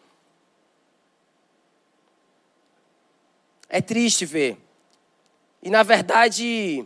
É 3.68 3.82
triste 3.82 4.26
ver. 4.26 4.58
E 5.62 5.70
na 5.70 5.84
verdade, 5.84 6.86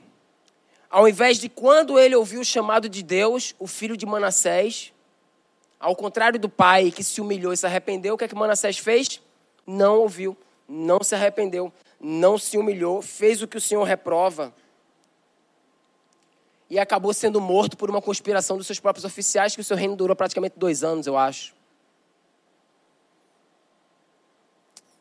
ao 0.89 1.07
invés 1.07 1.37
de 1.37 1.47
quando 1.47 1.99
ele 1.99 2.15
ouviu 2.15 2.41
o 2.41 2.45
chamado 2.45 2.89
de 2.89 3.03
Deus, 3.03 3.53
o 3.59 3.67
filho 3.67 3.95
de 3.95 4.07
Manassés, 4.07 4.91
ao 5.79 5.95
contrário 5.95 6.39
do 6.39 6.49
pai 6.49 6.89
que 6.89 7.03
se 7.03 7.21
humilhou 7.21 7.53
e 7.53 7.57
se 7.57 7.67
arrependeu, 7.67 8.15
o 8.15 8.17
que 8.17 8.23
é 8.23 8.27
que 8.27 8.33
Manassés 8.33 8.79
fez? 8.79 9.21
Não 9.67 9.99
ouviu, 9.99 10.35
não 10.67 11.03
se 11.03 11.15
arrependeu, 11.15 11.71
não 11.99 12.37
se 12.37 12.57
humilhou, 12.57 13.01
fez 13.01 13.41
o 13.41 13.47
que 13.47 13.57
o 13.57 13.61
Senhor 13.61 13.83
reprova. 13.83 14.53
E 16.69 16.79
acabou 16.79 17.13
sendo 17.13 17.39
morto 17.39 17.77
por 17.77 17.89
uma 17.89 18.01
conspiração 18.01 18.57
dos 18.57 18.65
seus 18.65 18.79
próprios 18.79 19.05
oficiais, 19.05 19.55
que 19.55 19.61
o 19.61 19.63
seu 19.63 19.77
reino 19.77 19.95
durou 19.95 20.15
praticamente 20.15 20.57
dois 20.57 20.83
anos, 20.83 21.05
eu 21.05 21.17
acho. 21.17 21.53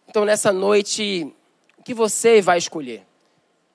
Então, 0.08 0.24
nessa 0.24 0.52
noite, 0.52 1.34
o 1.78 1.82
que 1.82 1.94
você 1.94 2.42
vai 2.42 2.58
escolher? 2.58 3.06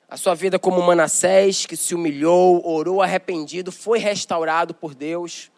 a 0.10 0.16
sua 0.16 0.34
vida 0.34 0.58
como 0.58 0.82
Manassés, 0.82 1.66
que 1.66 1.76
se 1.76 1.94
humilhou, 1.94 2.66
orou 2.66 3.02
arrependido, 3.02 3.72
foi 3.72 4.00
restaurado 4.00 4.74
por 4.74 4.96
Deus 4.96 5.52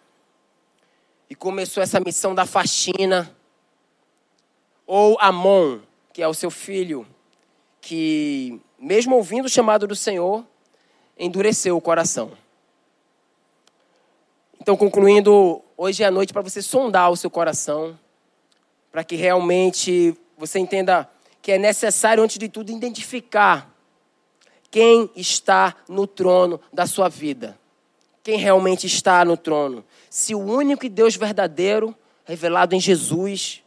e 1.30 1.36
começou 1.36 1.84
essa 1.84 2.00
missão 2.00 2.34
da 2.34 2.46
faxina. 2.46 3.36
Ou 4.88 5.16
Amon, 5.20 5.80
que 6.20 6.24
é 6.24 6.28
o 6.28 6.34
seu 6.34 6.52
filho, 6.52 7.08
que, 7.80 8.60
mesmo 8.78 9.16
ouvindo 9.16 9.46
o 9.46 9.50
chamado 9.50 9.88
do 9.88 9.96
Senhor, 9.96 10.46
endureceu 11.18 11.78
o 11.78 11.82
coração. 11.82 12.34
Então, 14.60 14.76
concluindo, 14.76 15.62
hoje 15.78 16.04
é 16.04 16.08
a 16.08 16.12
noite 16.12 16.34
para 16.34 16.42
você 16.42 16.62
sondar 16.62 17.10
o 17.10 17.16
seu 17.16 17.30
coração, 17.30 17.98
para 18.92 19.02
que 19.02 19.16
realmente 19.16 20.14
você 20.38 20.60
entenda 20.60 21.10
que 21.42 21.54
é 21.54 21.58
necessário, 21.58 22.22
antes 22.22 22.38
de 22.38 22.50
tudo, 22.50 22.70
identificar 22.70 23.74
quem 24.70 25.10
está 25.16 25.74
no 25.88 26.06
trono 26.06 26.60
da 26.74 26.86
sua 26.86 27.08
vida. 27.08 27.58
Quem 28.22 28.38
realmente 28.38 28.86
está 28.86 29.24
no 29.24 29.38
trono. 29.38 29.86
Se 30.10 30.36
o 30.36 30.40
único 30.40 30.90
Deus 30.90 31.16
verdadeiro, 31.16 31.96
revelado 32.26 32.76
em 32.76 32.80
Jesus, 32.82 33.64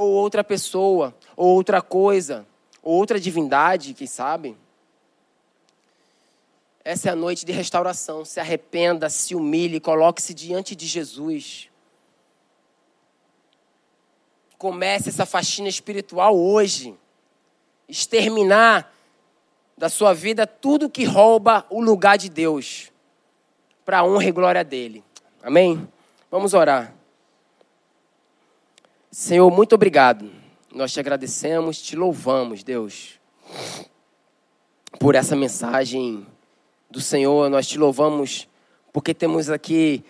ou 0.00 0.08
outra 0.08 0.42
pessoa, 0.42 1.14
ou 1.40 1.54
outra 1.54 1.80
coisa, 1.80 2.46
ou 2.82 2.96
outra 2.96 3.18
divindade, 3.18 3.94
quem 3.94 4.06
sabe. 4.06 4.54
Essa 6.84 7.08
é 7.08 7.12
a 7.12 7.16
noite 7.16 7.46
de 7.46 7.52
restauração. 7.52 8.26
Se 8.26 8.38
arrependa, 8.38 9.08
se 9.08 9.34
humilhe, 9.34 9.80
coloque-se 9.80 10.34
diante 10.34 10.76
de 10.76 10.86
Jesus. 10.86 11.70
Comece 14.58 15.08
essa 15.08 15.24
faxina 15.24 15.66
espiritual 15.66 16.36
hoje. 16.36 16.94
Exterminar 17.88 18.92
da 19.78 19.88
sua 19.88 20.12
vida 20.12 20.46
tudo 20.46 20.90
que 20.90 21.04
rouba 21.04 21.64
o 21.70 21.80
lugar 21.80 22.18
de 22.18 22.28
Deus, 22.28 22.92
para 23.82 24.00
a 24.00 24.04
honra 24.04 24.26
e 24.26 24.32
glória 24.32 24.62
dele. 24.62 25.02
Amém? 25.42 25.88
Vamos 26.30 26.52
orar. 26.52 26.92
Senhor, 29.10 29.50
muito 29.50 29.74
obrigado. 29.74 30.39
Nós 30.72 30.92
te 30.92 31.00
agradecemos, 31.00 31.82
te 31.82 31.96
louvamos, 31.96 32.62
Deus, 32.62 33.18
por 35.00 35.16
essa 35.16 35.34
mensagem 35.34 36.24
do 36.88 37.00
Senhor. 37.00 37.50
Nós 37.50 37.66
te 37.66 37.76
louvamos 37.76 38.48
porque 38.92 39.12
temos 39.12 39.50
aqui 39.50 40.04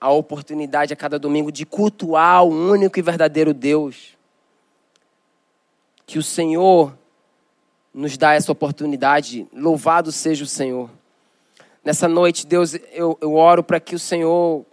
a 0.00 0.10
oportunidade 0.10 0.92
a 0.92 0.96
cada 0.96 1.16
domingo 1.16 1.52
de 1.52 1.64
cultuar 1.64 2.44
o 2.44 2.48
único 2.48 2.98
e 2.98 3.02
verdadeiro 3.02 3.54
Deus. 3.54 4.16
Que 6.04 6.18
o 6.18 6.22
Senhor 6.24 6.92
nos 7.94 8.16
dá 8.16 8.34
essa 8.34 8.50
oportunidade. 8.50 9.46
Louvado 9.52 10.10
seja 10.10 10.42
o 10.42 10.46
Senhor. 10.46 10.90
Nessa 11.84 12.08
noite, 12.08 12.48
Deus, 12.48 12.74
eu, 12.92 13.16
eu 13.20 13.34
oro 13.34 13.62
para 13.62 13.78
que 13.78 13.94
o 13.94 13.98
Senhor, 13.98 14.66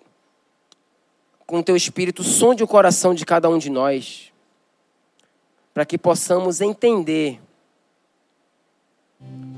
com 1.45 1.59
o 1.59 1.63
teu 1.63 1.75
espírito, 1.75 2.23
sonde 2.23 2.63
o 2.63 2.67
coração 2.67 3.13
de 3.13 3.23
cada 3.23 3.47
um 3.47 3.59
de 3.59 3.69
nós, 3.69 4.31
para 5.77 5.85
que 5.85 5.95
possamos 5.95 6.59
entender 6.59 7.39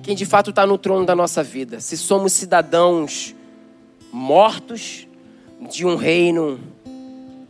quem 0.04 0.14
de 0.14 0.26
fato 0.26 0.50
está 0.50 0.66
no 0.66 0.78
trono 0.78 1.06
da 1.06 1.16
nossa 1.16 1.42
vida. 1.42 1.80
Se 1.80 1.96
somos 1.96 2.34
cidadãos 2.34 3.34
mortos 4.12 5.08
de 5.72 5.86
um 5.86 5.96
reino 5.96 6.60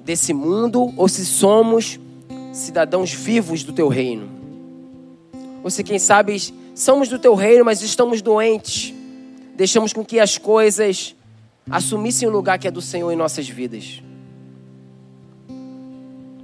desse 0.02 0.36
mundo 0.36 0.94
ou 0.96 1.08
se 1.08 1.26
somos 1.26 2.00
cidadãos 2.54 3.12
vivos 3.12 3.64
do 3.64 3.74
teu 3.74 3.88
reino. 3.88 4.30
Ou 5.64 5.72
se, 5.72 5.84
quem 5.84 5.98
sabe, 5.98 6.40
somos 6.76 7.10
do 7.10 7.18
teu 7.18 7.34
reino, 7.34 7.66
mas 7.66 7.82
estamos 7.82 8.22
doentes. 8.22 8.94
Deixamos 9.56 9.94
com 9.94 10.06
que 10.06 10.20
as 10.20 10.38
coisas 10.38 11.16
assumissem 11.72 12.28
o 12.28 12.32
lugar 12.32 12.60
que 12.60 12.68
é 12.68 12.72
do 12.72 12.84
Senhor 12.84 13.12
em 13.12 13.16
nossas 13.16 13.50
vidas. 13.50 14.04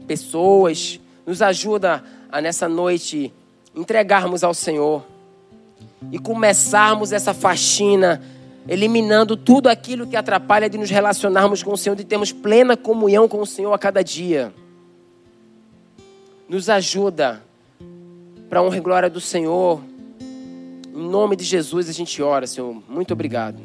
Pessoas, 0.08 1.00
nos 1.26 1.42
ajuda 1.42 2.04
a 2.32 2.42
nessa 2.42 2.68
noite 2.68 3.34
entregarmos 3.76 4.44
ao 4.44 4.54
Senhor 4.54 5.06
e 6.12 6.20
começarmos 6.20 7.12
essa 7.12 7.34
faxina, 7.34 8.22
eliminando 8.68 9.36
tudo 9.36 9.68
aquilo 9.68 10.08
que 10.08 10.16
atrapalha 10.16 10.70
de 10.70 10.78
nos 10.78 10.90
relacionarmos 10.90 11.64
com 11.64 11.74
o 11.74 11.78
Senhor, 11.78 11.96
de 11.96 12.04
termos 12.04 12.32
plena 12.32 12.78
comunhão 12.78 13.28
com 13.28 13.42
o 13.42 13.46
Senhor 13.46 13.74
a 13.74 13.78
cada 13.78 14.04
dia. 14.04 14.54
Nos 16.48 16.70
ajuda 16.70 17.42
para 18.50 18.60
a 18.60 18.64
honra 18.64 18.78
e 18.78 18.82
glória 18.82 19.10
do 19.10 19.20
Senhor. 19.20 19.82
Em 20.94 21.10
nome 21.10 21.36
de 21.36 21.44
Jesus 21.44 21.90
a 21.90 21.92
gente 21.92 22.22
ora, 22.22 22.48
Senhor. 22.48 22.82
Muito 22.88 23.14
obrigado. 23.14 23.60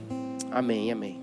Amém, 0.50 0.90
amém. 0.90 1.19